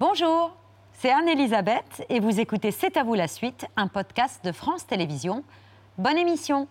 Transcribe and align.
Bonjour, 0.00 0.56
c'est 0.92 1.10
Anne-Elisabeth 1.10 2.06
et 2.08 2.20
vous 2.20 2.38
écoutez 2.38 2.70
C'est 2.70 2.96
à 2.96 3.02
vous 3.02 3.14
la 3.14 3.26
suite, 3.26 3.66
un 3.76 3.88
podcast 3.88 4.44
de 4.44 4.52
France 4.52 4.86
Télévisions. 4.86 5.42
Bonne 5.98 6.16
émission 6.16 6.68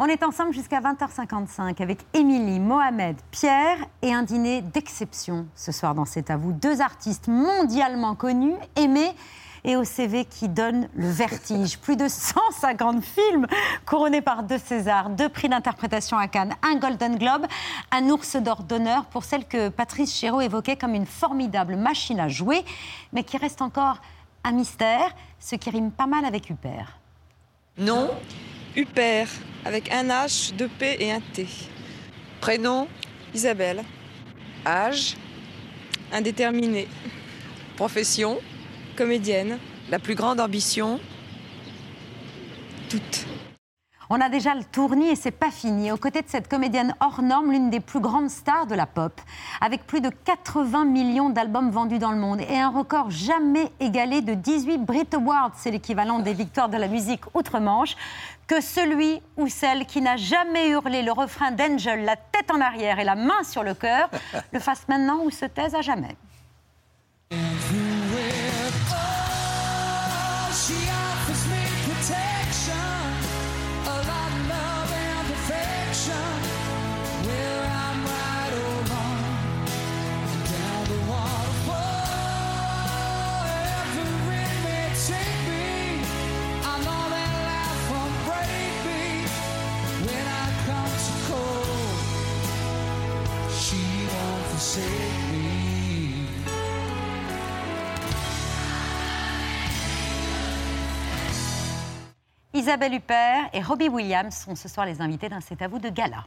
On 0.00 0.06
est 0.06 0.24
ensemble 0.24 0.52
jusqu'à 0.52 0.80
20h55 0.80 1.80
avec 1.80 2.00
Émilie, 2.14 2.58
Mohamed, 2.58 3.16
Pierre 3.30 3.78
et 4.02 4.12
un 4.12 4.24
dîner 4.24 4.62
d'exception 4.62 5.46
ce 5.54 5.70
soir 5.70 5.94
dans 5.94 6.04
C'est 6.04 6.30
à 6.30 6.36
vous. 6.36 6.52
Deux 6.52 6.80
artistes 6.80 7.28
mondialement 7.28 8.16
connus, 8.16 8.56
aimés 8.74 9.12
et 9.64 9.76
au 9.76 9.84
CV 9.84 10.24
qui 10.24 10.48
donne 10.48 10.88
le 10.94 11.08
vertige. 11.08 11.78
Plus 11.78 11.96
de 11.96 12.08
150 12.08 13.04
films 13.04 13.46
couronnés 13.86 14.20
par 14.20 14.42
deux 14.42 14.58
Césars, 14.58 15.10
deux 15.10 15.28
prix 15.28 15.48
d'interprétation 15.48 16.16
à 16.16 16.28
Cannes, 16.28 16.54
un 16.62 16.76
Golden 16.76 17.16
Globe, 17.16 17.46
un 17.90 18.08
ours 18.10 18.36
d'or 18.36 18.64
d'honneur 18.64 19.06
pour 19.06 19.24
celle 19.24 19.46
que 19.46 19.68
Patrice 19.68 20.14
Chéreau 20.14 20.40
évoquait 20.40 20.76
comme 20.76 20.94
une 20.94 21.06
formidable 21.06 21.76
machine 21.76 22.20
à 22.20 22.28
jouer, 22.28 22.64
mais 23.12 23.24
qui 23.24 23.36
reste 23.36 23.62
encore 23.62 24.00
un 24.44 24.52
mystère, 24.52 25.14
ce 25.38 25.54
qui 25.54 25.70
rime 25.70 25.92
pas 25.92 26.06
mal 26.06 26.24
avec 26.24 26.50
Huppert. 26.50 26.98
Nom 27.78 28.10
Huppert, 28.76 29.28
avec 29.64 29.92
un 29.92 30.04
H, 30.04 30.54
deux 30.56 30.68
P 30.68 30.96
et 30.98 31.12
un 31.12 31.20
T. 31.20 31.46
Prénom 32.40 32.88
Isabelle. 33.34 33.84
Âge 34.66 35.16
Indéterminé. 36.12 36.88
Profession 37.76 38.38
Comédienne. 38.96 39.58
La 39.90 39.98
plus 39.98 40.14
grande 40.14 40.40
ambition 40.40 41.00
Toutes. 42.88 43.26
On 44.10 44.20
a 44.20 44.28
déjà 44.28 44.54
le 44.54 44.62
tournis 44.62 45.08
et 45.08 45.16
c'est 45.16 45.30
pas 45.30 45.50
fini. 45.50 45.90
Aux 45.90 45.96
côtés 45.96 46.20
de 46.20 46.28
cette 46.28 46.46
comédienne 46.46 46.94
hors 47.00 47.22
norme, 47.22 47.50
l'une 47.50 47.70
des 47.70 47.80
plus 47.80 48.00
grandes 48.00 48.28
stars 48.28 48.66
de 48.66 48.74
la 48.74 48.84
pop, 48.84 49.18
avec 49.62 49.86
plus 49.86 50.02
de 50.02 50.10
80 50.10 50.84
millions 50.84 51.30
d'albums 51.30 51.70
vendus 51.70 51.98
dans 51.98 52.12
le 52.12 52.18
monde 52.18 52.42
et 52.42 52.58
un 52.58 52.68
record 52.68 53.10
jamais 53.10 53.72
égalé 53.80 54.20
de 54.20 54.34
18 54.34 54.84
Brit 54.84 55.08
Awards, 55.14 55.52
c'est 55.56 55.70
l'équivalent 55.70 56.18
des 56.18 56.34
victoires 56.34 56.68
de 56.68 56.76
la 56.76 56.88
musique 56.88 57.22
outre-Manche, 57.32 57.96
que 58.46 58.60
celui 58.60 59.22
ou 59.38 59.48
celle 59.48 59.86
qui 59.86 60.02
n'a 60.02 60.18
jamais 60.18 60.68
hurlé 60.68 61.02
le 61.02 61.12
refrain 61.12 61.50
d'Angel, 61.50 62.04
la 62.04 62.16
tête 62.16 62.50
en 62.52 62.60
arrière 62.60 62.98
et 62.98 63.04
la 63.04 63.14
main 63.14 63.42
sur 63.44 63.62
le 63.62 63.72
cœur, 63.72 64.10
le 64.52 64.60
fasse 64.60 64.86
maintenant 64.88 65.20
ou 65.24 65.30
se 65.30 65.46
taise 65.46 65.74
à 65.74 65.80
jamais. 65.80 66.16
Forsake 94.72 94.84
me. 95.32 95.52
Isabelle 102.54 102.94
Huppert 102.94 103.50
et 103.52 103.62
Robbie 103.62 103.88
Williams 103.88 104.34
sont 104.34 104.54
ce 104.54 104.68
soir 104.68 104.86
les 104.86 105.00
invités 105.00 105.28
d'un 105.28 105.40
C'est 105.40 105.62
à 105.62 105.68
vous 105.68 105.78
de 105.78 105.88
gala. 105.88 106.24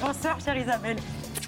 Bonsoir, 0.00 0.40
chère 0.40 0.56
Isabelle. 0.56 0.96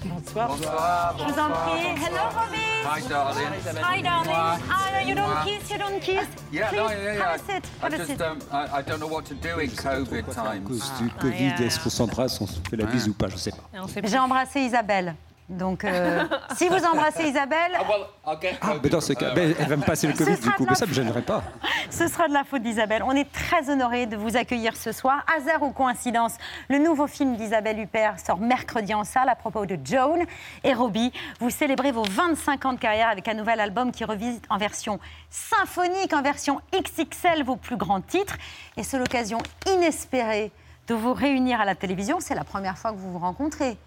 Bonsoir. 0.03 1.15
Je 1.17 1.23
vous 1.23 1.39
en 1.39 1.49
prie. 1.49 1.87
Hello, 1.95 2.23
Robbie. 2.33 2.57
Hi, 2.83 3.01
darling. 3.07 3.47
Hi, 3.83 4.01
darling. 4.01 4.61
Ah, 4.69 5.01
you 5.05 5.15
don't 5.15 5.43
kiss, 5.45 5.69
you 5.69 5.77
don't 5.77 5.99
kiss. 6.01 6.27
Yeah, 6.51 6.69
Please, 6.69 6.77
no, 6.77 6.89
yeah, 6.89 7.13
yeah. 7.13 7.37
have 7.83 7.93
a. 7.93 8.01
I 8.01 8.05
seat. 8.05 8.21
um, 8.21 8.39
I, 8.51 8.79
I 8.79 8.81
don't 8.81 8.99
know 8.99 9.07
what 9.07 9.25
to 9.25 9.35
do 9.35 9.59
in 9.59 9.69
COVID 9.69 10.23
À 10.29 10.33
times. 10.33 10.67
cause 10.67 10.91
du 10.99 11.09
Covid, 11.19 11.43
yeah. 11.43 11.61
est-ce 11.61 11.79
qu'on 11.79 11.89
s'embrasse, 11.91 12.41
on 12.41 12.47
se 12.47 12.59
fait 12.69 12.77
la 12.77 12.85
bise 12.85 13.07
ou 13.07 13.13
pas 13.13 13.27
Je 13.29 13.37
sais 13.37 13.51
pas. 13.51 13.57
J'ai 14.03 14.17
embrassé 14.19 14.61
Isabelle. 14.61 15.15
Donc, 15.49 15.83
euh, 15.83 16.23
si 16.57 16.69
vous 16.69 16.83
embrassez 16.85 17.25
Isabelle, 17.25 17.77
Ah, 18.25 18.73
mais 18.81 18.89
dans 18.89 19.01
ce 19.01 19.13
cas, 19.13 19.33
ben, 19.33 19.53
elle 19.59 19.67
va 19.67 19.75
me 19.75 19.83
passer 19.83 20.07
le 20.07 20.13
Covid 20.13 20.35
du 20.35 20.41
sera 20.41 20.51
coup, 20.53 20.63
de 20.63 20.69
mais 20.69 20.71
la 20.71 20.75
ça 20.75 20.85
me 20.85 20.93
gênerait 20.93 21.21
pas. 21.21 21.43
ce 21.89 22.07
sera 22.07 22.27
de 22.27 22.33
la 22.33 22.43
faute 22.43 22.61
d'Isabelle. 22.61 23.03
On 23.03 23.11
est 23.11 23.29
très 23.31 23.69
honorés 23.69 24.05
de 24.05 24.15
vous 24.15 24.37
accueillir 24.37 24.75
ce 24.75 24.91
soir. 24.91 25.25
Hasard 25.35 25.61
ou 25.63 25.71
coïncidence, 25.71 26.35
le 26.69 26.77
nouveau 26.77 27.07
film 27.07 27.35
d'Isabelle 27.35 27.79
Huppert 27.79 28.19
sort 28.19 28.39
mercredi 28.39 28.93
en 28.93 29.03
salle 29.03 29.29
à 29.29 29.35
propos 29.35 29.65
de 29.65 29.77
Joan 29.83 30.23
et 30.63 30.73
Robbie. 30.73 31.11
Vous 31.39 31.49
célébrez 31.49 31.91
vos 31.91 32.03
25 32.03 32.65
ans 32.65 32.73
de 32.73 32.79
carrière 32.79 33.09
avec 33.09 33.27
un 33.27 33.33
nouvel 33.33 33.59
album 33.59 33.91
qui 33.91 34.05
revisite 34.05 34.45
en 34.49 34.57
version 34.57 34.99
symphonique, 35.29 36.13
en 36.13 36.21
version 36.21 36.61
XXL 36.73 37.43
vos 37.43 37.57
plus 37.57 37.77
grands 37.77 38.01
titres. 38.01 38.37
Et 38.77 38.83
c'est 38.83 38.97
l'occasion 38.97 39.39
inespérée 39.69 40.51
de 40.87 40.95
vous 40.95 41.13
réunir 41.13 41.59
à 41.59 41.65
la 41.65 41.75
télévision. 41.75 42.19
C'est 42.19 42.35
la 42.35 42.43
première 42.43 42.77
fois 42.77 42.91
que 42.91 42.97
vous 42.97 43.11
vous 43.11 43.19
rencontrez. 43.19 43.77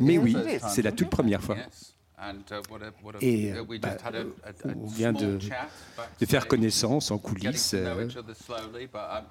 Mais 0.00 0.14
is 0.14 0.18
oui, 0.18 0.36
c'est 0.68 0.82
la 0.82 0.92
toute 0.92 1.10
première 1.10 1.42
fois. 1.42 1.56
Yes. 1.56 1.90
And, 2.16 2.36
uh, 2.52 2.54
what 2.70 2.78
a- 2.78 2.92
what 3.04 3.12
a- 3.16 3.22
Et, 3.22 3.52
we 3.68 3.78
bah, 3.80 3.88
just 3.90 4.06
had 4.06 4.14
a- 4.14 4.18
a- 4.48 4.70
a 4.70 4.74
on 4.80 4.86
vient 4.86 5.12
de, 5.12 5.38
faire 6.26 6.46
connaissance 6.46 7.10
en 7.10 7.18
coulisses, 7.18 7.74
euh, 7.74 8.08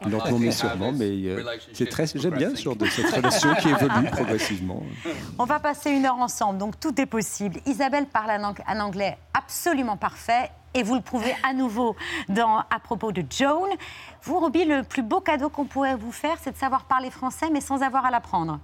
lentement 0.06 0.38
mais 0.38 0.52
sûrement, 0.52 0.92
mais 0.92 1.10
euh, 1.26 1.38
relationship 1.38 1.76
c'est 1.76 1.86
très, 1.90 2.06
j'aime 2.08 2.22
bien 2.32 2.50
progressing. 2.50 2.56
sur 2.58 2.76
de 2.76 2.86
cette 2.86 3.10
relation 3.10 3.56
qui 3.56 3.70
évolue 3.70 4.10
progressivement. 4.12 4.84
On 5.40 5.46
va 5.46 5.60
passer 5.60 5.92
une 5.92 6.06
heure 6.06 6.18
ensemble, 6.20 6.60
donc 6.60 6.80
tout 6.80 7.00
est 7.00 7.06
possible. 7.06 7.60
Isabelle 7.66 8.06
parle 8.06 8.32
un, 8.32 8.44
ang- 8.44 8.64
un 8.68 8.80
anglais 8.82 9.18
absolument 9.34 9.98
parfait. 9.98 10.52
Et 10.76 10.82
vous 10.82 10.96
le 10.96 11.02
prouvez 11.02 11.36
à 11.48 11.54
nouveau 11.54 11.96
dans, 12.30 12.58
à 12.58 12.80
propos 12.84 13.12
de 13.12 13.24
Joan. 13.30 13.70
Vous, 14.24 14.40
Robbie, 14.40 14.66
le 14.66 14.82
plus 14.82 15.04
beau 15.04 15.20
cadeau 15.22 15.50
qu'on 15.50 15.66
pourrait 15.66 15.96
vous 15.96 16.12
faire, 16.12 16.38
c'est 16.44 16.52
de 16.52 16.58
savoir 16.58 16.86
parler 16.86 17.12
français, 17.12 17.52
mais 17.52 17.62
sans 17.62 17.84
avoir 17.84 18.06
à 18.06 18.10
l'apprendre. 18.12 18.60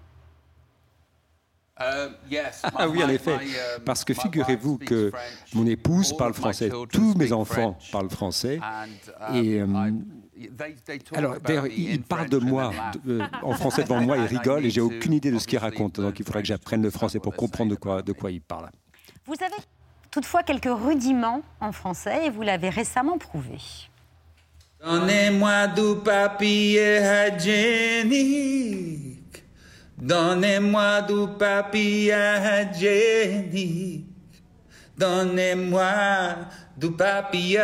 Um, 1.79 2.11
yes, 2.29 2.61
Ah 2.63 2.85
my- 2.87 2.91
oui, 2.91 3.03
en 3.03 3.07
my- 3.07 3.13
effet, 3.15 3.33
um, 3.35 3.83
parce 3.85 4.03
que 4.03 4.13
figurez-vous 4.13 4.77
que 4.79 5.11
mon 5.53 5.65
épouse 5.65 6.11
parle 6.17 6.33
français, 6.33 6.69
tous 6.91 7.13
mes 7.15 7.31
enfants 7.31 7.77
parlent 7.91 8.09
français. 8.09 8.59
and, 8.61 8.87
um, 9.29 9.35
Et, 9.35 9.61
euh, 9.61 9.67
Alors, 11.15 11.33
about 11.33 11.43
d'ailleurs, 11.47 11.63
me 11.63 11.69
il 11.71 11.87
in 11.89 11.91
il 11.93 12.01
parle 12.03 12.27
French 12.27 12.31
de 12.31 12.45
moi 12.49 12.71
de- 13.05 13.21
euh, 13.21 13.27
en 13.43 13.53
français 13.53 13.83
devant 13.83 14.01
moi, 14.01 14.17
il 14.17 14.23
And 14.23 14.25
I 14.25 14.37
rigole 14.37 14.65
et 14.65 14.69
j'ai 14.69 14.81
aucune 14.81 15.13
idée 15.13 15.31
de 15.31 15.39
ce 15.39 15.47
qu'il 15.47 15.57
obviously 15.57 15.77
raconte. 15.77 15.99
Donc 16.01 16.19
il 16.19 16.25
faudrait 16.25 16.41
que 16.41 16.47
j'apprenne 16.47 16.81
le 16.81 16.89
français 16.91 17.19
pour 17.19 17.33
comprendre 17.35 17.71
de 17.71 17.75
quoi, 17.75 18.01
de 18.01 18.11
quoi 18.13 18.29
me. 18.29 18.35
il 18.35 18.41
parle. 18.41 18.69
Vous 19.25 19.35
avez 19.41 19.55
toutefois 20.11 20.43
quelques 20.43 20.69
rudiments 20.69 21.41
en 21.61 21.71
français 21.71 22.25
et 22.25 22.29
vous 22.29 22.41
l'avez 22.41 22.69
récemment 22.69 23.17
prouvé. 23.17 23.57
Donnez-moi 24.83 25.67
du 25.67 25.95
papier 26.03 26.99
hygiénique. 27.37 29.18
Donnez-moi 30.01 31.01
du 31.01 31.27
papier 31.37 32.13
hygiénique. 32.73 34.05
Donnez-moi 34.97 36.37
du 36.77 36.91
papier 36.91 37.59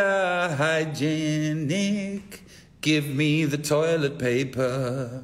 hygiénique. 0.60 2.42
Give 2.82 3.08
me 3.14 3.46
the 3.46 3.56
toilet 3.56 4.10
paper 4.10 5.22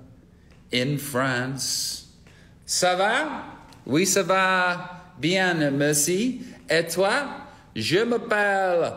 in 0.73 0.97
France. 0.97 2.09
Ça 2.65 2.97
va? 2.97 3.45
Oui, 3.87 4.07
ça 4.07 4.23
va 4.23 5.13
bien, 5.19 5.71
merci. 5.71 6.41
Et 6.69 6.87
toi? 6.87 7.13
Je 7.77 7.99
m'appelle 7.99 8.93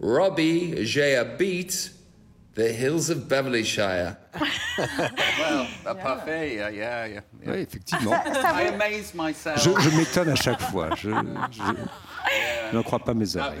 Robbie, 0.00 0.84
j'habite 0.84 1.92
the 2.54 2.70
hills 2.72 3.10
of 3.10 3.28
Beverlyshire. 3.28 4.16
Well, 4.38 5.66
a 5.86 5.94
parfait, 5.94 6.54
yeah, 6.54 6.70
yeah, 6.70 7.06
yeah. 7.08 7.20
yeah. 7.44 7.52
Oui, 7.52 7.58
effectivement. 7.60 8.12
I 8.14 8.68
amaze 8.68 9.12
myself. 9.14 9.56
Je, 9.62 9.70
je 9.80 9.96
m'étonne 9.96 10.28
à 10.30 10.34
chaque 10.36 10.60
fois. 10.60 10.90
Je, 10.96 11.10
je- 11.10 11.62
je 12.70 12.76
n'en 12.76 12.82
crois 12.82 12.98
pas 12.98 13.14
mes 13.14 13.36
oreilles. 13.36 13.60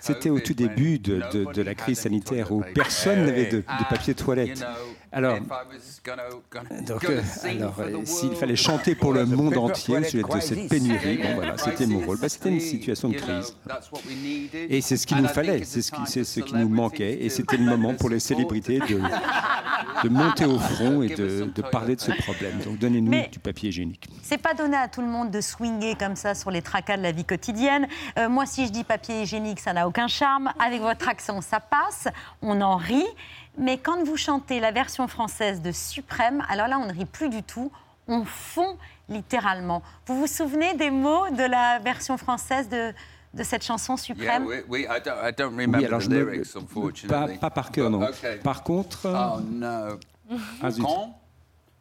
C'était 0.00 0.30
au 0.30 0.40
tout 0.40 0.54
début 0.54 0.98
de, 0.98 1.16
de- 1.16 1.20
de 1.32 1.38
nobody 1.40 1.64
la 1.64 1.74
crise 1.74 1.98
sanitaire 2.00 2.50
où 2.52 2.62
personne 2.74 3.26
n'avait 3.26 3.46
de, 3.46 3.58
de 3.58 3.84
papier 3.90 4.14
toilette. 4.14 4.64
Alors, 5.12 5.36
if 5.36 5.42
I 5.42 5.50
was 5.50 6.00
gonna- 6.04 6.22
gonna- 6.52 6.82
donc, 6.86 7.04
euh, 7.04 7.20
alors, 7.44 7.74
euh, 7.80 8.04
s'il 8.04 8.32
fallait 8.36 8.54
chanter 8.54 8.94
pour 8.94 9.12
le 9.12 9.26
monde 9.26 9.56
entier 9.56 9.98
au 9.98 10.04
sujet 10.04 10.22
de 10.22 10.40
cette 10.40 10.68
pénurie, 10.68 11.18
bon 11.18 11.34
voilà, 11.34 11.58
c'était 11.58 11.86
mon 11.86 11.98
rôle. 11.98 12.18
Bah, 12.20 12.28
c'était 12.28 12.48
une 12.50 12.60
situation 12.60 13.08
de 13.08 13.16
crise. 13.16 13.56
Et 14.54 14.80
c'est 14.80 14.96
ce 14.96 15.06
qu'il 15.08 15.16
nous 15.18 15.26
fallait, 15.28 15.64
c'est 15.64 15.82
ce 15.82 15.90
qui, 15.90 16.00
c'est 16.06 16.22
ce 16.24 16.38
qui 16.40 16.54
nous 16.54 16.68
manquait, 16.68 17.24
et 17.24 17.28
c'était 17.28 17.56
le 17.56 17.64
moment 17.64 17.94
pour 17.94 18.08
les 18.08 18.20
célébrités 18.20 18.78
de, 18.78 19.00
de 20.02 20.08
monter 20.08 20.44
au 20.44 20.58
front 20.58 21.02
et 21.02 21.08
de, 21.08 21.50
de 21.54 21.62
parler 21.62 21.96
de 21.96 22.00
ce 22.00 22.12
problème. 22.12 22.58
Donc 22.64 22.78
donnez-nous 22.78 23.28
du 23.30 23.38
papier 23.38 23.68
hygiénique. 23.68 24.08
C'est 24.22 24.38
pas 24.38 24.54
donné 24.54 24.76
à 24.76 24.88
tout 24.88 25.00
le 25.00 25.06
monde 25.06 25.30
de 25.30 25.40
swinger 25.40 25.94
comme 25.94 26.16
ça 26.16 26.34
sur 26.34 26.50
les 26.50 26.62
tracas 26.62 26.96
de 26.96 27.02
la 27.02 27.12
vie 27.12 27.24
quotidienne. 27.24 27.86
Euh, 28.18 28.28
moi, 28.28 28.46
si 28.46 28.66
je 28.66 28.72
dis 28.72 28.84
papier 28.84 29.22
hygiénique, 29.22 29.60
ça 29.60 29.72
n'a 29.72 29.86
aucun 29.86 30.08
charme. 30.08 30.50
Avec 30.58 30.80
votre 30.80 31.08
accent, 31.08 31.40
ça 31.40 31.60
passe. 31.60 32.08
On 32.42 32.60
en 32.60 32.76
rit. 32.76 33.06
Mais 33.58 33.78
quand 33.78 34.04
vous 34.04 34.16
chantez 34.16 34.60
la 34.60 34.70
version 34.70 35.08
française 35.08 35.60
de 35.60 35.72
Suprême, 35.72 36.44
alors 36.48 36.68
là, 36.68 36.78
on 36.78 36.86
ne 36.86 36.92
rit 36.92 37.04
plus 37.04 37.28
du 37.28 37.42
tout. 37.42 37.70
On 38.08 38.24
fond 38.24 38.76
littéralement. 39.08 39.82
Vous 40.06 40.16
vous 40.16 40.26
souvenez 40.26 40.74
des 40.74 40.90
mots 40.90 41.28
de 41.30 41.42
la 41.42 41.80
version 41.80 42.16
française 42.16 42.68
de, 42.68 42.92
de 43.32 43.42
cette 43.44 43.62
chanson 43.64 43.94
Yeah, 43.94 44.04
Suprême 44.04 44.46
we, 44.46 44.62
we, 44.68 44.80
I, 44.82 45.00
don't, 45.04 45.14
I 45.22 45.32
don't 45.32 45.50
remember 45.52 45.78
Oui, 45.78 45.86
alors 45.86 46.00
the 46.00 46.04
je 46.04 46.08
me- 46.10 46.14
lyrics, 46.24 46.52
pas, 46.52 46.58
unfortunately. 46.60 47.38
pas 47.38 47.50
par 47.50 47.70
cœur, 47.70 47.90
non. 47.90 48.02
Okay. 48.02 48.38
Par 48.42 48.62
contre, 48.62 49.06
Oh 49.06 49.40
no. 49.40 49.98
ah. 50.62 50.68
Quand, 50.80 51.20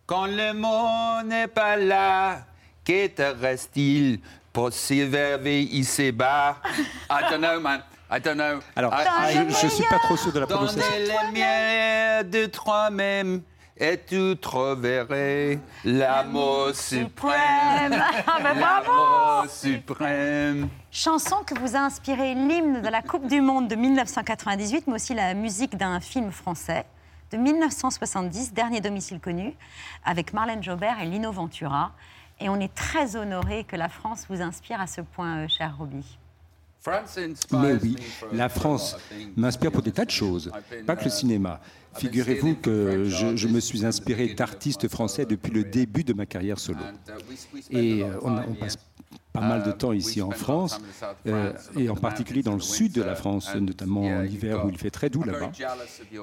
quand 0.05 0.25
le 0.27 0.53
mot 0.53 1.23
n'est 1.27 1.47
pas 1.47 1.75
là, 1.75 2.41
que 2.85 3.07
te 3.07 3.21
reste-t-il? 3.21 4.19
Pour 4.51 4.73
s'éverver 4.73 5.61
ici-bas? 5.61 6.57
I 7.09 7.21
don't 7.29 7.39
know, 7.39 7.59
man. 7.59 7.81
I 8.11 8.19
don't 8.19 8.33
know. 8.35 8.59
alors 8.75 8.91
I- 8.93 9.31
I- 9.31 9.35
je 9.35 9.65
ne 9.67 9.69
suis 9.71 9.83
pas 9.85 9.99
trop 9.99 10.17
sûr 10.17 10.33
de 10.33 10.39
la 10.39 10.47
prononciation. 10.47 10.81
Donnez 10.91 11.05
les 11.05 11.39
miens 11.39 12.23
de 12.23 12.45
toi-même 12.47 13.41
et 13.79 13.97
tu 14.05 14.35
trouverais 14.37 15.59
l'amour 15.85 16.71
suprême. 16.73 18.01
Bravo 18.25 18.59
L'amour 18.59 19.45
suprême. 19.49 20.69
Chanson 20.91 21.37
que 21.45 21.57
vous 21.57 21.75
a 21.75 21.79
inspiré 21.79 22.33
l'hymne 22.35 22.81
de 22.81 22.89
la 22.89 23.01
Coupe 23.01 23.27
du 23.27 23.41
Monde 23.41 23.67
de 23.67 23.75
1998, 23.75 24.87
mais 24.87 24.95
aussi 24.95 25.13
la 25.13 25.33
musique 25.33 25.77
d'un 25.77 25.99
film 25.99 26.31
français 26.31 26.85
de 27.31 27.37
1970, 27.37 28.53
Dernier 28.53 28.81
domicile 28.81 29.19
connu, 29.19 29.53
avec 30.03 30.33
Marlène 30.33 30.63
Jobert 30.63 30.99
et 30.99 31.05
Lino 31.05 31.31
Ventura. 31.31 31.91
Et 32.41 32.49
on 32.49 32.59
est 32.59 32.73
très 32.73 33.15
honoré 33.15 33.63
que 33.63 33.75
la 33.75 33.89
France 33.89 34.25
vous 34.29 34.41
inspire 34.41 34.81
à 34.81 34.87
ce 34.87 35.01
point, 35.01 35.43
euh, 35.43 35.47
cher 35.47 35.75
Roby. 35.77 36.17
Mais 37.51 37.73
oui, 37.81 37.95
la 38.31 38.49
France 38.49 38.95
m'inspire 39.35 39.71
pour 39.71 39.81
des 39.81 39.91
tas 39.91 40.05
de 40.05 40.11
choses, 40.11 40.51
pas 40.85 40.95
que 40.95 41.05
le 41.05 41.09
cinéma. 41.09 41.59
Figurez-vous 41.95 42.55
que 42.55 43.05
je, 43.05 43.35
je 43.35 43.47
me 43.47 43.59
suis 43.59 43.85
inspiré 43.85 44.33
d'artistes 44.33 44.87
français 44.87 45.25
depuis 45.25 45.51
le 45.51 45.63
début 45.63 46.03
de 46.03 46.13
ma 46.13 46.25
carrière 46.25 46.59
solo. 46.59 46.79
Uh, 47.71 47.77
Et 47.77 48.03
on, 48.21 48.53
passe 48.53 48.77
pas 49.31 49.41
mal 49.41 49.63
de 49.63 49.71
temps 49.71 49.93
ici 49.93 50.21
en 50.21 50.31
France, 50.31 50.81
euh, 51.27 51.53
et 51.77 51.87
en 51.89 51.95
particulier 51.95 52.41
dans 52.41 52.55
le 52.55 52.59
sud 52.61 52.93
de 52.93 53.03
la 53.03 53.15
France, 53.15 53.53
notamment 53.55 54.01
en 54.01 54.23
hiver 54.23 54.65
où 54.65 54.69
il 54.69 54.77
fait 54.77 54.89
très 54.89 55.09
doux 55.09 55.23
là-bas. 55.23 55.51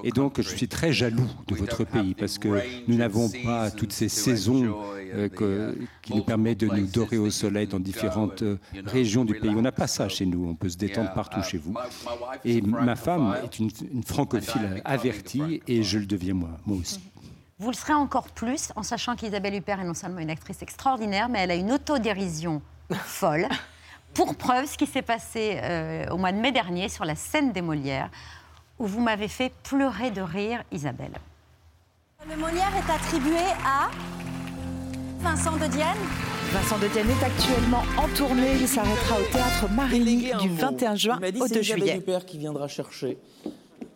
Et 0.02 0.10
donc, 0.10 0.40
je 0.40 0.48
suis 0.48 0.66
très 0.68 0.92
jaloux 0.92 1.28
de 1.46 1.54
votre 1.54 1.84
pays 1.84 2.14
parce 2.14 2.38
que 2.38 2.60
nous 2.88 2.96
n'avons 2.96 3.30
pas 3.44 3.70
toutes 3.70 3.92
ces 3.92 4.08
saisons 4.08 4.74
euh, 5.14 5.28
que- 5.28 5.78
qui 6.02 6.14
nous 6.16 6.24
permettent 6.24 6.58
de 6.60 6.66
nous 6.66 6.86
dorer 6.86 7.16
au 7.18 7.30
soleil 7.30 7.68
dans 7.68 7.78
différentes 7.80 8.42
euh, 8.42 8.58
régions 8.84 9.24
du 9.24 9.34
pays. 9.38 9.54
On 9.56 9.62
n'a 9.62 9.72
pas 9.72 9.86
ça 9.86 10.08
chez 10.08 10.26
nous. 10.26 10.48
On 10.48 10.54
peut 10.54 10.68
se 10.68 10.76
détendre 10.76 11.12
partout 11.14 11.42
chez 11.42 11.58
vous. 11.58 11.74
Et 12.44 12.60
ma 12.60 12.96
femme 12.96 13.36
est 13.44 13.58
une, 13.60 13.70
une 13.92 14.02
francophile 14.02 14.82
avertie 14.84 15.62
et 15.68 15.82
je 15.84 15.98
le 15.98 16.06
deviens 16.06 16.34
moi, 16.34 16.50
moi 16.66 16.76
aussi. 16.78 17.00
Vous 17.58 17.70
le 17.70 17.76
serez 17.76 17.94
encore 17.94 18.28
plus 18.28 18.70
en 18.76 18.82
sachant 18.82 19.14
qu'Isabelle 19.16 19.54
Huppert 19.54 19.80
est 19.80 19.84
non 19.86 19.94
seulement 19.94 20.18
une 20.18 20.28
actrice 20.28 20.60
extraordinaire, 20.60 21.28
mais 21.30 21.38
elle 21.38 21.50
a 21.52 21.54
une 21.54 21.72
autodérision 21.72 22.60
folle. 22.94 23.48
Pour 24.14 24.34
preuve, 24.36 24.66
ce 24.66 24.78
qui 24.78 24.86
s'est 24.86 25.02
passé 25.02 25.58
euh, 25.62 26.06
au 26.10 26.16
mois 26.16 26.32
de 26.32 26.38
mai 26.38 26.52
dernier 26.52 26.88
sur 26.88 27.04
la 27.04 27.14
scène 27.14 27.52
des 27.52 27.60
Molières, 27.60 28.10
où 28.78 28.86
vous 28.86 29.00
m'avez 29.00 29.28
fait 29.28 29.52
pleurer 29.62 30.10
de 30.10 30.22
rire, 30.22 30.62
Isabelle. 30.72 31.12
Le 32.28 32.36
Molière 32.36 32.72
est 32.74 32.90
attribué 32.90 33.36
à 33.64 33.90
Vincent 35.20 35.56
de 35.56 35.66
Dienne. 35.66 35.96
Vincent 36.52 36.78
de 36.78 36.88
Dienne 36.88 37.08
est 37.10 37.24
actuellement 37.24 37.82
en 37.98 38.08
tournée. 38.08 38.54
Il 38.58 38.68
s'arrêtera 38.68 39.18
au 39.20 39.24
théâtre 39.32 39.68
Marigny 39.70 40.32
du 40.40 40.48
mot. 40.48 40.56
21 40.56 40.94
juin 40.94 41.18
dit, 41.20 41.40
au 41.40 41.46
c'est 41.46 41.54
2 41.54 41.60
Isabelle 41.60 41.82
juillet. 41.82 41.96
Huppert 41.98 42.24
qui 42.24 42.38
viendra 42.38 42.68
chercher 42.68 43.18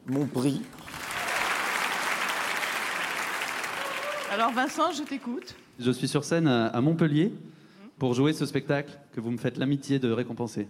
mon 0.07 0.27
prix. 0.27 0.61
Alors 4.33 4.53
Vincent, 4.53 4.93
je 4.93 5.03
t'écoute. 5.03 5.55
Je 5.79 5.91
suis 5.91 6.09
sur 6.09 6.25
scène 6.25 6.47
à 6.47 6.67
à 6.67 6.81
Montpellier 6.81 7.33
pour 8.01 8.15
jouer 8.15 8.33
ce 8.33 8.47
spectacle 8.47 8.99
que 9.13 9.21
vous 9.21 9.31
me 9.31 9.37
faites 9.37 9.59
l'amitié 9.59 9.99
de 9.99 10.11
récompenser. 10.11 10.67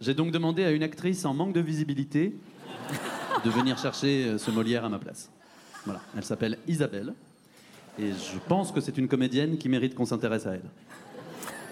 J'ai 0.00 0.12
donc 0.12 0.32
demandé 0.32 0.64
à 0.64 0.72
une 0.72 0.82
actrice 0.82 1.24
en 1.24 1.32
manque 1.32 1.52
de 1.52 1.60
visibilité 1.60 2.34
de 3.44 3.48
venir 3.48 3.78
chercher 3.78 4.24
euh, 4.24 4.36
ce 4.36 4.50
Molière 4.50 4.84
à 4.84 4.88
ma 4.88 4.98
place. 4.98 5.30
Voilà, 5.84 6.00
elle 6.16 6.24
s'appelle 6.24 6.58
Isabelle 6.66 7.14
et 7.96 8.10
je 8.10 8.38
pense 8.48 8.72
que 8.72 8.80
c'est 8.80 8.98
une 8.98 9.06
comédienne 9.06 9.56
qui 9.56 9.68
mérite 9.68 9.94
qu'on 9.94 10.04
s'intéresse 10.04 10.46
à 10.46 10.54
elle. 10.54 10.68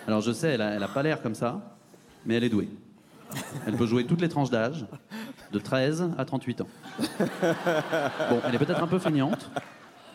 Alors 0.06 0.20
je 0.20 0.30
sais, 0.30 0.50
elle 0.50 0.62
a, 0.62 0.88
pas 0.88 1.02
l'air 1.02 1.20
comme 1.20 1.34
ça, 1.34 1.76
mais 2.24 2.36
elle 2.36 2.44
est 2.44 2.48
douée. 2.48 2.68
Elle 3.66 3.76
peut 3.76 3.86
jouer 3.86 4.06
toutes 4.06 4.20
les 4.20 4.28
tranches 4.28 4.50
d'âge, 4.50 4.86
de 5.52 5.58
13 5.58 6.12
à 6.16 6.24
38 6.24 6.60
ans. 6.60 6.68
Bon, 8.30 8.40
elle 8.46 8.54
est 8.54 8.58
peut-être 8.58 8.82
un 8.82 8.86
peu 8.86 9.00
feignante, 9.00 9.50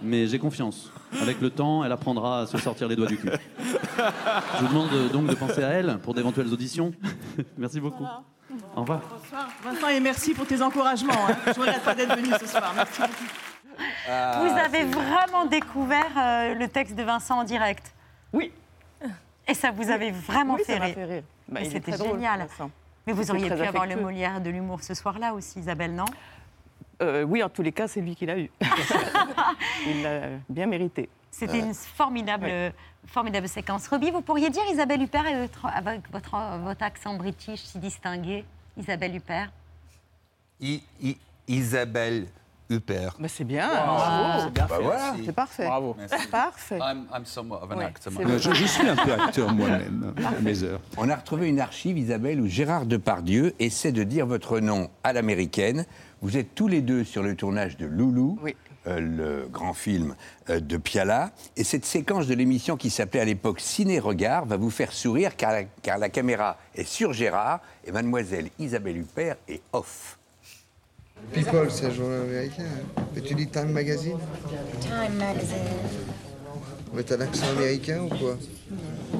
mais 0.01 0.27
j'ai 0.27 0.39
confiance. 0.39 0.91
Avec 1.21 1.41
le 1.41 1.49
temps, 1.49 1.83
elle 1.83 1.91
apprendra 1.91 2.41
à 2.41 2.47
se 2.47 2.57
sortir 2.57 2.87
les 2.87 2.95
doigts 2.95 3.07
du 3.07 3.17
cul. 3.17 3.29
Je 4.57 4.61
vous 4.65 4.67
demande 4.67 4.93
euh, 4.93 5.09
donc 5.09 5.27
de 5.27 5.35
penser 5.35 5.63
à 5.63 5.69
elle 5.69 5.97
pour 5.99 6.13
d'éventuelles 6.13 6.51
auditions. 6.51 6.91
Merci 7.57 7.79
beaucoup. 7.79 8.05
Au 8.75 8.81
revoir. 8.81 9.01
Bonsoir 9.09 9.47
Vincent 9.63 9.87
et 9.87 9.99
merci 9.99 10.33
pour 10.35 10.45
tes 10.45 10.61
encouragements. 10.61 11.13
hein. 11.27 11.35
Je 11.47 11.59
regrette 11.59 11.81
pas 11.83 11.95
d'être 11.95 12.15
venu 12.15 12.29
ce 12.39 12.45
soir. 12.45 12.71
Merci 12.75 13.01
beaucoup. 13.01 14.45
vous 14.45 14.57
avez 14.59 14.83
vraiment 14.83 15.45
découvert 15.45 16.05
euh, 16.17 16.53
le 16.53 16.67
texte 16.67 16.95
de 16.95 17.01
Vincent 17.03 17.39
en 17.39 17.43
direct? 17.45 17.91
Oui. 18.31 18.51
Et 19.47 19.53
ça 19.55 19.71
vous 19.71 19.89
avait 19.89 20.11
vraiment 20.11 20.53
Oui, 20.55 20.63
fait 20.65 20.77
ça 20.77 20.83
rire. 20.83 20.93
fait 20.93 21.05
rire. 21.05 21.23
Bah, 21.49 21.61
C'était 21.63 21.91
drôle, 21.97 22.11
génial. 22.13 22.47
Mais 23.07 23.13
vous 23.13 23.29
auriez 23.31 23.47
pu 23.49 23.61
avoir 23.61 23.85
le. 23.87 23.95
Molière 23.95 24.39
de 24.39 24.49
l'humour 24.51 24.83
ce 24.83 24.93
soir-là 24.93 25.33
aussi, 25.33 25.59
Isabelle, 25.59 25.93
non? 25.95 26.05
Euh, 27.03 27.23
oui, 27.23 27.43
en 27.43 27.49
tous 27.49 27.61
les 27.61 27.71
cas, 27.71 27.87
c'est 27.87 28.01
lui 28.01 28.15
qui 28.15 28.25
l'a 28.25 28.37
eu. 28.39 28.49
il 29.87 30.01
l'a 30.03 30.21
bien 30.49 30.65
mérité. 30.65 31.09
C'était 31.31 31.59
une 31.59 31.73
formidable, 31.73 32.47
formidable 33.07 33.47
séquence. 33.47 33.87
Roby, 33.87 34.11
vous 34.11 34.21
pourriez 34.21 34.49
dire 34.49 34.61
Isabelle 34.71 35.01
Huppert 35.01 35.25
avec 35.75 36.09
votre, 36.11 36.37
votre, 36.63 36.83
accent 36.83 37.15
british 37.15 37.59
si 37.61 37.79
distingué 37.79 38.45
Isabelle 38.77 39.15
Huppert? 39.15 39.51
I- 40.61 40.83
I- 41.01 41.17
Isabelle 41.47 42.27
Huppert. 42.69 43.15
Mais 43.19 43.27
c'est 43.27 43.43
bien. 43.43 43.67
Wow. 43.67 43.73
bravo. 43.85 44.41
C'est 44.43 44.53
bien 44.53 44.65
Bah 44.67 44.75
fait, 44.75 44.83
voilà. 44.83 45.15
C'est 45.25 45.31
parfait. 45.33 45.65
Bravo. 45.65 45.95
Merci. 45.97 46.27
Parfait. 46.27 46.79
I'm, 46.79 47.05
I'm 47.13 47.25
somewhat 47.25 47.63
of 47.63 47.71
an 47.71 47.77
Ouais, 47.77 47.85
actor. 47.85 48.13
c'est 48.15 48.23
myself. 48.25 48.41
Je, 48.41 48.53
je 48.53 48.65
suis 48.65 48.87
un 48.87 48.95
peu 48.95 49.11
acteur 49.13 49.53
moi-même 49.55 50.13
à 50.23 50.39
mes 50.39 50.63
heures. 50.63 50.79
On 50.97 51.09
a 51.09 51.15
retrouvé 51.15 51.49
une 51.49 51.59
archive, 51.59 51.97
Isabelle, 51.97 52.39
où 52.39 52.47
Gérard 52.47 52.85
Depardieu 52.85 53.53
essaie 53.59 53.91
de 53.91 54.03
dire 54.03 54.25
votre 54.25 54.59
nom 54.59 54.89
à 55.03 55.13
l'américaine. 55.13 55.85
Vous 56.23 56.37
êtes 56.37 56.55
tous 56.55 56.69
les 56.69 56.81
deux 56.81 57.03
sur 57.03 57.21
le 57.21 57.35
tournage 57.35 57.75
de 57.75 57.85
Loulou, 57.85 58.39
euh, 58.87 58.99
le 59.01 59.47
grand 59.51 59.73
film 59.73 60.15
euh, 60.49 60.61
de 60.61 60.77
Piala. 60.77 61.31
Et 61.57 61.65
cette 61.65 61.83
séquence 61.83 62.27
de 62.27 62.33
l'émission 62.33 62.77
qui 62.77 62.89
s'appelait 62.89 63.19
à 63.19 63.25
l'époque 63.25 63.59
Ciné-Regard 63.59 64.45
va 64.45 64.55
vous 64.55 64.69
faire 64.69 64.93
sourire 64.93 65.35
car 65.35 65.51
la, 65.51 65.63
car 65.65 65.97
la 65.97 66.07
caméra 66.07 66.57
est 66.75 66.85
sur 66.85 67.11
Gérard 67.11 67.59
et 67.85 67.91
mademoiselle 67.91 68.47
Isabelle 68.57 68.99
Huppert 68.99 69.35
est 69.49 69.61
off. 69.73 70.17
People, 71.33 71.69
c'est 71.69 71.87
un 71.87 71.91
journal 71.91 72.21
américain. 72.21 72.63
hein. 72.63 73.01
Mais 73.13 73.19
tu 73.21 73.33
lis 73.33 73.47
Time 73.47 73.71
Magazine 73.71 74.17
Time 74.79 75.15
Magazine. 75.17 75.57
Mais 76.93 77.03
t'as 77.03 77.17
l'accent 77.17 77.49
américain 77.57 78.01
ou 78.03 78.09
quoi? 78.09 78.37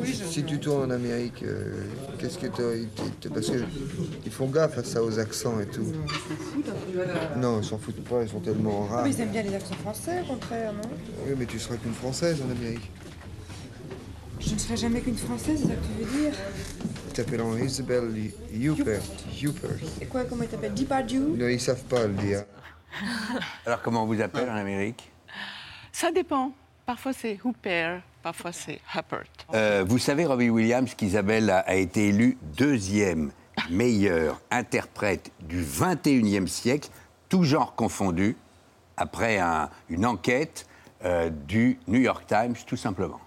Si 0.06 0.44
tu 0.44 0.60
tournes 0.60 0.92
en 0.92 0.94
Amérique, 0.94 1.44
euh, 1.44 1.86
qu'est-ce 2.20 2.38
que 2.38 2.48
t'as 2.48 3.30
Parce 3.30 3.48
qu'ils 3.48 4.32
font 4.32 4.48
gaffe 4.48 4.78
à 4.78 4.84
ça, 4.84 5.04
aux 5.04 5.18
accents 5.20 5.60
et 5.60 5.66
tout. 5.66 5.92
Non, 7.38 7.62
ils 7.62 7.66
s'en 7.66 7.78
foutent 7.78 8.04
pas, 8.04 8.24
ils 8.24 8.30
sont 8.30 8.40
tellement 8.40 8.86
rares. 8.86 9.04
Mais 9.04 9.12
ils 9.12 9.22
aiment 9.22 9.32
bien 9.32 9.42
les 9.44 9.56
accents 9.56 9.76
français, 9.76 10.22
au 10.22 10.34
contraire, 10.34 10.74
non? 10.74 10.90
Oui, 11.26 11.34
mais 11.38 11.46
tu 11.46 11.60
seras 11.60 11.78
qu'une 11.78 11.94
Française 11.94 12.42
en 12.48 12.52
Amérique. 12.52 12.92
Je 14.40 14.54
ne 14.54 14.60
serai 14.60 14.78
jamais 14.78 15.02
qu'une 15.02 15.18
française, 15.18 15.60
c'est 15.62 15.68
ça 15.70 15.76
que 15.76 15.86
tu 15.86 16.06
veux 16.06 16.22
dire? 16.22 16.34
Ils 17.08 17.14
t'appelleront 17.14 17.58
Isabelle 17.58 18.32
Huppert. 18.54 19.02
Huppert. 19.42 19.72
Et 20.02 20.06
quoi, 20.06 20.26
comment 20.26 20.44
ils 20.44 20.50
t'appellent? 20.50 20.74
Depardieu? 20.74 21.34
Non, 21.38 21.48
ils 21.48 21.62
savent 21.62 21.84
pas 21.84 22.08
le 22.08 22.14
dire. 22.14 22.44
Alors 23.66 23.82
comment 23.82 24.04
on 24.04 24.08
vous 24.08 24.22
appelle 24.22 24.50
en 24.50 24.56
Amérique? 24.56 25.12
Ça 25.92 26.12
dépend. 26.12 26.54
Parfois 26.86 27.14
c'est 27.14 27.40
Hooper, 27.44 28.00
parfois 28.22 28.52
c'est 28.52 28.80
Huppert. 28.94 29.24
Euh, 29.54 29.86
Vous 29.88 29.98
savez, 30.00 30.26
Robbie 30.26 30.50
Williams, 30.50 30.94
qu'Isabelle 30.96 31.50
a, 31.50 31.60
a 31.60 31.76
été 31.76 32.10
élue 32.10 32.38
deuxième 32.58 33.32
meilleure 33.70 34.42
interprète 34.52 35.32
du 35.42 35.64
21e 35.64 36.48
siècle, 36.48 36.90
tout 37.30 37.44
genre 37.44 37.76
confondu, 37.76 38.36
après 38.98 39.40
un- 39.40 39.70
une 39.90 40.06
enquête 40.06 40.68
euh, 41.06 41.30
du 41.30 41.80
New 41.88 42.00
York 42.00 42.26
Times, 42.28 42.56
tout 42.66 42.78
simplement. 42.78 43.20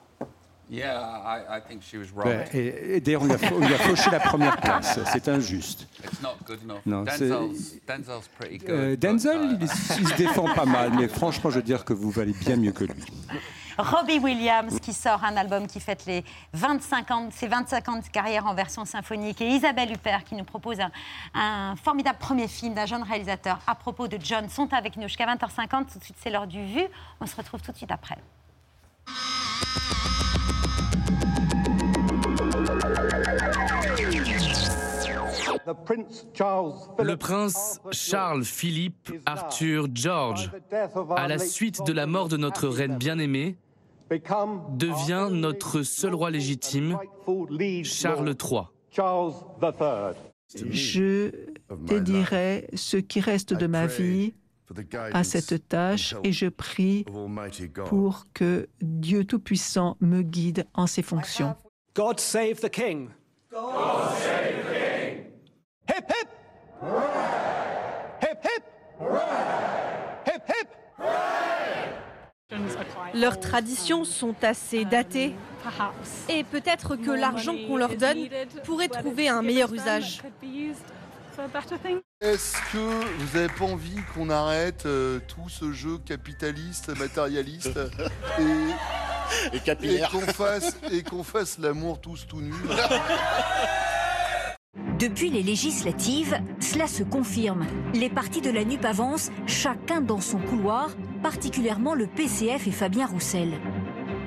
Et, 2.53 2.97
et 2.97 3.01
d'ailleurs, 3.01 3.23
on 3.23 3.27
lui 3.27 3.35
a, 3.35 3.39
fa- 3.39 3.55
on 3.55 3.67
lui 3.67 3.75
a 3.75 3.79
fauché 3.79 4.11
la 4.11 4.21
première 4.21 4.57
place. 4.57 4.99
C'est 5.13 5.29
injuste. 5.29 5.87
It's 6.05 6.21
not 6.21 6.37
good 6.45 6.63
enough. 6.65 6.81
Non, 6.85 7.05
Denzel's, 7.05 7.77
Denzel's 7.87 8.29
pretty 8.39 8.59
good. 8.59 8.71
Euh, 8.71 8.91
but, 8.91 9.01
Denzel, 9.01 9.53
uh, 9.53 9.59
il, 9.61 9.69
se 9.69 10.15
défend 10.17 10.53
pas 10.55 10.65
mal, 10.65 10.93
mais 10.99 11.09
franchement, 11.09 11.51
je 11.51 11.57
veux 11.57 11.63
dire 11.63 11.85
que 11.85 11.93
vous 11.93 12.11
valez 12.11 12.33
bien 12.33 12.57
mieux 12.57 12.73
que 12.73 12.85
lui. 12.85 13.05
Robbie 13.79 14.19
Williams 14.19 14.81
qui 14.81 14.95
sort 14.95 15.23
un 15.23 15.37
album 15.37 15.67
qui 15.67 15.81
fête 15.81 16.07
les 16.07 16.25
25 16.55 17.11
ans, 17.11 17.29
ses 17.31 17.47
25 17.47 17.89
ans 17.91 17.97
de 17.99 18.09
carrière 18.09 18.47
en 18.47 18.55
version 18.55 18.87
symphonique 18.87 19.43
et 19.43 19.49
Isabelle 19.49 19.93
Huppert 19.93 20.25
qui 20.25 20.35
nous 20.35 20.45
propose 20.45 20.81
un, 20.81 20.91
un 21.35 21.77
formidable 21.77 22.19
premier 22.19 22.49
film 22.49 22.73
d'un 22.73 22.87
jeune 22.87 23.03
réalisateur 23.03 23.59
à 23.67 23.75
propos 23.75 24.09
de 24.09 24.19
John 24.19 24.49
sont 24.49 24.73
avec 24.73 24.97
nous 24.97 25.03
jusqu'à 25.09 25.27
20h50. 25.27 25.93
Tout 25.93 25.99
de 25.99 26.05
suite, 26.05 26.17
c'est 26.23 26.31
l'heure 26.31 26.47
du 26.47 26.65
vu. 26.65 26.85
On 27.21 27.27
se 27.27 27.37
retrouve 27.37 27.61
tout 27.61 27.71
de 27.71 27.77
suite 27.77 27.93
après. 27.93 28.17
Le 35.67 37.17
prince 37.17 37.81
Charles 37.91 38.45
Philippe 38.45 39.11
Arthur 39.27 39.89
George, 39.93 40.51
à 41.17 41.27
la 41.29 41.39
suite 41.39 41.85
de 41.85 41.93
la 41.93 42.07
mort 42.07 42.29
de 42.29 42.37
notre 42.37 42.69
reine 42.69 42.97
bien-aimée, 42.97 43.57
devient 44.11 45.29
notre 45.33 45.83
seul 45.83 46.15
roi 46.15 46.31
légitime, 46.31 46.99
Charles 47.83 48.35
III. 48.41 48.63
Je 50.71 51.31
dédierai 51.71 52.69
ce 52.75 52.97
qui 52.97 53.21
reste 53.21 53.53
de 53.53 53.67
ma 53.67 53.87
vie 53.87 54.35
à 55.13 55.25
cette 55.25 55.69
tâche 55.69 56.15
et 56.25 56.33
je 56.33 56.47
prie 56.47 57.05
pour 57.87 58.27
que 58.35 58.69
Dieu 58.81 59.25
Tout-Puissant 59.25 59.97
me 60.01 60.23
guide 60.23 60.67
en 60.75 60.87
ses 60.87 61.03
fonctions. 61.03 61.57
God 61.95 62.21
save 62.21 62.61
the 62.61 62.69
king. 62.69 63.11
Hip 65.89 66.05
hip. 66.09 66.29
Hip 68.23 68.45
hip. 68.45 68.63
Hip 70.27 70.43
hip. 70.49 70.69
Leurs 73.15 73.41
traditions 73.41 74.05
sont 74.05 74.35
assez 74.43 74.85
datées 74.85 75.35
et 76.29 76.45
peut-être 76.45 76.97
que 76.97 77.11
l'argent 77.11 77.55
qu'on 77.67 77.77
leur 77.77 77.97
donne 77.97 78.29
pourrait 78.65 78.89
trouver 78.89 79.29
un 79.29 79.43
meilleur 79.43 79.73
usage. 79.73 80.23
Est-ce 82.23 82.55
que 82.73 82.79
vous 82.79 83.37
n'avez 83.37 83.53
pas 83.53 83.67
envie 83.67 83.99
qu'on 84.15 84.31
arrête 84.31 84.87
euh, 84.87 85.21
tout 85.29 85.51
ce 85.51 85.71
jeu 85.73 85.99
capitaliste, 85.99 86.97
matérialiste 86.99 87.79
et, 89.53 89.57
Et 89.57 89.61
capillaire. 89.61 90.09
et 90.09 90.13
qu'on 90.19 90.33
fasse, 90.33 90.79
et 90.91 91.03
qu'on 91.03 91.23
fasse 91.23 91.59
l'amour 91.59 92.01
tous 92.01 92.27
tout 92.27 92.41
nus 92.41 92.55
Depuis 94.99 95.29
les 95.29 95.43
législatives, 95.43 96.39
cela 96.59 96.87
se 96.87 97.03
confirme. 97.03 97.67
Les 97.93 98.09
partis 98.09 98.41
de 98.41 98.49
la 98.49 98.65
NUP 98.65 98.83
avancent, 98.87 99.31
chacun 99.47 100.01
dans 100.01 100.23
son 100.23 100.39
couloir, 100.39 100.89
particulièrement 101.23 101.93
le 101.93 102.07
PCF 102.07 102.67
et 102.67 102.73
Fabien 102.73 103.07
Roussel. 103.07 103.53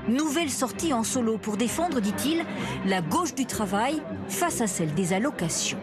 Nouvelle 0.07 0.51
sortie 0.51 0.93
en 0.93 1.03
solo 1.03 1.39
pour 1.39 1.57
défendre, 1.57 2.01
dit-il, 2.01 2.45
la 2.85 3.01
gauche 3.01 3.33
du 3.33 3.47
travail 3.47 3.99
face 4.27 4.61
à 4.61 4.67
celle 4.67 4.93
des 4.93 5.11
allocations. 5.11 5.79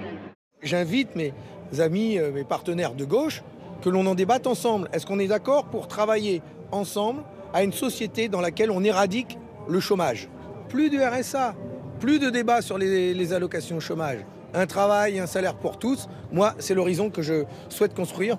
J'invite 0.62 1.16
mes 1.16 1.34
amis, 1.78 2.18
euh, 2.18 2.32
mes 2.32 2.44
partenaires 2.44 2.94
de 2.94 3.04
gauche, 3.04 3.42
que 3.82 3.88
l'on 3.88 4.06
en 4.06 4.14
débatte 4.14 4.46
ensemble. 4.46 4.88
Est-ce 4.92 5.06
qu'on 5.06 5.18
est 5.18 5.28
d'accord 5.28 5.66
pour 5.66 5.88
travailler 5.88 6.42
ensemble 6.72 7.22
à 7.52 7.62
une 7.62 7.72
société 7.72 8.28
dans 8.28 8.40
laquelle 8.40 8.70
on 8.70 8.82
éradique 8.82 9.38
le 9.68 9.80
chômage? 9.80 10.28
Plus 10.68 10.90
de 10.90 10.98
RSA, 10.98 11.54
plus 12.00 12.18
de 12.18 12.30
débat 12.30 12.62
sur 12.62 12.78
les, 12.78 13.14
les 13.14 13.32
allocations 13.32 13.80
chômage. 13.80 14.18
Un 14.54 14.66
travail, 14.66 15.18
un 15.18 15.26
salaire 15.26 15.56
pour 15.56 15.78
tous. 15.78 16.08
Moi, 16.32 16.54
c'est 16.58 16.74
l'horizon 16.74 17.10
que 17.10 17.22
je 17.22 17.44
souhaite 17.68 17.94
construire. 17.94 18.38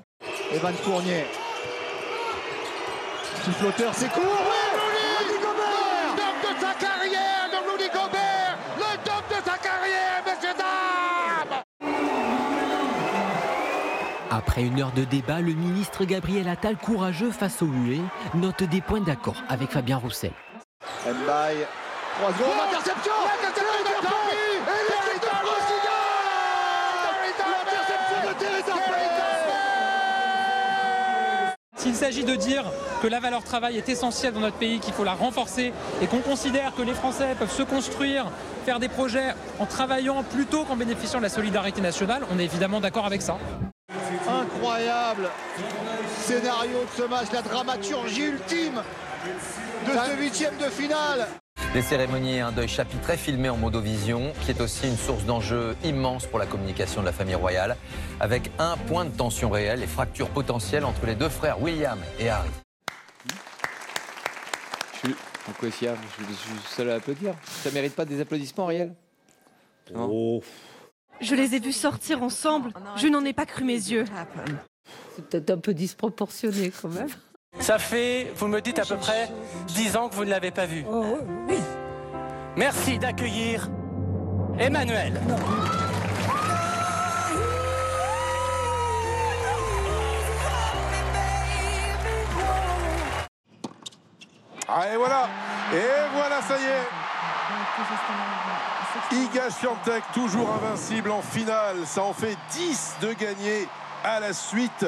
Evan 0.53 0.73
Fournier. 0.73 1.25
Petit 3.43 3.51
flotteur, 3.51 3.93
c'est 3.93 4.09
court. 4.09 4.46
Après 14.57 14.69
une 14.69 14.81
heure 14.81 14.91
de 14.91 15.03
débat, 15.03 15.39
le 15.39 15.53
ministre 15.53 16.03
Gabriel 16.03 16.47
Attal, 16.47 16.77
courageux 16.77 17.29
face 17.29 17.61
au 17.61 17.67
huée, 17.67 18.01
note 18.33 18.63
des 18.63 18.81
points 18.81 19.01
d'accord 19.01 19.35
avec 19.49 19.69
Fabien 19.69 19.97
Roussel. 19.97 20.31
Mbaye. 21.05 21.67
3 22.17 22.33
secondes, 22.33 22.47
l'interception 22.65 23.11
L'interception 23.23 23.83
de 23.83 24.03
Paris 24.03 24.33
Et 24.57 24.81
l'équipe 24.89 25.21
de 25.21 25.27
France 25.27 25.65
qui 25.67 25.77
gagne 25.85 27.53
L'interception 27.53 28.19
de 28.27 28.33
Teresa 28.39 28.73
S'il 31.75 31.93
s'agit 31.93 32.23
de 32.23 32.35
dire 32.35 32.63
que 33.03 33.07
la 33.07 33.19
valeur 33.19 33.43
travail 33.43 33.77
est 33.77 33.89
essentielle 33.89 34.33
dans 34.33 34.39
notre 34.39 34.57
pays, 34.57 34.79
qu'il 34.79 34.95
faut 34.95 35.03
la 35.03 35.13
renforcer 35.13 35.71
et 36.01 36.07
qu'on 36.07 36.21
considère 36.21 36.73
que 36.73 36.81
les 36.81 36.95
Français 36.95 37.35
peuvent 37.37 37.53
se 37.53 37.61
construire, 37.61 38.25
faire 38.65 38.79
des 38.79 38.89
projets 38.89 39.35
en 39.59 39.67
travaillant 39.67 40.23
plutôt 40.23 40.63
qu'en 40.63 40.77
bénéficiant 40.77 41.19
de 41.19 41.25
la 41.25 41.29
solidarité 41.29 41.79
nationale, 41.79 42.23
on 42.33 42.39
est 42.39 42.45
évidemment 42.45 42.79
d'accord 42.79 43.05
avec 43.05 43.21
ça. 43.21 43.37
Incroyable 44.27 45.29
scénario 46.19 46.83
de 46.83 47.01
ce 47.01 47.03
match, 47.03 47.27
la 47.31 47.41
dramaturgie 47.41 48.25
ultime 48.25 48.81
de 49.85 49.91
ce 49.91 50.19
huitième 50.19 50.57
de 50.57 50.65
finale 50.65 51.27
Les 51.73 51.81
cérémonies 51.81 52.35
et 52.35 52.41
un 52.41 52.51
deuil 52.51 52.67
chapitré 52.67 53.15
filmé 53.15 53.47
en 53.49 53.55
modovision, 53.55 54.33
qui 54.41 54.51
est 54.51 54.59
aussi 54.59 54.87
une 54.87 54.97
source 54.97 55.23
d'enjeux 55.23 55.77
immense 55.85 56.25
pour 56.25 56.37
la 56.37 56.45
communication 56.45 56.99
de 56.99 57.05
la 57.05 57.13
famille 57.13 57.35
royale, 57.35 57.77
avec 58.19 58.51
un 58.59 58.75
point 58.75 59.05
de 59.05 59.15
tension 59.15 59.49
réel 59.49 59.81
et 59.81 59.87
fractures 59.87 60.29
potentielles 60.29 60.83
entre 60.83 61.05
les 61.05 61.15
deux 61.15 61.29
frères 61.29 61.61
William 61.61 61.99
et 62.19 62.29
Harry. 62.29 62.49
Je 64.93 65.07
suis... 65.07 65.15
Je, 65.61 65.69
suis 65.69 66.75
seul 66.75 66.89
à 66.89 66.95
applaudir. 66.95 67.33
Ça 67.63 67.71
mérite 67.71 67.95
pas 67.95 68.03
des 68.03 68.19
applaudissements 68.19 68.65
réels 68.65 68.93
Oh. 69.95 70.43
Je 71.19 71.35
les 71.35 71.55
ai 71.55 71.59
vus 71.59 71.73
sortir 71.73 72.23
ensemble, 72.23 72.71
je 72.95 73.07
n'en 73.07 73.23
ai 73.25 73.33
pas 73.33 73.45
cru 73.45 73.63
mes 73.63 73.73
yeux. 73.73 74.05
C'est 75.15 75.27
peut-être 75.27 75.49
un 75.49 75.57
peu 75.57 75.73
disproportionné 75.73 76.71
quand 76.81 76.89
même. 76.89 77.07
Ça 77.59 77.79
fait, 77.79 78.31
vous 78.35 78.47
me 78.47 78.61
dites 78.61 78.79
à 78.79 78.85
peu 78.85 78.97
près, 78.97 79.29
10 79.67 79.97
ans 79.97 80.09
que 80.09 80.15
vous 80.15 80.25
ne 80.25 80.29
l'avez 80.29 80.51
pas 80.51 80.65
vu. 80.65 80.85
Merci 82.55 82.99
d'accueillir 82.99 83.69
Emmanuel. 84.59 85.19
Ah, 94.69 94.93
et 94.93 94.97
voilà 94.97 95.29
Et 95.73 96.13
voilà, 96.13 96.41
ça 96.41 96.57
y 96.59 96.63
est 96.63 98.76
Iga 99.11 99.49
Swiatek, 99.49 100.03
toujours 100.13 100.49
invincible 100.51 101.11
en 101.11 101.21
finale. 101.21 101.77
Ça 101.85 102.03
en 102.03 102.13
fait 102.13 102.37
10 102.51 102.95
de 103.01 103.13
gagner 103.13 103.67
à 104.03 104.19
la 104.19 104.33
suite. 104.33 104.85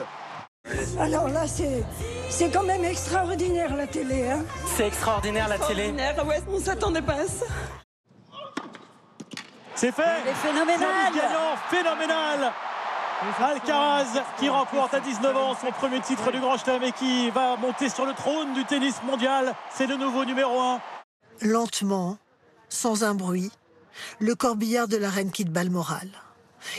Alors 0.99 1.29
là, 1.29 1.47
c'est 1.47 1.83
c'est 2.29 2.49
quand 2.49 2.63
même 2.63 2.83
extraordinaire 2.83 3.75
la 3.75 3.87
télé. 3.87 4.29
Hein 4.29 4.43
C'est 4.75 4.87
extraordinaire 4.87 5.47
la 5.47 5.57
télé. 5.57 5.89
Extraordinaire, 5.89 6.27
ouais, 6.27 6.43
on 6.51 6.59
s'attendait 6.59 7.01
pas 7.01 7.13
à 7.13 7.25
ça. 7.25 7.45
C'est 9.75 9.93
fait 9.93 10.03
Il 10.25 10.29
est 10.29 10.33
phénoménal. 10.33 11.13
Gagnant 11.13 11.55
phénoménal 11.69 12.53
Alcaraz 13.41 14.23
qui 14.37 14.49
remporte 14.49 14.93
à 14.93 14.99
19 14.99 15.35
ans 15.35 15.55
son 15.59 15.71
premier 15.71 15.99
titre 16.01 16.31
du 16.31 16.39
Grand 16.39 16.57
Chelem 16.57 16.83
et 16.83 16.91
qui 16.91 17.29
va 17.31 17.57
monter 17.57 17.89
sur 17.89 18.05
le 18.05 18.13
trône 18.13 18.53
du 18.53 18.65
tennis 18.65 19.01
mondial. 19.03 19.53
C'est 19.69 19.87
le 19.87 19.95
nouveau 19.95 20.25
numéro 20.25 20.59
1. 20.59 20.79
Lentement, 21.41 22.17
sans 22.69 23.03
un 23.03 23.15
bruit, 23.15 23.51
le 24.19 24.35
corbillard 24.35 24.87
de 24.87 24.97
la 24.97 25.09
reine 25.09 25.31
quitte 25.31 25.51
Balmoral. 25.51 26.09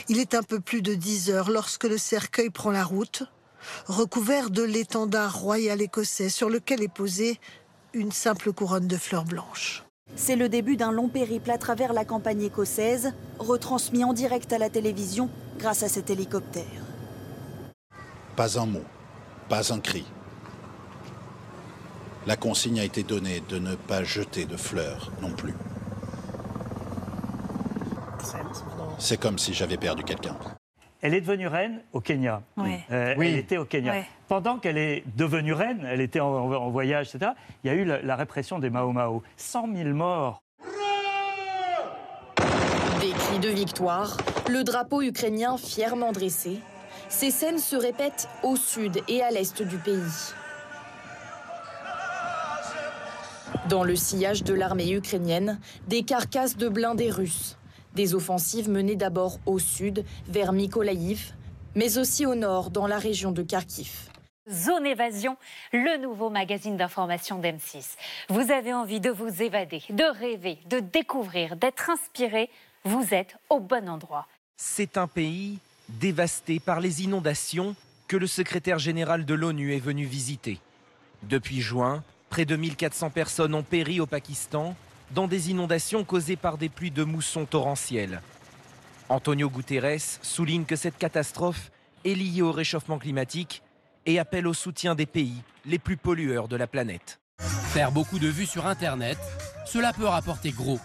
Il 0.09 0.19
est 0.19 0.35
un 0.35 0.43
peu 0.43 0.59
plus 0.59 0.81
de 0.81 0.93
10 0.93 1.31
heures 1.31 1.49
lorsque 1.49 1.85
le 1.85 1.97
cercueil 1.97 2.49
prend 2.49 2.71
la 2.71 2.83
route, 2.83 3.23
recouvert 3.87 4.49
de 4.49 4.63
l'étendard 4.63 5.39
royal 5.39 5.81
écossais 5.81 6.29
sur 6.29 6.49
lequel 6.49 6.81
est 6.81 6.93
posée 6.93 7.39
une 7.93 8.11
simple 8.11 8.53
couronne 8.53 8.87
de 8.87 8.97
fleurs 8.97 9.25
blanches. 9.25 9.83
C'est 10.15 10.35
le 10.35 10.49
début 10.49 10.77
d'un 10.77 10.91
long 10.91 11.07
périple 11.07 11.51
à 11.51 11.57
travers 11.57 11.93
la 11.93 12.05
campagne 12.05 12.43
écossaise, 12.43 13.13
retransmis 13.39 14.03
en 14.03 14.13
direct 14.13 14.51
à 14.51 14.57
la 14.57 14.69
télévision 14.69 15.29
grâce 15.57 15.83
à 15.83 15.89
cet 15.89 16.09
hélicoptère. 16.09 16.65
Pas 18.35 18.59
un 18.59 18.65
mot, 18.65 18.83
pas 19.49 19.73
un 19.73 19.79
cri. 19.79 20.05
La 22.27 22.35
consigne 22.35 22.79
a 22.79 22.83
été 22.83 23.03
donnée 23.03 23.41
de 23.49 23.57
ne 23.57 23.75
pas 23.75 24.03
jeter 24.03 24.45
de 24.45 24.57
fleurs 24.57 25.11
non 25.21 25.31
plus. 25.31 25.55
C'est 28.97 29.19
comme 29.19 29.37
si 29.37 29.53
j'avais 29.53 29.77
perdu 29.77 30.03
quelqu'un. 30.03 30.35
elle 31.01 31.13
est 31.13 31.21
devenue 31.21 31.47
reine 31.47 31.81
au 31.93 31.99
Kenya. 31.99 32.41
Euh, 32.59 33.15
elle 33.17 33.35
était 33.35 33.57
au 33.57 33.65
Kenya. 33.65 34.03
Pendant 34.27 34.59
qu'elle 34.59 34.77
est 34.77 35.03
devenue 35.15 35.53
reine, 35.53 35.85
elle 35.85 36.01
était 36.01 36.19
en, 36.19 36.69
voyage, 36.69 37.13
etc., 37.13 37.31
il 37.63 37.67
y 37.67 37.69
a 37.69 37.73
eu 37.73 37.85
la, 37.85 38.15
répression 38.15 38.59
des 38.59 38.69
Mao 38.69 38.91
Mao. 38.91 39.23
100 39.37 39.75
000 39.75 39.89
morts. 39.89 40.41
Des 43.01 43.09
cris 43.09 43.39
de 43.39 43.49
victoire, 43.49 44.17
le 44.47 44.63
drapeau 44.63 45.01
ukrainien 45.01 45.57
fièrement 45.57 46.11
dressé. 46.11 46.59
Ces 47.09 47.31
scènes 47.31 47.57
se 47.57 47.75
répètent 47.75 48.29
au 48.43 48.55
sud 48.55 49.01
et 49.07 49.21
à 49.21 49.31
l'est 49.31 49.61
du 49.61 49.77
pays. 49.77 50.33
Dans 53.69 53.83
le 53.83 53.95
sillage 53.95 54.43
de 54.43 54.53
l'armée 54.53 54.91
ukrainienne, 54.91 55.59
des 55.87 56.03
carcasses 56.03 56.57
de 56.57 56.69
blindés 56.69 57.09
russes. 57.09 57.57
Des 57.95 58.15
offensives 58.15 58.69
menées 58.69 58.95
d'abord 58.95 59.39
au 59.45 59.59
sud, 59.59 60.05
vers 60.27 60.53
Mykolaïv, 60.53 61.33
mais 61.75 61.97
aussi 61.97 62.25
au 62.25 62.35
nord, 62.35 62.69
dans 62.69 62.87
la 62.87 62.97
région 62.97 63.31
de 63.31 63.43
Kharkiv. 63.43 64.09
Zone 64.49 64.85
Évasion, 64.85 65.37
le 65.71 66.01
nouveau 66.01 66.29
magazine 66.29 66.75
d'information 66.75 67.39
d'M6. 67.39 67.95
Vous 68.29 68.51
avez 68.51 68.73
envie 68.73 68.99
de 68.99 69.11
vous 69.11 69.41
évader, 69.41 69.83
de 69.89 70.03
rêver, 70.19 70.57
de 70.69 70.79
découvrir, 70.79 71.55
d'être 71.55 71.89
inspiré. 71.89 72.49
Vous 72.83 73.13
êtes 73.13 73.35
au 73.49 73.59
bon 73.59 73.87
endroit. 73.87 74.27
C'est 74.57 74.97
un 74.97 75.07
pays 75.07 75.59
dévasté 75.89 76.59
par 76.59 76.79
les 76.79 77.03
inondations 77.03 77.75
que 78.07 78.17
le 78.17 78.27
secrétaire 78.27 78.79
général 78.79 79.25
de 79.25 79.33
l'ONU 79.33 79.75
est 79.75 79.79
venu 79.79 80.05
visiter. 80.05 80.59
Depuis 81.23 81.61
juin, 81.61 82.03
près 82.29 82.45
de 82.45 82.55
1400 82.55 83.11
personnes 83.11 83.53
ont 83.53 83.63
péri 83.63 83.99
au 83.99 84.07
Pakistan 84.07 84.75
dans 85.13 85.27
des 85.27 85.51
inondations 85.51 86.03
causées 86.03 86.35
par 86.35 86.57
des 86.57 86.69
pluies 86.69 86.91
de 86.91 87.03
mousson 87.03 87.45
torrentielles. 87.45 88.21
Antonio 89.09 89.49
Guterres 89.49 90.19
souligne 90.21 90.65
que 90.65 90.75
cette 90.75 90.97
catastrophe 90.97 91.71
est 92.05 92.15
liée 92.15 92.41
au 92.41 92.51
réchauffement 92.51 92.97
climatique 92.97 93.61
et 94.05 94.19
appelle 94.19 94.47
au 94.47 94.53
soutien 94.53 94.95
des 94.95 95.05
pays 95.05 95.43
les 95.65 95.79
plus 95.79 95.97
pollueurs 95.97 96.47
de 96.47 96.55
la 96.55 96.67
planète. 96.67 97.19
Faire 97.39 97.91
beaucoup 97.91 98.19
de 98.19 98.27
vues 98.27 98.45
sur 98.45 98.67
Internet, 98.67 99.17
cela 99.65 99.93
peut 99.93 100.05
rapporter 100.05 100.51
gros. 100.51 100.79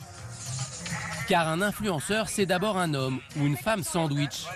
Car 1.29 1.49
un 1.49 1.63
influenceur, 1.63 2.29
c'est 2.29 2.47
d'abord 2.47 2.79
un 2.79 2.95
homme 2.95 3.21
ou 3.37 3.47
une 3.47 3.57
femme 3.57 3.83
sandwich. 3.83 4.47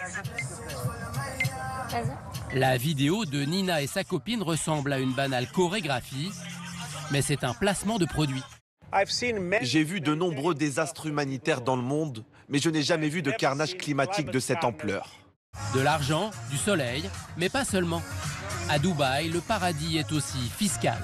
La 2.54 2.76
vidéo 2.76 3.24
de 3.24 3.42
Nina 3.44 3.82
et 3.82 3.86
sa 3.86 4.04
copine 4.04 4.42
ressemble 4.42 4.92
à 4.92 4.98
une 4.98 5.12
banale 5.12 5.48
chorégraphie, 5.48 6.30
mais 7.10 7.22
c'est 7.22 7.44
un 7.44 7.54
placement 7.54 7.98
de 7.98 8.04
produit. 8.04 8.42
J'ai 9.62 9.84
vu 9.84 10.00
de 10.00 10.14
nombreux 10.14 10.54
désastres 10.54 11.06
humanitaires 11.06 11.60
dans 11.60 11.76
le 11.76 11.82
monde, 11.82 12.24
mais 12.48 12.58
je 12.58 12.70
n'ai 12.70 12.82
jamais 12.82 13.08
vu 13.08 13.22
de 13.22 13.30
carnage 13.30 13.76
climatique 13.76 14.30
de 14.30 14.40
cette 14.40 14.64
ampleur. 14.64 15.10
De 15.74 15.80
l'argent, 15.80 16.30
du 16.50 16.56
soleil, 16.56 17.08
mais 17.36 17.48
pas 17.48 17.64
seulement. 17.64 18.02
À 18.68 18.78
Dubaï, 18.78 19.28
le 19.28 19.40
paradis 19.40 19.98
est 19.98 20.12
aussi 20.12 20.38
fiscal. 20.56 20.98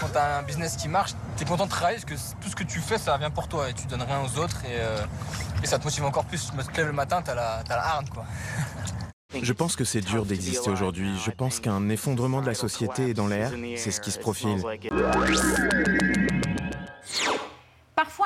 Quand 0.00 0.08
tu 0.08 0.18
as 0.18 0.38
un 0.38 0.42
business 0.42 0.76
qui 0.76 0.88
marche, 0.88 1.12
tu 1.36 1.44
es 1.44 1.46
content 1.46 1.64
de 1.64 1.70
travailler 1.70 1.98
parce 1.98 2.12
que 2.12 2.42
tout 2.42 2.50
ce 2.50 2.56
que 2.56 2.64
tu 2.64 2.80
fais, 2.80 2.98
ça 2.98 3.16
vient 3.18 3.30
pour 3.30 3.48
toi 3.48 3.70
et 3.70 3.74
tu 3.74 3.86
donnes 3.86 4.02
rien 4.02 4.20
aux 4.20 4.38
autres 4.38 4.64
et, 4.64 4.80
euh, 4.80 4.98
ça 5.64 5.78
te 5.78 5.84
motive 5.84 6.04
encore 6.04 6.26
plus. 6.26 6.50
Tu 6.50 6.72
te 6.72 6.76
lèves 6.76 6.86
le 6.86 6.92
matin, 6.92 7.22
tu 7.22 7.30
as 7.30 7.34
la, 7.34 7.58
as 7.58 7.68
la 7.68 7.84
harne 7.84 8.08
quoi. 8.08 8.24
Je 9.42 9.52
pense 9.52 9.74
que 9.74 9.84
c'est 9.84 10.00
dur 10.00 10.24
d'exister 10.24 10.70
aujourd'hui. 10.70 11.10
Je 11.24 11.30
pense 11.30 11.60
qu'un 11.60 11.88
effondrement 11.88 12.40
de 12.40 12.46
la 12.46 12.54
société 12.54 13.10
est 13.10 13.14
dans 13.14 13.26
l'air. 13.26 13.52
C'est 13.76 13.90
ce 13.90 14.00
qui 14.00 14.10
se 14.10 14.18
profile. 14.18 14.62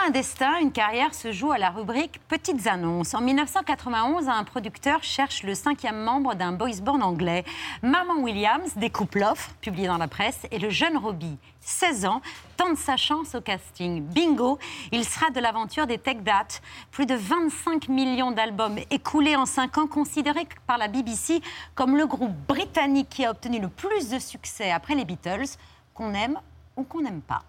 Un 0.06 0.10
destin, 0.10 0.58
une 0.60 0.72
carrière 0.72 1.12
se 1.14 1.30
joue 1.30 1.52
à 1.52 1.58
la 1.58 1.68
rubrique 1.68 2.20
Petites 2.26 2.66
annonces. 2.66 3.12
En 3.12 3.20
1991, 3.20 4.30
un 4.30 4.44
producteur 4.44 5.02
cherche 5.02 5.42
le 5.42 5.54
cinquième 5.54 6.02
membre 6.02 6.34
d'un 6.34 6.52
boys 6.52 6.80
band 6.82 7.02
anglais. 7.02 7.44
Maman 7.82 8.14
Williams 8.14 8.72
découpe 8.76 9.14
l'offre, 9.16 9.50
publiée 9.60 9.88
dans 9.88 9.98
la 9.98 10.08
presse, 10.08 10.46
et 10.50 10.58
le 10.58 10.70
jeune 10.70 10.96
Robbie, 10.96 11.36
16 11.60 12.06
ans, 12.06 12.22
tente 12.56 12.78
sa 12.78 12.96
chance 12.96 13.34
au 13.34 13.42
casting. 13.42 14.02
Bingo, 14.02 14.58
il 14.90 15.04
sera 15.04 15.28
de 15.28 15.38
l'aventure 15.38 15.86
des 15.86 15.98
Tech 15.98 16.22
Date. 16.22 16.62
Plus 16.92 17.04
de 17.04 17.14
25 17.14 17.90
millions 17.90 18.30
d'albums 18.30 18.78
écoulés 18.90 19.36
en 19.36 19.44
5 19.44 19.76
ans, 19.76 19.86
considéré 19.86 20.48
par 20.66 20.78
la 20.78 20.88
BBC 20.88 21.42
comme 21.74 21.98
le 21.98 22.06
groupe 22.06 22.34
britannique 22.48 23.10
qui 23.10 23.26
a 23.26 23.32
obtenu 23.32 23.60
le 23.60 23.68
plus 23.68 24.08
de 24.08 24.18
succès 24.18 24.70
après 24.70 24.94
les 24.94 25.04
Beatles, 25.04 25.58
qu'on 25.92 26.14
aime 26.14 26.40
ou 26.78 26.84
qu'on 26.84 27.02
n'aime 27.02 27.20
pas. 27.20 27.42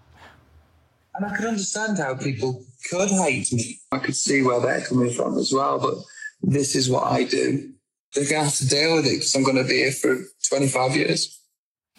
And 1.14 1.26
I 1.26 1.36
could 1.36 1.44
understand 1.44 1.98
how 1.98 2.14
people 2.14 2.64
could 2.90 3.10
hate 3.10 3.52
me. 3.52 3.80
I 3.92 3.98
could 3.98 4.16
see 4.16 4.42
where 4.42 4.60
they're 4.60 4.80
coming 4.80 5.10
from 5.10 5.38
as 5.38 5.52
well, 5.52 5.78
but 5.78 5.94
this 6.42 6.74
is 6.74 6.88
what 6.88 7.04
I 7.12 7.24
do. 7.24 7.70
They're 8.14 8.24
going 8.24 8.40
to 8.40 8.44
have 8.44 8.56
to 8.56 8.68
deal 8.68 8.96
with 8.96 9.06
it 9.06 9.14
because 9.16 9.34
I'm 9.34 9.42
going 9.42 9.56
to 9.56 9.64
be 9.64 9.76
here 9.76 9.92
for 9.92 10.16
25 10.48 10.96
years. 10.96 11.38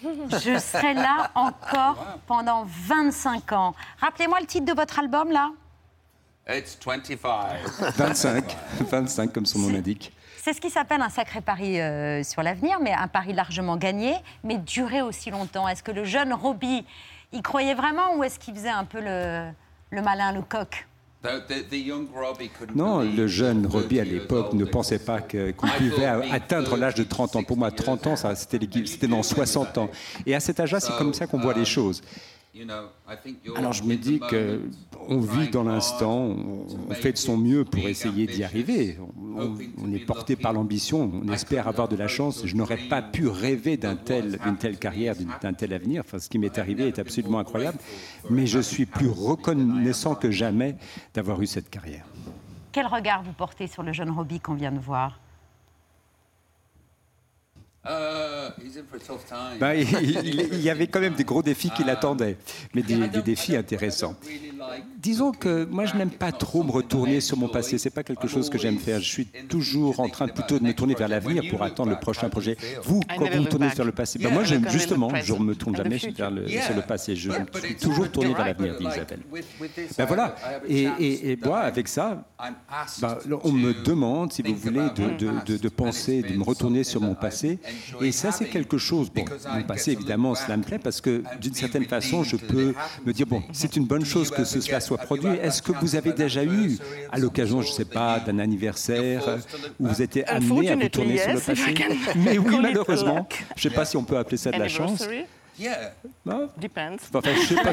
Je 0.03 0.59
serai 0.59 0.93
là 0.95 1.31
encore 1.33 2.19
pendant 2.27 2.65
25 2.65 3.51
ans. 3.53 3.73
Rappelez-moi 4.01 4.39
le 4.41 4.45
titre 4.45 4.65
de 4.65 4.73
votre 4.73 4.99
album 4.99 5.31
là. 5.31 5.51
It's 6.49 6.77
25. 6.77 7.57
25, 7.95 8.55
25 8.89 9.31
comme 9.31 9.45
son 9.45 9.59
nom 9.59 9.69
l'indique. 9.69 10.11
C'est 10.43 10.51
ce 10.51 10.59
qui 10.59 10.69
s'appelle 10.69 11.01
un 11.01 11.09
sacré 11.09 11.39
pari 11.39 11.79
euh, 11.79 12.21
sur 12.21 12.43
l'avenir, 12.43 12.79
mais 12.81 12.91
un 12.91 13.07
pari 13.07 13.31
largement 13.31 13.77
gagné, 13.77 14.15
mais 14.43 14.57
durer 14.57 15.01
aussi 15.01 15.31
longtemps. 15.31 15.69
Est-ce 15.69 15.83
que 15.83 15.91
le 15.91 16.03
jeune 16.03 16.33
Robbie 16.33 16.83
il 17.33 17.41
croyait 17.41 17.73
vraiment 17.75 18.15
ou 18.15 18.23
est-ce 18.23 18.39
qu'il 18.39 18.53
faisait 18.55 18.69
un 18.69 18.85
peu 18.85 18.99
le, 19.01 19.49
le 19.91 20.01
malin, 20.01 20.31
le 20.31 20.41
coq? 20.41 20.87
Non, 22.75 22.99
le 22.99 23.27
jeune 23.27 23.65
Robbie 23.65 23.99
à 24.01 24.03
l'époque 24.03 24.51
ne 24.53 24.65
pensait 24.65 24.99
pas 24.99 25.21
qu'on 25.21 25.67
pouvait 25.77 26.05
atteindre 26.05 26.75
l'âge 26.75 26.95
de 26.95 27.03
30 27.03 27.37
ans. 27.37 27.43
Pour 27.43 27.55
moi, 27.55 27.71
30 27.71 28.07
ans, 28.07 28.15
c'était 28.35 29.07
dans 29.07 29.23
60 29.23 29.77
ans. 29.77 29.89
Et 30.25 30.35
à 30.35 30.41
cet 30.41 30.59
âge-là, 30.59 30.81
c'est 30.81 30.95
comme 30.97 31.13
ça 31.13 31.25
qu'on 31.25 31.39
voit 31.39 31.53
les 31.53 31.63
choses. 31.65 32.01
Alors 33.55 33.73
je 33.73 33.83
me 33.83 33.95
dis 33.95 34.19
qu'on 34.19 35.19
vit 35.21 35.49
dans 35.49 35.63
l'instant, 35.63 36.35
on 36.89 36.93
fait 36.93 37.13
de 37.13 37.17
son 37.17 37.35
mieux 37.35 37.65
pour 37.65 37.87
essayer 37.87 38.27
d'y 38.27 38.43
arriver. 38.43 38.99
On, 39.35 39.91
est 39.91 40.05
porté 40.05 40.35
par 40.35 40.53
l'ambition, 40.53 41.11
on 41.23 41.31
espère 41.31 41.67
avoir 41.67 41.87
de 41.87 41.95
la 41.95 42.07
chance. 42.07 42.45
Je 42.45 42.55
n'aurais 42.55 42.77
pas 42.77 43.01
pu 43.01 43.27
rêver 43.27 43.77
d'une 43.77 43.97
telle, 43.97 44.37
telle 44.59 44.77
carrière, 44.77 45.15
d'un 45.41 45.53
tel 45.53 45.73
avenir. 45.73 46.03
Enfin, 46.05 46.19
ce 46.19 46.29
qui 46.29 46.37
m'est 46.37 46.59
arrivé 46.59 46.87
est 46.87 46.99
absolument 46.99 47.39
incroyable. 47.39 47.79
Mais 48.29 48.45
je 48.45 48.59
suis 48.59 48.85
plus 48.85 49.09
reconnaissant 49.09 50.13
que 50.13 50.29
jamais 50.29 50.75
d'avoir 51.15 51.41
eu 51.41 51.47
cette 51.47 51.71
carrière. 51.71 52.05
Quel 52.71 52.85
regard 52.85 53.23
vous 53.23 53.33
portez 53.33 53.65
sur 53.65 53.81
le 53.81 53.93
jeune 53.93 54.11
Robbie 54.11 54.39
qu'on 54.39 54.53
vient 54.53 54.71
de 54.71 54.79
voir? 54.79 55.19
Bah, 59.59 59.75
il, 59.75 60.61
y 60.61 60.69
avait 60.69 60.87
quand 60.87 60.99
même 60.99 61.13
des 61.13 61.23
gros 61.23 61.43
défis 61.43 61.69
qui 61.71 61.83
l'attendaient, 61.83 62.37
mais 62.73 62.81
des, 62.81 63.07
défis 63.21 63.55
intéressants. 63.55 64.15
Disons 64.97 65.31
que 65.31 65.65
moi, 65.65 65.85
je 65.85 65.95
n'aime 65.95 66.11
pas 66.11 66.31
trop 66.31 66.63
me 66.63 66.71
retourner 66.71 67.21
sur 67.21 67.37
mon 67.37 67.47
passé. 67.49 67.77
C'est 67.77 67.89
pas 67.89 68.03
quelque 68.03 68.27
chose 68.27 68.49
que 68.49 68.57
j'aime 68.57 68.77
faire. 68.79 68.99
Je 68.99 69.09
suis 69.09 69.25
toujours 69.49 69.99
en 69.99 70.09
train 70.09 70.27
plutôt 70.27 70.59
de 70.59 70.63
me 70.63 70.73
tourner 70.73 70.95
vers 70.95 71.07
l'avenir 71.07 71.43
pour 71.49 71.61
attendre 71.63 71.89
le 71.89 71.99
prochain 71.99 72.29
projet. 72.29 72.57
Vous, 72.83 73.01
quand 73.17 73.29
vous 73.29 73.41
me 73.41 73.47
tournez 73.47 73.67
vers 73.67 73.85
le 73.85 73.91
passé, 73.91 74.19
ben 74.19 74.31
moi, 74.31 74.43
justement, 74.43 75.09
je 75.15 75.33
ne 75.33 75.39
me 75.39 75.55
tourne 75.55 75.75
jamais 75.75 75.97
vers 75.97 76.31
le, 76.31 76.47
sur 76.47 76.75
le 76.75 76.81
passé. 76.81 77.15
Je 77.15 77.31
suis 77.31 77.75
toujours 77.75 78.09
tourné 78.11 78.33
vers 78.33 78.45
l'avenir, 78.45 78.77
dit 78.77 78.85
Isabelle. 78.85 79.21
Ben 79.97 80.05
voilà. 80.05 80.35
Et, 80.67 80.83
et, 81.31 81.37
moi, 81.43 81.59
avec 81.59 81.87
ça, 81.87 82.23
ben, 83.01 83.17
on 83.43 83.51
me 83.51 83.73
demande, 83.83 84.31
si 84.33 84.41
vous 84.41 84.55
voulez, 84.55 84.87
de, 84.95 85.45
de, 85.45 85.57
de 85.57 85.69
penser, 85.69 86.21
de 86.21 86.33
me 86.35 86.43
retourner 86.43 86.83
sur 86.83 87.01
mon 87.01 87.15
passé. 87.15 87.59
Et 88.01 88.11
ça, 88.11 88.31
c'est 88.31 88.45
quelque 88.45 88.77
chose. 88.77 89.09
Bon, 89.11 89.25
mon 89.53 89.63
passé, 89.63 89.91
évidemment, 89.91 90.35
cela 90.35 90.57
me 90.57 90.63
plaît 90.63 90.79
parce 90.79 91.01
que 91.01 91.23
d'une 91.39 91.53
certaine 91.53 91.85
façon, 91.85 92.23
je 92.23 92.37
peux 92.37 92.73
me 93.05 93.13
dire 93.13 93.27
bon, 93.27 93.43
c'est 93.51 93.75
une 93.75 93.85
bonne 93.85 94.05
chose 94.05 94.29
que 94.29 94.43
cela 94.63 94.79
soit 94.79 94.97
produit. 94.97 95.35
Est-ce 95.41 95.61
que 95.61 95.71
vous 95.71 95.95
avez 95.95 96.13
déjà 96.13 96.43
eu, 96.43 96.77
à 97.11 97.19
l'occasion, 97.19 97.61
je 97.61 97.69
ne 97.69 97.73
sais 97.73 97.85
pas, 97.85 98.19
d'un 98.19 98.39
anniversaire, 98.39 99.37
où 99.79 99.87
vous 99.87 100.01
étiez 100.01 100.25
amené 100.27 100.69
à 100.71 100.75
vous 100.75 100.89
tourner 100.89 101.17
sur 101.17 101.33
le 101.33 101.39
passé? 101.39 101.75
Mais 102.15 102.37
oui, 102.37 102.57
malheureusement. 102.61 103.27
Je 103.55 103.67
ne 103.67 103.71
sais 103.71 103.75
pas 103.75 103.85
si 103.85 103.97
on 103.97 104.03
peut 104.03 104.17
appeler 104.17 104.37
ça 104.37 104.51
de 104.51 104.59
la 104.59 104.67
chance. 104.67 105.07
Non? 106.25 106.49
Depends. 106.57 106.95
Enfin, 107.13 107.29
je 107.35 107.47
sais 107.47 107.55
pas, 107.55 107.71